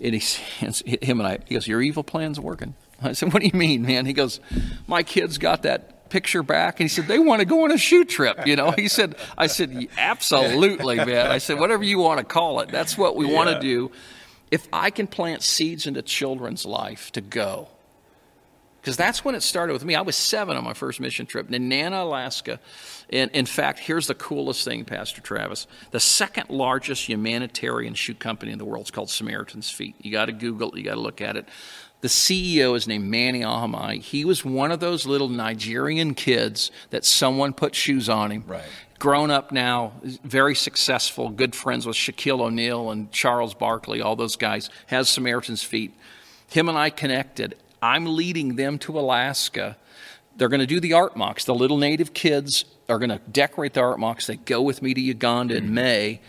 [0.00, 2.74] and he says, him and I, he goes, your evil plan's working.
[3.02, 4.04] I said, what do you mean, man?
[4.06, 4.40] He goes,
[4.86, 7.78] my kids got that picture back, and he said they want to go on a
[7.78, 8.46] shoe trip.
[8.46, 11.30] You know, he said, I said, absolutely, man.
[11.30, 13.90] I said, whatever you want to call it, that's what we want to do.
[14.50, 17.68] If I can plant seeds into children's life to go,
[18.84, 19.94] because that's when it started with me.
[19.94, 22.60] I was seven on my first mission trip in Nenana, Alaska.
[23.08, 25.66] And in fact, here's the coolest thing, Pastor Travis.
[25.90, 29.94] The second largest humanitarian shoe company in the world is called Samaritan's Feet.
[30.02, 31.48] You got to Google it, you got to look at it.
[32.04, 33.98] The CEO is named Manny Ohonme.
[33.98, 38.44] He was one of those little Nigerian kids that someone put shoes on him.
[38.46, 38.62] Right.
[38.98, 44.36] Grown up now, very successful, good friends with Shaquille O'Neal and Charles Barkley, all those
[44.36, 45.94] guys, has Samaritan's Feet.
[46.50, 47.54] Him and I connected.
[47.80, 49.78] I'm leading them to Alaska.
[50.36, 51.46] They're going to do the art mocks.
[51.46, 54.26] The little native kids are going to decorate the art mocks.
[54.26, 55.74] They go with me to Uganda in mm-hmm.
[55.74, 56.20] May.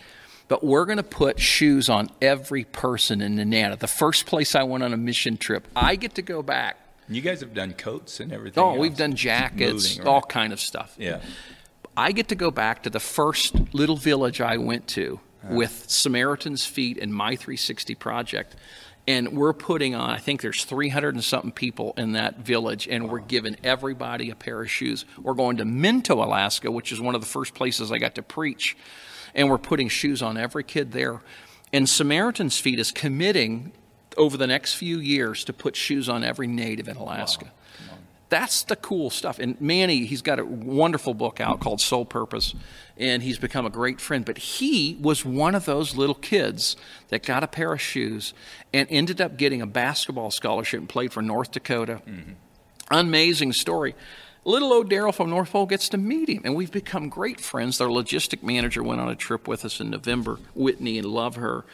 [0.48, 3.78] But we're going to put shoes on every person in Nenana.
[3.78, 6.78] The first place I went on a mission trip, I get to go back.
[7.08, 8.62] You guys have done coats and everything.
[8.62, 10.06] Oh, we've done jackets, Moving, right?
[10.08, 10.94] all kind of stuff.
[10.98, 11.20] Yeah.
[11.96, 15.54] I get to go back to the first little village I went to uh-huh.
[15.54, 18.56] with Samaritan's Feet and My 360 Project.
[19.08, 23.08] And we're putting on, I think there's 300 and something people in that village, and
[23.08, 25.04] we're giving everybody a pair of shoes.
[25.22, 28.22] We're going to Minto, Alaska, which is one of the first places I got to
[28.22, 28.76] preach,
[29.36, 31.20] and we're putting shoes on every kid there.
[31.72, 33.70] And Samaritan's Feet is committing
[34.16, 37.52] over the next few years to put shoes on every native in Alaska.
[38.28, 39.38] That's the cool stuff.
[39.38, 42.56] And Manny, he's got a wonderful book out called Sole Purpose,
[42.96, 44.24] and he's become a great friend.
[44.24, 46.76] But he was one of those little kids
[47.08, 48.34] that got a pair of shoes
[48.72, 52.00] and ended up getting a basketball scholarship and played for North Dakota.
[52.04, 52.32] Mm-hmm.
[52.90, 53.94] Amazing story.
[54.46, 57.78] Little old Daryl from North Pole gets to meet him, and we've become great friends.
[57.78, 61.66] Their logistic manager went on a trip with us in November, Whitney, and love her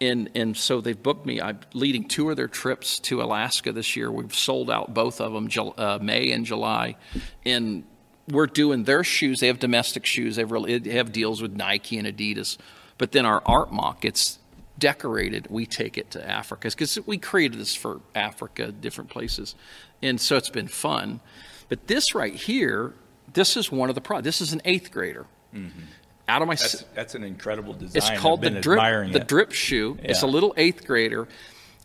[0.00, 1.40] and and so they've booked me.
[1.40, 4.10] I'm leading two of their trips to Alaska this year.
[4.10, 5.48] We've sold out both of them,
[5.78, 6.96] uh, May and July,
[7.44, 7.84] and
[8.28, 9.40] we're doing their shoes.
[9.40, 10.36] They have domestic shoes.
[10.36, 12.58] They have, really, they have deals with Nike and Adidas,
[12.98, 14.38] but then our art mock gets
[14.78, 15.46] decorated.
[15.48, 19.54] We take it to Africa because we created this for Africa, different places,
[20.02, 21.20] and so it's been fun.
[21.68, 22.94] But this right here,
[23.32, 24.20] this is one of the pro.
[24.20, 25.26] This is an eighth grader.
[25.54, 25.80] Mm-hmm
[26.28, 26.54] out of my.
[26.54, 28.12] That's, that's an incredible design.
[28.12, 29.12] It's called the drip.
[29.12, 29.98] The drip shoe.
[30.00, 30.10] Yeah.
[30.10, 31.28] It's a little eighth grader.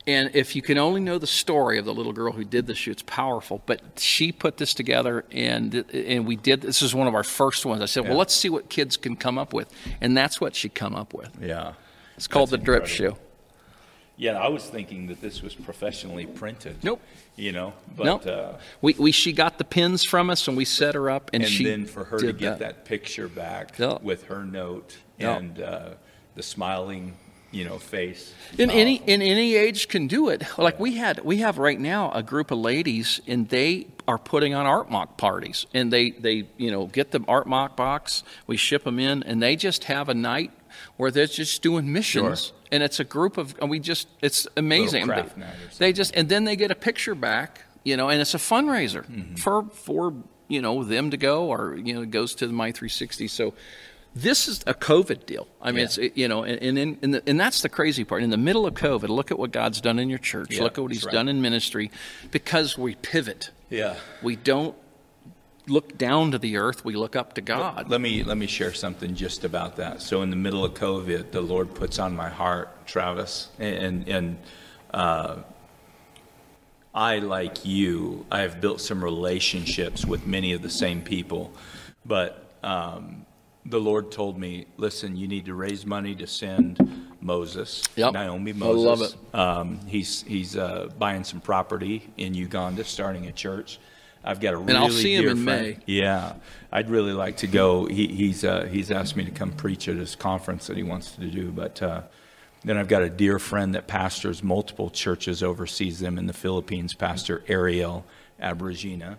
[0.07, 2.73] And if you can only know the story of the little girl who did the
[2.73, 3.61] shoe, it's powerful.
[3.67, 6.61] But she put this together, and and we did.
[6.61, 7.81] This is one of our first ones.
[7.81, 8.09] I said, yeah.
[8.09, 9.71] well, let's see what kids can come up with,
[10.01, 11.29] and that's what she come up with.
[11.39, 11.73] Yeah,
[12.17, 13.15] it's called that's the drip shoe.
[14.17, 16.83] Yeah, I was thinking that this was professionally printed.
[16.83, 17.01] Nope.
[17.35, 18.27] You know, but nope.
[18.27, 21.43] Uh, we, we she got the pins from us and we set her up and,
[21.43, 25.61] and she then for her to get that, that picture back with her note and
[25.61, 25.89] uh,
[26.35, 27.15] the smiling
[27.51, 31.21] you know face in uh, any in any age can do it like we had
[31.25, 35.17] we have right now a group of ladies and they are putting on art mock
[35.17, 39.21] parties and they they you know get the art mock box we ship them in
[39.23, 40.51] and they just have a night
[40.97, 42.47] where they're just doing missions.
[42.47, 42.57] Sure.
[42.72, 45.07] And it's a group of, and we just, it's amazing.
[45.07, 45.26] They,
[45.77, 49.06] they, just, and then they get a picture back, you know, and it's a fundraiser
[49.06, 49.35] mm-hmm.
[49.35, 50.14] for, for,
[50.48, 53.27] you know, them to go or, you know, it goes to the My 360.
[53.27, 53.53] So
[54.15, 55.48] this is a COVID deal.
[55.61, 55.84] I mean, yeah.
[55.84, 58.23] it's, it, you know, and, and, in, the, and that's the crazy part.
[58.23, 60.56] In the middle of COVID, look at what God's done in your church.
[60.56, 61.14] Yeah, look at what he's right.
[61.14, 61.91] done in ministry
[62.31, 63.52] because we pivot.
[63.69, 63.95] Yeah.
[64.22, 64.76] We don't
[65.67, 67.89] look down to the earth, we look up to God.
[67.89, 70.01] Let me let me share something just about that.
[70.01, 74.38] So in the middle of COVID, the Lord puts on my heart, Travis, and and
[74.93, 75.38] uh,
[76.93, 81.53] I like you, I have built some relationships with many of the same people,
[82.05, 83.25] but um,
[83.65, 86.79] the Lord told me, listen, you need to raise money to send
[87.21, 88.13] Moses, yep.
[88.13, 88.85] Naomi Moses.
[88.85, 89.38] I love it.
[89.38, 93.79] Um, he's he's uh, buying some property in Uganda, starting a church.
[94.23, 95.68] I've got a really and I'll see him in friend.
[95.68, 95.77] May.
[95.85, 96.34] Yeah,
[96.72, 97.85] I'd really like to go.
[97.85, 101.11] He, he's uh, he's asked me to come preach at his conference that he wants
[101.14, 101.52] to do.
[101.52, 102.03] But uh,
[102.64, 106.93] then I've got a dear friend that pastors multiple churches, oversees them in the Philippines,
[106.93, 108.06] Pastor Ariel
[108.39, 109.18] Abrigina,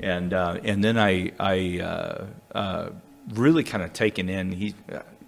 [0.00, 2.90] and uh, and then I I uh, uh,
[3.34, 4.52] really kind of taken in.
[4.52, 4.74] He,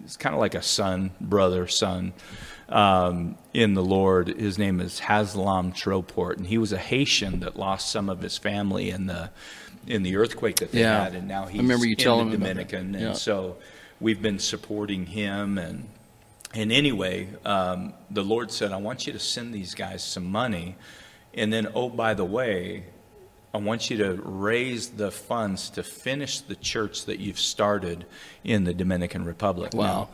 [0.01, 2.13] he's kind of like a son, brother, son
[2.73, 4.27] um, in the Lord.
[4.27, 8.37] His name is Haslam Troport, and he was a Haitian that lost some of his
[8.37, 9.29] family in the
[9.85, 11.03] in the earthquake that they yeah.
[11.03, 13.57] had, and now he's I remember you in telling the Dominican, and so
[14.01, 15.87] we've been supporting him and.
[16.55, 20.75] And anyway, um, the Lord said, I want you to send these guys some money.
[21.33, 22.83] And then, oh, by the way,
[23.55, 28.05] I want you to raise the funds to finish the church that you've started
[28.43, 29.73] in the Dominican Republic.
[29.73, 29.83] Wow.
[29.83, 30.09] Now,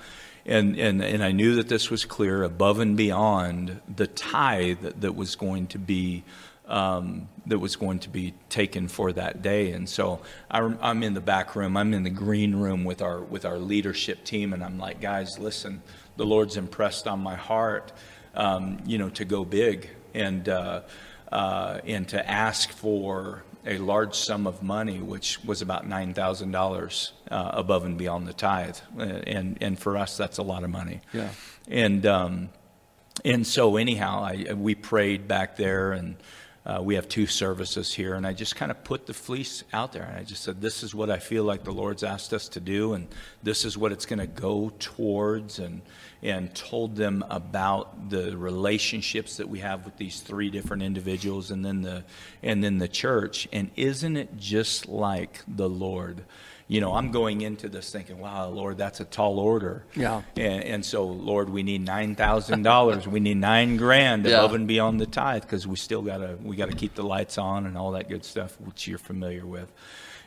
[0.49, 5.01] and, and, and I knew that this was clear above and beyond the tithe that,
[5.01, 6.23] that was going to be
[6.67, 9.71] um, that was going to be taken for that day.
[9.71, 10.21] And so
[10.51, 11.75] I, am in the back room.
[11.75, 15.39] I'm in the green room with our with our leadership team, and I'm like, guys,
[15.39, 15.81] listen,
[16.17, 17.91] the Lord's impressed on my heart,
[18.35, 20.81] um, you know, to go big and uh,
[21.31, 26.55] uh, and to ask for a large sum of money, which was about nine thousand
[26.55, 30.63] uh, dollars above and beyond the tithe, uh, and and for us that's a lot
[30.63, 31.01] of money.
[31.13, 31.29] Yeah.
[31.67, 32.49] And um,
[33.25, 36.15] and so anyhow, I, we prayed back there, and
[36.65, 39.91] uh, we have two services here, and I just kind of put the fleece out
[39.91, 42.47] there, and I just said, "This is what I feel like the Lord's asked us
[42.49, 43.07] to do, and
[43.43, 45.81] this is what it's going to go towards," and
[46.21, 51.63] and told them about the relationships that we have with these three different individuals and
[51.63, 52.03] then the
[52.43, 53.47] and then the church.
[53.53, 56.25] And isn't it just like the lord?
[56.67, 59.85] You know i'm going into this thinking wow lord that's a tall order.
[59.95, 60.21] Yeah.
[60.35, 64.39] And, and so lord we need $9000 we need nine grand yeah.
[64.39, 67.65] above and beyond the tithe because we still gotta we gotta keep the lights on
[67.65, 69.71] and all that good stuff which you're familiar with.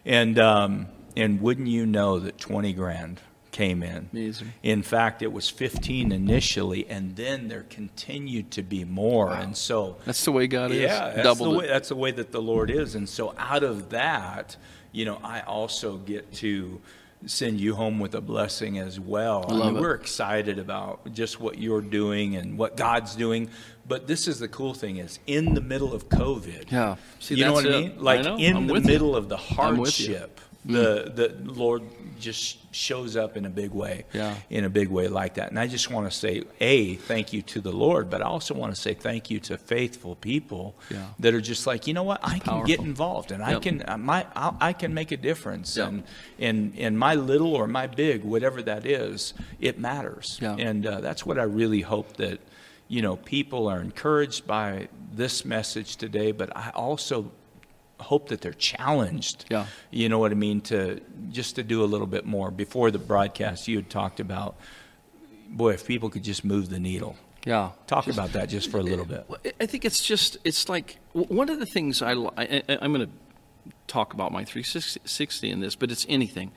[0.05, 3.20] And um, and wouldn't you know that 20 grand
[3.52, 4.08] came in.
[4.12, 4.52] Amazing.
[4.62, 9.26] In fact, it was 15 initially, and then there continued to be more.
[9.26, 9.40] Wow.
[9.40, 10.80] And so that's the way God is.
[10.80, 12.96] Yeah, that's the, way, that's the way that the Lord is.
[12.96, 14.56] And so out of that,
[14.90, 16.80] you know, I also get to
[17.26, 19.46] send you home with a blessing as well.
[19.48, 23.48] I, mean, we're excited about just what you're doing and what God's doing.
[23.86, 26.70] But this is the cool thing is in the middle of COVID.
[26.70, 26.96] Yeah.
[27.20, 27.94] See, you know what I mean?
[27.98, 28.92] Like in I'm the with you.
[28.92, 30.16] middle of the I'm with you.
[30.16, 31.82] Hardship, the the Lord
[32.20, 34.05] just shows up in a big way.
[34.12, 34.36] Yeah.
[34.48, 35.51] In a big way like that.
[35.51, 38.55] And I just want to say, A, thank you to the Lord, but I also
[38.55, 41.06] want to say thank you to faithful people Yeah.
[41.18, 43.98] that are just like, you know what, I can get involved and I can uh,
[43.98, 45.76] my I, I can make a difference.
[45.76, 45.89] Yep.
[45.89, 46.02] And
[46.39, 50.39] in in my little or my big, whatever that is, it matters.
[50.40, 50.55] Yeah.
[50.56, 52.39] And uh, that's what I really hope that
[52.89, 57.32] you know people are encouraged by this message today, but I also
[58.02, 59.46] hope that they're challenged.
[59.50, 59.66] Yeah.
[59.90, 60.60] You know what I mean?
[60.62, 61.00] To
[61.30, 62.50] just to do a little bit more.
[62.50, 64.56] Before the broadcast, you had talked about,
[65.48, 67.16] boy, if people could just move the needle.
[67.44, 67.70] Yeah.
[67.86, 69.26] Talk about that just for a little bit.
[69.60, 73.06] I- think it's just it's like one of the things I, I I- I'm going
[73.06, 73.12] to
[73.86, 76.52] talk about my 360 in this, but it's anything.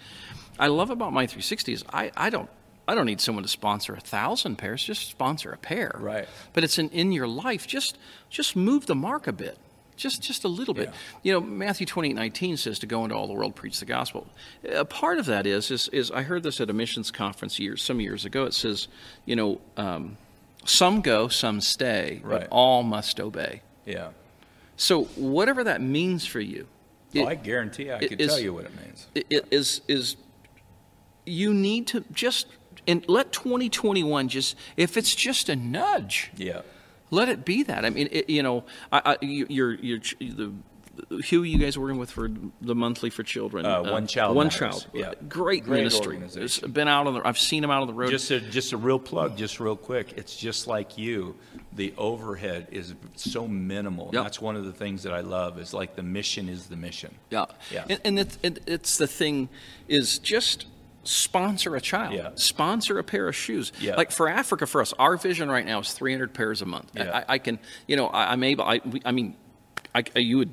[0.59, 2.49] I love about my 360 is I, I don't
[2.88, 4.84] I don't need someone to sponsor a thousand pairs.
[4.84, 5.95] Just sponsor a pair.
[5.99, 6.27] Right.
[6.53, 7.65] But it's in, in your life.
[7.67, 7.97] Just
[8.30, 9.57] just move the mark a bit.
[9.97, 10.89] Just just a little bit.
[10.89, 10.95] Yeah.
[11.23, 14.27] You know, Matthew 28, 19 says to go into all the world, preach the gospel.
[14.69, 17.81] A part of that is is, is I heard this at a missions conference years
[17.81, 18.43] some years ago.
[18.45, 18.88] It says,
[19.26, 20.17] you know, um,
[20.65, 22.41] some go, some stay, Right.
[22.41, 23.61] but all must obey.
[23.85, 24.09] Yeah.
[24.77, 26.67] So whatever that means for you,
[27.17, 29.07] Oh, I guarantee I it can is- tell you what it means.
[29.15, 30.17] it- it is is
[31.26, 32.47] you need to just
[32.88, 36.61] and let 2021 just if it's just a nudge, Yeah.
[37.16, 37.86] Let it be that.
[37.86, 40.54] I mean, it, you know, I, I, you, you're you're the.
[41.30, 42.30] Who are you guys working with for
[42.62, 43.66] the monthly for children?
[43.66, 44.60] Uh, One Child One Matters.
[44.60, 44.88] child.
[44.94, 45.14] Yeah.
[45.28, 46.18] Great, Great ministry.
[46.24, 47.28] It's been out on the.
[47.28, 48.12] I've seen them out on the road.
[48.12, 50.14] Just a, just a real plug, just real quick.
[50.16, 51.36] It's just like you.
[51.74, 54.10] The overhead is so minimal.
[54.14, 54.24] Yep.
[54.24, 55.60] That's one of the things that I love.
[55.60, 57.14] Is like the mission is the mission.
[57.30, 57.46] Yeah.
[57.70, 57.84] Yeah.
[57.90, 59.50] And, and it's, it, it's the thing
[59.90, 60.66] is just
[61.06, 62.14] sponsor a child.
[62.14, 62.32] Yeah.
[62.36, 63.72] Sponsor a pair of shoes.
[63.80, 63.95] Yeah.
[63.95, 66.91] Like for Africa, for us, our vision right now is 300 pairs a month.
[66.95, 67.23] Yeah.
[67.27, 69.36] I, I can, you know, I, I'm able, I, we, I mean,
[69.94, 70.52] I, you would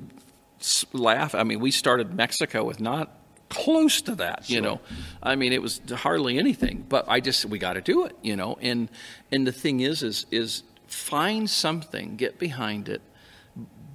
[0.93, 1.35] laugh.
[1.35, 3.11] I mean, we started Mexico with not
[3.49, 4.79] close to that, you know.
[5.21, 8.35] I mean, it was hardly anything, but I just, we got to do it, you
[8.35, 8.57] know.
[8.61, 8.89] And,
[9.31, 13.01] and the thing is, is, is find something, get behind it,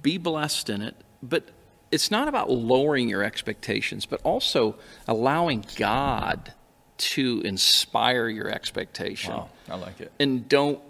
[0.01, 0.95] be blessed in it.
[1.21, 1.49] But
[1.91, 4.75] it's not about lowering your expectations, but also
[5.07, 6.53] allowing God
[6.97, 9.33] to inspire your expectation.
[9.33, 10.11] Wow, I like it.
[10.19, 10.81] And don't,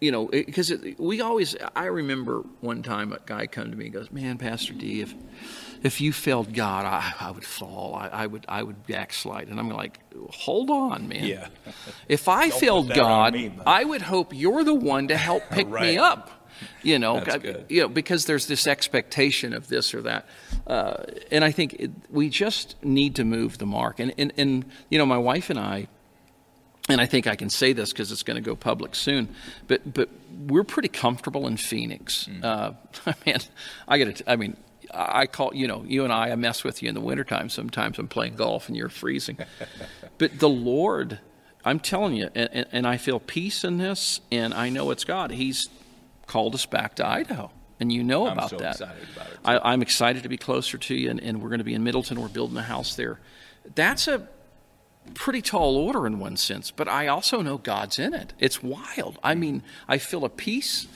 [0.00, 3.94] you know, because we always, I remember one time a guy come to me and
[3.94, 5.14] goes, Man, Pastor D, if,
[5.82, 7.94] if you failed God, I, I would fall.
[7.94, 9.48] I, I would I would backslide.
[9.48, 10.00] And I'm like,
[10.30, 11.24] hold on, man.
[11.24, 11.48] Yeah.
[12.08, 13.52] If I Don't failed put that on God, me.
[13.66, 16.41] I would hope you're the one to help pick me up.
[16.82, 20.26] You know, I- you know, because there's this expectation of this or that,
[20.66, 24.00] uh, and I think it, we just need to move the mark.
[24.00, 25.88] And, and and you know, my wife and I,
[26.88, 29.28] and I think I can say this because it's going to go public soon,
[29.68, 30.08] but but
[30.46, 32.28] we're pretty comfortable in Phoenix.
[32.30, 32.44] Mm.
[32.44, 32.72] Uh,
[33.26, 33.38] man,
[33.88, 34.30] I got to.
[34.30, 34.56] I mean.
[34.94, 37.98] I call you know you and I I mess with you in the wintertime sometimes
[37.98, 39.38] I'm playing golf and you're freezing
[40.18, 41.18] but the Lord
[41.64, 45.30] I'm telling you and, and I feel peace in this and I know it's God
[45.30, 45.66] he's
[46.26, 47.50] called us back to Idaho
[47.80, 49.38] and you know I'm about so that excited about it.
[49.44, 51.84] I, I'm excited to be closer to you and, and we're going to be in
[51.84, 53.18] Middleton we're building a house there
[53.74, 54.28] that's a
[55.14, 58.32] pretty tall order in one sense, but I also know God's in it.
[58.38, 59.18] It's wild.
[59.22, 59.38] I mm.
[59.38, 60.86] mean, I feel a peace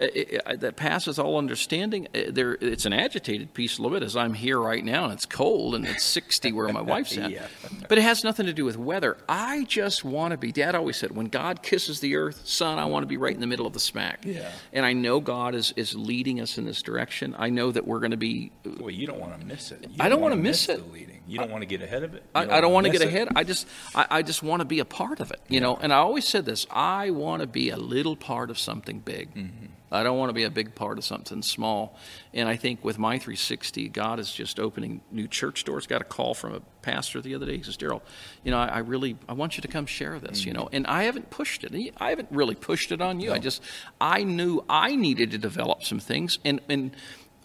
[0.00, 0.06] uh,
[0.46, 2.06] uh, that passes all understanding.
[2.14, 5.12] Uh, There, it's an agitated piece a little bit as I'm here right now, and
[5.12, 7.30] it's cold, and it's 60 where my wife's at.
[7.30, 7.46] Yeah.
[7.88, 9.16] But it has nothing to do with weather.
[9.28, 10.52] I just want to be.
[10.52, 13.40] Dad always said, "When God kisses the earth, son, I want to be right in
[13.40, 14.50] the middle of the smack." Yeah.
[14.72, 17.34] And I know God is is leading us in this direction.
[17.38, 19.80] I know that we're going to be Well, you don't want to miss it.
[19.82, 20.80] You I don't wanna wanna miss it.
[21.28, 22.22] You don't want to get ahead of it.
[22.22, 23.08] You I, I don't want wanna get it.
[23.08, 23.28] ahead.
[23.34, 25.76] I just, I, I just want to be a part of it, you know.
[25.76, 29.34] And I always said this: I want to be a little part of something big.
[29.34, 29.66] Mm-hmm.
[29.90, 31.96] I don't want to be a big part of something small.
[32.34, 35.86] And I think with my 360, God is just opening new church doors.
[35.86, 37.56] Got a call from a pastor the other day.
[37.58, 38.02] He says, "Daryl,
[38.44, 40.60] you know, I, I really, I want you to come share this, you Mm-hmm.
[40.62, 41.92] know." And I haven't pushed it.
[41.98, 43.32] I haven't really pushed it on you.
[43.32, 43.62] I just,
[44.00, 46.90] I knew I needed to develop some things, and and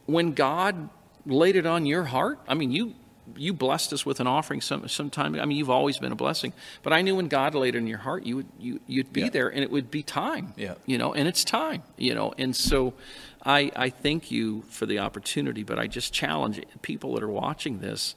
[0.06, 0.90] when God
[1.26, 2.96] laid it on your heart, I mean, you
[3.38, 5.36] you blessed us with an offering some sometime.
[5.36, 6.54] I mean, you've always been a blessing,
[6.84, 9.22] but I knew when God laid it in your heart, you would you you'd be
[9.22, 9.30] Yeah.
[9.30, 10.54] there, and it would be time.
[10.58, 10.76] Yeah.
[10.86, 11.84] you know, and it's time.
[11.98, 12.94] You know, and so
[13.46, 17.80] I I thank you for the opportunity, but I just challenge people that are watching
[17.80, 18.16] this,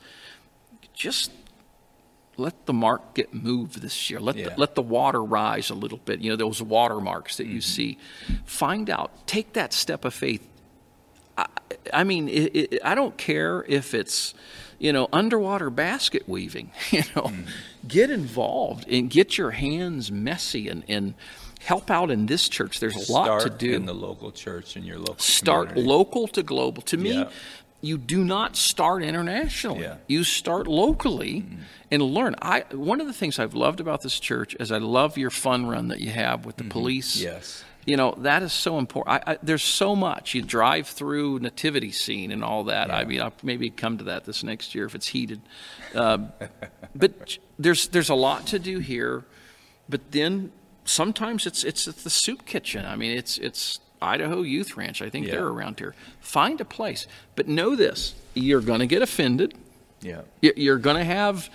[0.92, 1.30] just.
[2.36, 4.18] Let the mark get moved this year.
[4.18, 4.48] Let Yeah.
[4.48, 6.20] the, let the water rise a little bit.
[6.20, 7.60] You know those watermarks that you mm-hmm.
[7.60, 7.98] see.
[8.44, 9.24] Find out.
[9.28, 10.44] Take that step of faith.
[11.38, 11.46] I,
[11.92, 14.34] I mean, it, it, I don't care if it's,
[14.78, 16.70] you know, underwater basket weaving.
[16.90, 17.46] You know, mm.
[17.88, 21.14] get involved and get your hands messy and, and
[21.60, 22.78] help out in this church.
[22.80, 25.18] There's a Start lot to do in the local church in your local.
[25.18, 25.88] Start community.
[25.88, 26.82] local to global.
[26.82, 27.28] To me, Yeah.
[27.80, 29.82] you do not start internationally.
[29.82, 29.96] Yeah.
[30.06, 31.44] You start locally
[31.90, 32.34] and learn.
[32.40, 35.66] I one of the things I've loved about this church is I love your fun
[35.66, 37.16] run that you have with the police.
[37.16, 37.64] Yes.
[37.86, 39.23] You know that is so important.
[39.27, 40.35] I, I, there's so much.
[40.35, 42.90] You drive through nativity scene and all that.
[42.90, 45.40] I mean, I'll maybe come to that this next year if it's heated.
[45.94, 46.19] Uh,
[46.94, 49.24] but there's there's a lot to do here.
[49.89, 50.51] But then
[50.85, 52.86] sometimes it's it's the soup kitchen.
[52.86, 55.02] I mean, it's it's Idaho Youth Ranch.
[55.02, 55.32] I think Yeah.
[55.32, 55.94] they're around here.
[56.20, 57.06] Find a place,
[57.36, 59.55] but know this: you're going to get offended.
[60.01, 60.23] Yeah.
[60.40, 61.51] You- You're going to have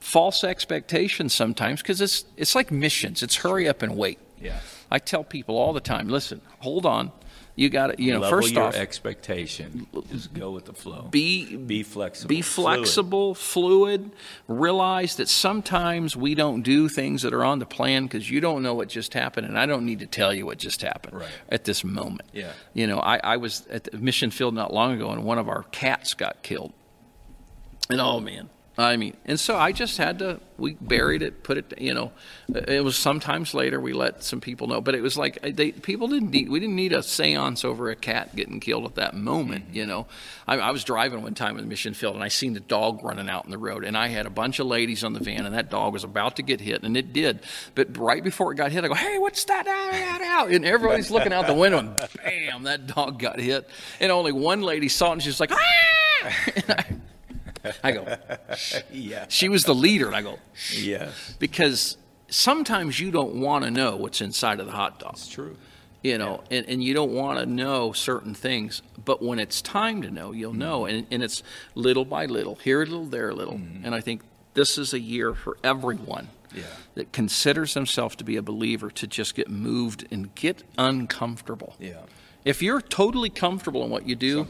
[0.00, 3.22] false expectations sometimes because it's it's like missions.
[3.24, 4.18] It's hurry up and wait.
[4.40, 4.60] Yeah.
[4.90, 7.12] I tell people all the time, listen, hold on.
[7.56, 9.88] You got to, you know, Level first your off, expectation.
[10.12, 11.08] Just go with the flow.
[11.10, 12.28] be Be flexible.
[12.28, 12.76] be fluid.
[12.78, 14.12] flexible, fluid.
[14.46, 18.62] Realize that sometimes we don't do things that are on the plan because you don't
[18.62, 21.28] know what just happened, and I don't need to tell you what just happened Right.
[21.48, 22.28] at this moment.
[22.32, 22.52] Yeah.
[22.74, 25.48] You know, I, I was at the mission field not long ago, and one of
[25.48, 26.72] our cats got killed.
[27.90, 28.50] And oh man,
[28.80, 30.38] I mean, and so I just had to.
[30.56, 31.74] We buried it, put it.
[31.80, 32.12] You know,
[32.48, 35.72] it was sometimes later we let some people know, but it was like uh, they
[35.72, 36.48] people didn't need.
[36.48, 39.64] We didn't need a séance over a cat getting killed at that moment.
[39.72, 40.06] You know,
[40.46, 43.02] I, I was driving one time in the mission field and I seen the dog
[43.02, 45.44] running out in the road, and I had a bunch of ladies on the van,
[45.44, 47.40] and that dog was about to get hit, and it did.
[47.74, 50.50] But right before it got hit, I go, "Hey, what's that?" Out, out, out.
[50.52, 53.68] And everybody's looking out the window, and bam, that dog got hit,
[53.98, 56.84] and only one lady saw it, and she's like, "Ah!"
[57.82, 58.16] I, go,
[58.92, 59.26] Yeah.
[59.28, 60.06] she was the leader.
[60.06, 60.38] And I go,
[60.74, 61.34] Yes.
[61.38, 61.96] because
[62.28, 65.56] sometimes you don't want to know what's inside of the hot dog, It's true.
[66.02, 68.82] you know, and, and you don't want to know certain things.
[69.04, 70.82] But when it's time to know, you'll know.
[70.82, 70.96] Mm-hmm.
[70.98, 71.42] And, and it's
[71.74, 73.54] little by little, here a little, there a little.
[73.54, 73.84] Mm-hmm.
[73.84, 74.22] And I think
[74.54, 76.62] this is a year for everyone Yeah.
[76.94, 81.76] that considers themselves to be a believer to just get moved and get uncomfortable.
[81.78, 82.02] Yeah.
[82.48, 84.46] If you're totally comfortable in what you do,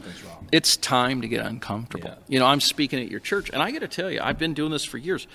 [0.53, 2.07] it's time to get uncomfortable.
[2.07, 2.15] Yeah.
[2.29, 4.53] You know, I'm speaking at your church, and I got to tell you, I've been
[4.53, 5.27] doing this for years.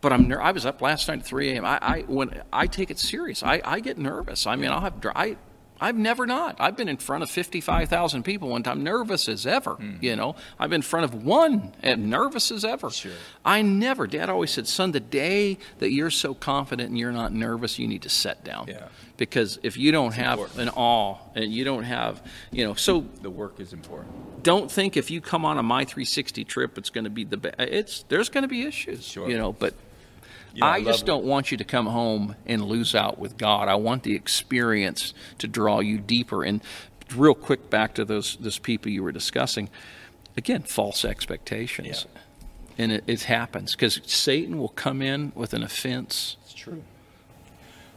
[0.00, 1.64] But I'm ner- I was up last night at 3 a.m.
[1.64, 4.48] I, I when I take it serious, I, I get nervous.
[4.48, 5.36] I mean, I'll have I,
[5.80, 6.56] I've never not.
[6.58, 9.74] I've been in front of 55,000 people one time, nervous as ever.
[9.74, 9.96] Hmm.
[10.00, 12.90] You know, I've been in front of one and nervous as ever.
[12.90, 13.12] Sure.
[13.44, 14.06] I never.
[14.06, 17.86] Dad always said, "Son, the day that you're so confident and you're not nervous, you
[17.86, 18.88] need to set down." Yeah.
[19.16, 20.60] Because if you don't have important.
[20.60, 22.22] an awe and you don't have,
[22.52, 24.42] you know, so The work is important.
[24.44, 27.36] don't think if you come on a my 360 trip it's going to be the
[27.36, 29.28] best it's there's going to be issues Sure.
[29.28, 29.74] you know but
[30.58, 33.36] You know, I i just don't want you to come home and lose out with
[33.38, 33.68] god.
[33.68, 36.42] I want the experience to draw you deeper.
[36.42, 36.60] And
[37.14, 39.68] real quick back to those those people you were discussing.
[40.36, 42.06] Again false expectations.
[42.76, 46.36] And it, it happens because satan will come in with an offense.
[46.42, 46.82] It's true.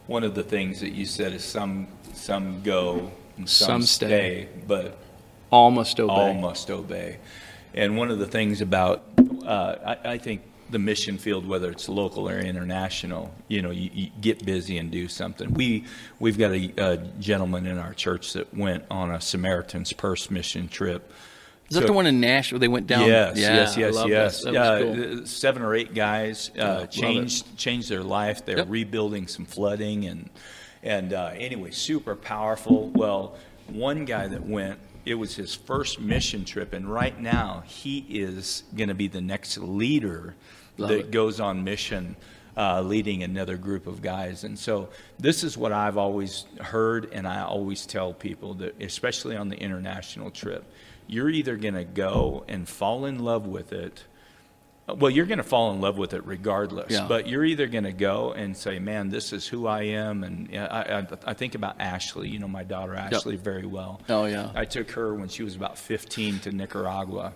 [0.06, 4.06] One of the things that you said is some some go and some, Some stay,
[4.06, 4.48] stay.
[4.68, 4.98] but
[5.50, 6.12] all must obey.
[6.12, 7.18] all must obey.
[7.74, 9.02] And one of the things about,
[9.44, 10.42] uh, I, I think
[10.72, 14.90] the mission field, whether it's local or international, you know, you, you get busy and
[14.90, 15.52] do something.
[15.54, 15.84] We
[16.18, 20.68] we've got a, a gentleman in our church that went on a Samaritan's Purse mission
[20.68, 21.10] trip.
[21.68, 24.42] is that So- the one in nashville they went down Yes, yeah, yes, yes, yes.
[24.44, 24.52] that.
[24.54, 25.26] That Uh, cool.
[25.26, 28.44] Seven or eight guys uh, changed changed their life.
[28.44, 28.66] They're Yep.
[28.70, 30.30] rebuilding some flooding and
[30.82, 32.88] and uh, anyway, super powerful.
[32.88, 33.36] Well,
[33.68, 38.64] one guy that went, it was his first mission trip, and right now he is
[38.76, 40.34] going to be the next leader
[40.78, 41.10] Love that it.
[41.10, 42.16] goes on mission.
[42.54, 44.44] Uh, leading another group of guys.
[44.44, 49.36] And so, this is what I've always heard, and I always tell people that, especially
[49.38, 50.62] on the international trip,
[51.06, 54.04] you're either going to go and fall in love with it.
[54.86, 57.06] Well, you're going to fall in love with it regardless, Yeah.
[57.08, 60.50] but you're either going to go and say, "Man, this is who I am," and
[60.54, 62.28] I, I, I think about Ashley.
[62.28, 64.02] You know, my daughter Ashley very well.
[64.10, 64.50] Oh, yeah.
[64.54, 67.32] I took her when she was about 15 to Nicaragua,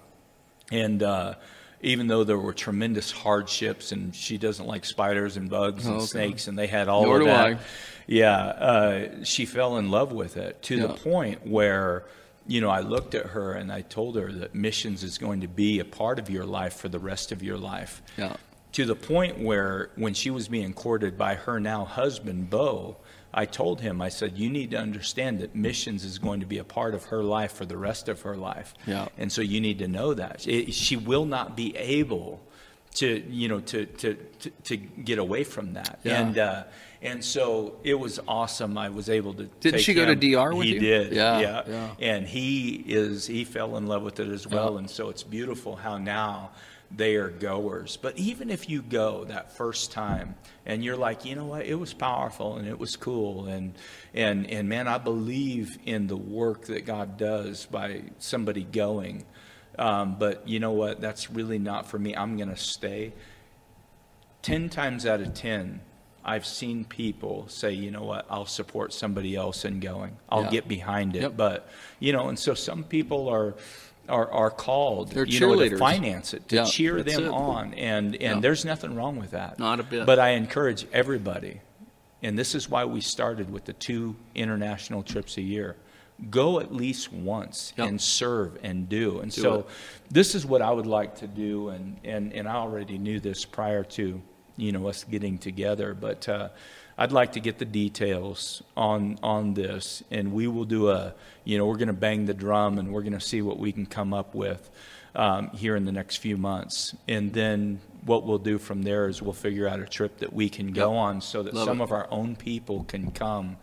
[0.71, 1.37] and uh,
[1.83, 5.99] even though there were tremendous hardships, and she doesn't like spiders and bugs and Oh,
[5.99, 6.07] okay.
[6.07, 7.47] snakes, and they had all Nor of that.
[7.47, 7.59] I.
[8.07, 12.05] Yeah, uh, she fell in love with it to the point where,
[12.47, 15.49] you know, I looked at her and I told her that missions is going to
[15.49, 18.01] be a part of your life for the rest of your life.
[18.17, 18.37] Yeah.
[18.77, 22.99] To the point where, when she was being courted by her now husband, Bo,
[23.33, 26.59] I told him, I said, you need to understand that missions is going to be
[26.59, 28.75] a part of her life for the rest of her life.
[28.87, 29.09] Yeah.
[29.17, 30.47] And so you need to know that.
[30.47, 32.43] It, she will not be able
[32.97, 36.01] to you know to to to, to get away from that.
[36.03, 36.21] Yeah.
[36.21, 36.65] And uh,
[37.03, 38.77] and so it was awesome.
[38.77, 39.45] I was able to.
[39.61, 40.15] Didn't she go to.
[40.15, 40.81] DR with he you?
[40.81, 41.13] did.
[41.13, 41.95] Yeah, yeah, yeah.
[41.99, 44.73] And he is he fell in love with it as well.
[44.73, 44.79] Yeah.
[44.81, 46.51] And so it's beautiful how now
[46.91, 47.97] they are goers.
[48.01, 51.75] But even if you go that first time and you're like, you know what, it
[51.75, 53.75] was powerful and it was cool and
[54.15, 59.25] and and man, I believe in the work that God does by somebody going.
[59.79, 61.01] Um, but you know what?
[61.01, 62.15] That's really not for me.
[62.17, 63.13] I'm going to stay.
[64.43, 65.81] 10 times out of 10,
[66.25, 70.17] I've seen people say, you know what, I'll support somebody else in going.
[70.29, 70.51] I'll Yeah.
[70.51, 71.23] get behind it.
[71.23, 71.37] Yep.
[71.37, 71.69] But,
[72.01, 73.55] you know, and so some people are.
[74.09, 77.29] Are, are called They're you know, to finance it to Yeah, cheer them it.
[77.31, 78.41] on and and Yeah.
[78.41, 80.07] there's nothing wrong with that Not a bit.
[80.07, 81.61] but I encourage everybody
[82.23, 85.77] and this is why we started with the two international trips a year
[86.31, 87.89] go at least once Yep.
[87.89, 89.67] and serve and do and Do so it.
[90.11, 93.45] this is what I would like to do and and and I already knew this
[93.45, 94.21] prior to
[94.57, 96.49] you know us getting together but uh
[96.99, 101.15] I'd like to get the details on on this and we will do a
[101.45, 103.73] you know we're going to bang the drum and we're going to see what we
[103.73, 104.71] can come up with
[105.15, 109.21] um, here in the next few months and then what we'll do from there is
[109.21, 110.99] we'll figure out a trip that we can go Yep.
[110.99, 111.85] on so that Love some it.
[111.85, 113.57] of our own people can come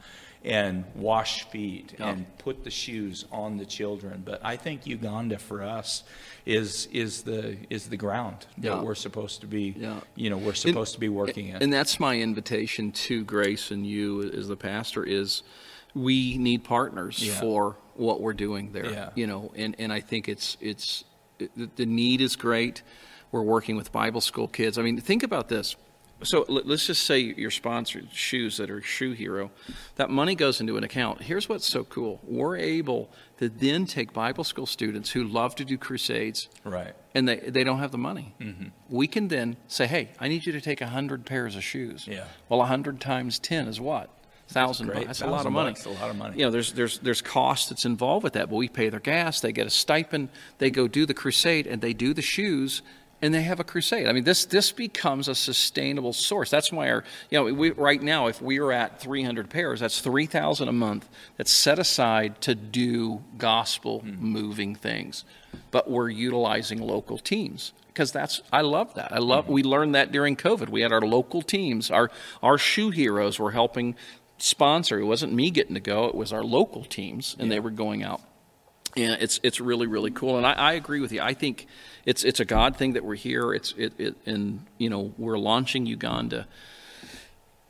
[0.43, 2.07] and wash feet Yep.
[2.07, 6.03] and put the shoes on the children but I think Uganda for us
[6.45, 8.81] is is the is the ground that Yeah.
[8.81, 10.01] we're supposed to be Yeah.
[10.15, 13.87] you know we're supposed to be working in And that's my invitation to Grace and
[13.87, 15.43] you as the pastor is
[15.95, 17.39] we need partners Yeah.
[17.39, 18.89] for what we're doing there.
[18.91, 19.09] Yeah.
[19.13, 21.03] You know, and, and I think it's it's
[21.39, 22.81] it, the need is great.
[23.31, 24.77] We're working with Bible school kids.
[24.77, 25.75] I mean, think about this.
[26.23, 29.51] So let- let's just say your sponsored shoes that are Shoe Hero,
[29.95, 31.23] that money goes into an account.
[31.23, 33.09] Here's what's so cool: we're able
[33.39, 37.63] to then take Bible school students who love to do crusades, right and they, they
[37.63, 38.35] don't have the money.
[38.39, 38.67] Mm-hmm.
[38.89, 42.07] We can then say, hey, I need you to take 100 pairs of shoes.
[42.07, 42.25] Yeah.
[42.49, 44.09] Well, 100 times 10 is what?
[44.47, 45.05] Thousand bucks.
[45.05, 45.71] That's a lot of money.
[45.71, 46.37] bucks, a lot of money.
[46.37, 49.39] You know, there's there's there's cost that's involved with that, but we pay their gas.
[49.39, 50.29] They get a stipend.
[50.57, 52.81] They go do the crusade, and they do the shoes,
[53.23, 54.05] and they have a crusade.
[54.05, 56.49] I mean, this this becomes a sustainable source.
[56.49, 60.01] That's why our you know we right now if we are at 300 pairs, that's
[60.01, 61.07] 3,000 a month.
[61.37, 64.15] That's set aside to do gospel Hmm.
[64.19, 65.23] moving things,
[65.71, 69.13] but we're utilizing local teams because that's I love that.
[69.13, 70.67] I love we learned that during COVID.
[70.67, 71.89] We had our local teams.
[71.89, 72.11] Our
[72.43, 73.95] our shoe heroes were helping
[74.37, 74.99] sponsor.
[74.99, 76.05] It wasn't me getting to go.
[76.07, 78.21] It was our local teams, and they were going out.
[78.95, 80.37] And it's it's really really cool.
[80.37, 81.21] And I, I agree with you.
[81.21, 81.67] I think
[82.05, 83.53] it's it's a God thing that we're here.
[83.53, 86.47] It's it, it and you know we're launching Uganda.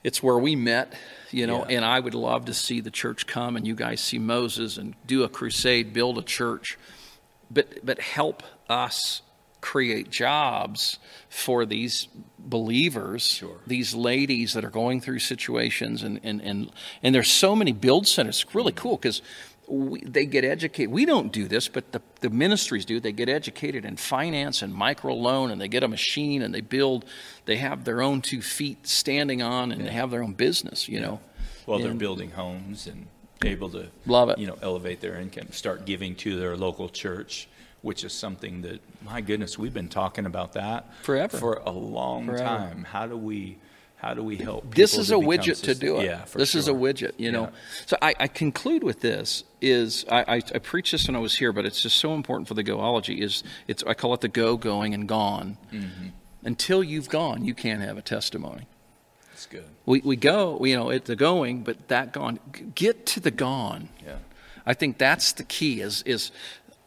[0.04, 0.94] It's where we met,
[1.32, 1.78] you know, Yeah.
[1.78, 4.96] and I would love to see the church come and you guys see Moses and
[5.08, 6.78] do a crusade, build a church,
[7.50, 9.22] but but help us
[9.62, 13.62] create jobs for these believers, Sure.
[13.66, 16.70] these ladies that are going through situations, and and and,
[17.02, 18.44] and there's so many build centers.
[18.44, 18.82] It's really mm-hmm.
[18.82, 19.22] cool because.
[19.70, 20.92] They get educated.
[20.92, 23.00] We don't do this, but the, the ministries do.
[23.00, 27.06] They get educated in finance and microloan, and they get a machine and they build.
[27.46, 30.88] They have their own two feet standing on, and they have their own business.
[30.90, 31.20] You know,
[31.66, 33.08] Well, they're building homes and
[33.44, 34.38] able to Love it.
[34.38, 37.48] You know, elevate their income, start giving to their local church,
[37.82, 41.38] which is something that, my goodness, we've been talking about that Forever.
[41.38, 42.44] for a long Forever.
[42.44, 42.84] time.
[42.86, 43.58] How do we,
[44.04, 44.76] how do we help?
[44.76, 46.06] this is a widget to do it.
[46.06, 47.44] Yeah, this is a widget, you know.
[47.44, 47.86] Yeah.
[47.86, 51.36] So I, I conclude with this: is I, I, I preached this when I was
[51.36, 53.20] here, but it's just so important for the goology.
[53.20, 55.58] Is it's I call it the go, going, and gone.
[55.72, 56.08] Mm-hmm.
[56.44, 58.68] Until you've gone, you can't have a testimony.
[59.30, 59.64] That's good.
[59.86, 62.40] We we go, you know, at the going, but that gone.
[62.76, 63.88] Get to the gone.
[64.06, 64.18] Yeah.
[64.66, 65.80] I think that's the key.
[65.80, 66.32] Is is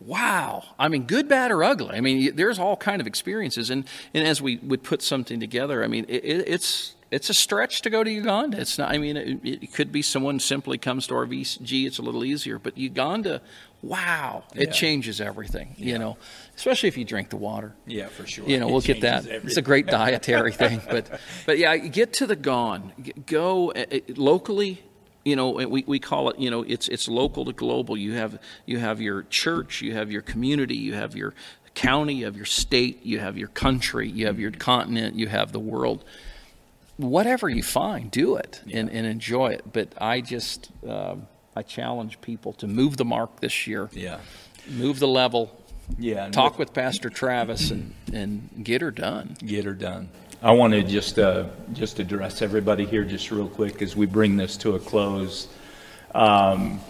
[0.01, 0.65] wow.
[0.79, 1.97] I mean, good, bad, or ugly.
[1.97, 5.83] I mean, there's all kind of experiences, and and as we would put something together,
[5.83, 6.93] I mean, it, it's.
[7.11, 8.61] It's a stretch to go to Uganda.
[8.61, 8.91] It's not.
[8.91, 11.87] I mean, it, it could be someone simply comes to our VG.
[11.87, 13.41] It's a little easier, but Uganda,
[13.81, 15.75] wow, it changes everything.
[15.79, 16.17] You know,
[16.57, 17.75] especially if you drink the water.
[17.87, 18.45] Yeah, for sure.
[18.49, 19.25] You know, It we'll get that.
[19.25, 22.93] changes It's a great dietary thing, but but yeah, get to the gone.
[23.27, 24.83] Go uh, uh, locally.
[25.25, 26.39] You know, we, we call it.
[26.39, 27.97] You know, it's it's local to global.
[27.97, 31.35] You have you have your church, you have your community, you have your
[31.75, 35.53] county, you have your state, you have your country, you have your continent, you have
[35.53, 36.05] the world.
[36.97, 39.73] Whatever you find, do it and, and enjoy it.
[39.73, 43.89] But I just um, I challenge people to move the mark this year.
[43.93, 44.19] Yeah.
[44.69, 45.59] Move the level.
[45.99, 46.29] Yeah.
[46.29, 49.37] Talk with Pastor Travis and, and get her done.
[49.45, 50.11] get her done.
[50.43, 54.37] I want to just uh, just address everybody here just real quick as we bring
[54.37, 55.49] this to a close.
[56.15, 56.81] Um,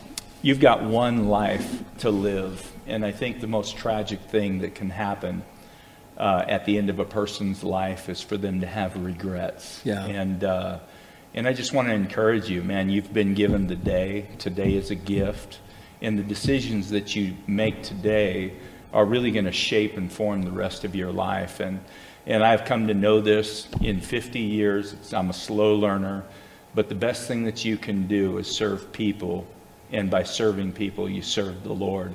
[0.43, 4.91] you've got one life to live, and I think the most tragic thing that can
[4.91, 5.45] happen
[6.17, 9.81] uh, at the end of a person's life is for them to have regrets.
[9.85, 10.05] Yeah.
[10.05, 10.79] And, uh,
[11.35, 14.29] and I just want to encourage you, man, you've been given the day.
[14.39, 15.61] Today is a gift.
[16.01, 18.55] And the decisions that you make today
[18.93, 21.61] are really going to shape and form the rest of your life.
[21.61, 21.81] And,
[22.27, 24.95] and I've come to know this in 50 years.
[24.95, 26.25] It's, I'm a slow learner.
[26.75, 29.47] But the best thing that you can do is serve people.
[29.93, 32.15] And by serving people, you serve the Lord.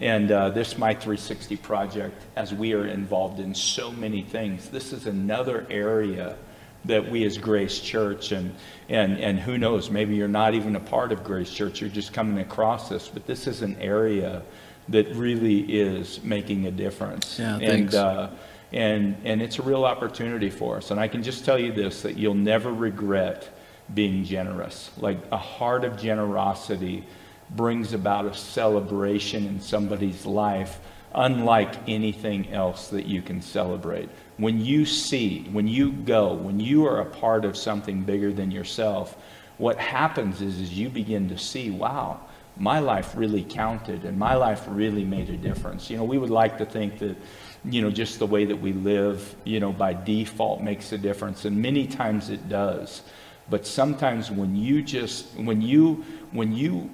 [0.00, 4.92] And uh, this My 360 project, as we are involved in so many things, this
[4.92, 6.36] is another area
[6.84, 8.54] that we as Grace Church, and,
[8.88, 12.12] and, and who knows, maybe you're not even a part of Grace Church, you're just
[12.12, 14.42] coming across this, but this is an area
[14.88, 17.38] that really is making a difference.
[17.38, 18.30] Yeah, and, uh,
[18.72, 20.90] and, and it's a real opportunity for us.
[20.90, 23.48] And I can just tell you this that you'll never regret
[23.94, 24.90] being generous.
[24.98, 27.04] Like a heart of generosity
[27.50, 30.80] brings about a celebration in somebody's life
[31.14, 34.08] unlike anything else that you can celebrate.
[34.36, 38.50] When you see, when you go, when you are a part of something bigger than
[38.50, 39.16] yourself,
[39.56, 42.20] what happens is, is you begin to see, wow,
[42.58, 45.88] my life really counted and my life really made a difference.
[45.88, 47.16] You know, we would like to think that,
[47.64, 51.46] you know, just the way that we live, you know, by default makes a difference.
[51.46, 53.02] And many times it does.
[53.48, 56.90] But sometimes when you just, when you, when you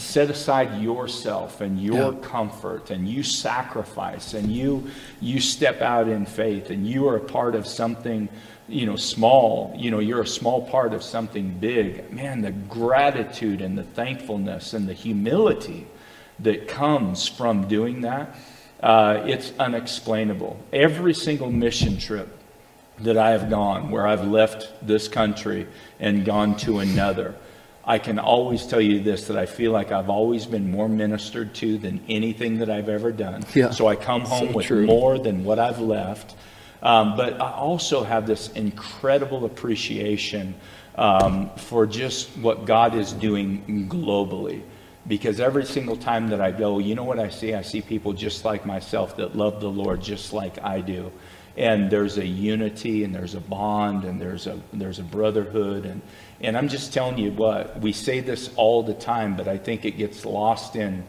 [0.00, 2.18] set aside yourself and your Yeah.
[2.22, 4.88] comfort and you sacrifice and you
[5.20, 8.28] you step out in faith and you are a part of something
[8.68, 13.60] you know small you know you're a small part of something big man the gratitude
[13.60, 15.86] and the thankfulness and the humility
[16.38, 18.34] that comes from doing that
[18.82, 22.36] uh, it's unexplainable every single mission trip
[23.00, 25.66] that I have gone, where I've left this country
[26.00, 27.34] and gone to another,
[27.84, 31.54] I can always tell you this that I feel like I've always been more ministered
[31.56, 33.42] to than anything that I've ever done.
[33.54, 33.70] Yeah.
[33.70, 34.86] So I come home So with true.
[34.86, 36.36] more than what I've left.
[36.82, 40.54] Um, but I also have this incredible appreciation
[40.96, 44.62] um, for just what God is doing globally.
[45.06, 47.54] Because every single time that I go, you know what I see?
[47.54, 51.10] I see people just like myself that love the Lord just like I do.
[51.56, 55.86] And there's a unity and there's a bond and there's a, there's a brotherhood.
[55.86, 56.02] And,
[56.40, 59.84] and I'm just telling you what, we say this all the time, but I think
[59.84, 61.04] it gets lost in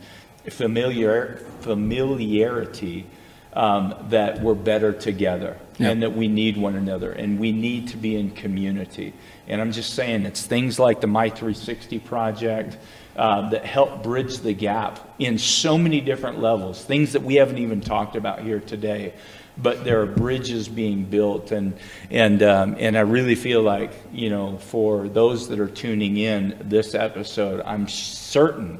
[0.49, 3.05] familiar, familiarity
[3.53, 7.97] um, that we're better together and that we need one another and we need to
[7.97, 9.13] be in community.
[9.47, 12.77] And I'm just saying, it's things like the My 360 project
[13.15, 17.57] uh, that help bridge the gap in so many different levels, things that we haven't
[17.57, 19.13] even talked about here today.
[19.57, 21.73] But there are bridges being built, and
[22.09, 26.57] and um, and I really feel like you know for those that are tuning in
[26.61, 28.79] this episode, I'm certain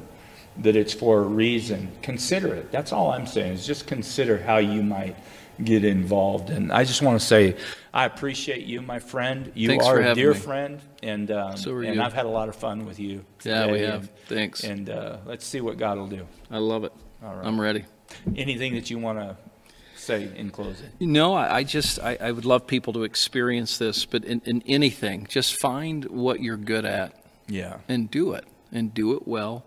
[0.58, 1.90] that it's for a reason.
[2.02, 2.70] Consider it.
[2.72, 5.16] That's all I'm saying is just consider how you might
[5.64, 6.50] get involved.
[6.50, 7.56] And I just want to say,
[7.92, 9.52] I appreciate you, my friend.
[9.54, 10.38] You Thanks are a dear me.
[10.38, 12.02] friend, and um, So are and you.
[12.02, 13.24] I've had a lot of fun with you.
[13.44, 14.10] Yeah, we have.
[14.26, 14.64] Thanks.
[14.64, 16.26] And uh, let's see what God will do.
[16.50, 16.92] I love it.
[17.22, 17.46] All right.
[17.46, 17.84] I'm ready.
[18.36, 19.36] Anything that you want to
[20.02, 20.90] say in closing?
[21.00, 24.62] No, I, I just I, I would love people to experience this, but in, in
[24.66, 27.14] anything, just find what you're good at
[27.48, 27.78] Yeah.
[27.88, 29.64] and do it and do it well.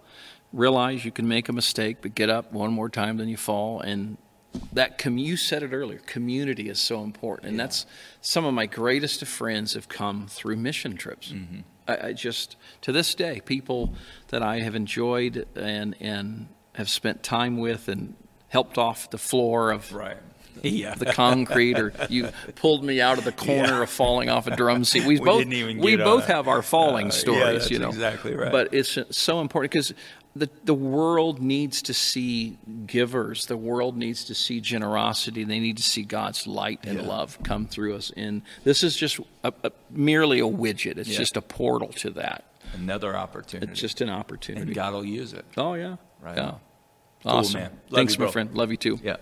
[0.54, 3.82] Realize you can make a mistake, but get up one more time than you fall.
[3.82, 4.18] And
[4.72, 6.00] that com- you said it earlier.
[6.00, 7.86] Community is so important, and that's
[8.22, 11.32] some of my greatest of friends have come through mission trips.
[11.34, 11.60] Mm-hmm.
[11.88, 13.94] I, I just to this day, people
[14.30, 18.16] that I have enjoyed and and have spent time with and
[18.58, 20.18] helped off the floor of Right.
[20.64, 20.96] Yeah.
[20.96, 23.84] the concrete, or you pulled me out of the corner Yeah.
[23.84, 25.04] of falling off a drum seat.
[25.12, 27.80] We, We both didn't even we both have our falling Uh, yeah, stories, that's you
[27.80, 27.90] know.
[27.90, 28.52] exactly right.
[28.58, 29.94] But it's so important because
[30.42, 32.58] the the world needs to see
[32.88, 33.46] givers.
[33.46, 35.44] The world needs to see generosity.
[35.44, 37.08] They need to see God's light and Yeah.
[37.16, 38.12] love come through us.
[38.24, 40.98] And this is just a, a, merely a widget.
[40.98, 41.20] It's Yeah.
[41.24, 42.40] just a portal to that.
[42.74, 43.72] Another opportunity.
[43.72, 44.64] It's just an opportunity.
[44.68, 45.46] and God will use it.
[45.58, 46.56] oh yeah, Right yeah.
[47.26, 47.32] On.
[47.32, 47.62] Cool, Awesome.
[47.62, 47.72] man.
[47.72, 48.54] Love Thanks, you, my friend.
[48.54, 49.00] Love you too.
[49.04, 49.18] Yeah.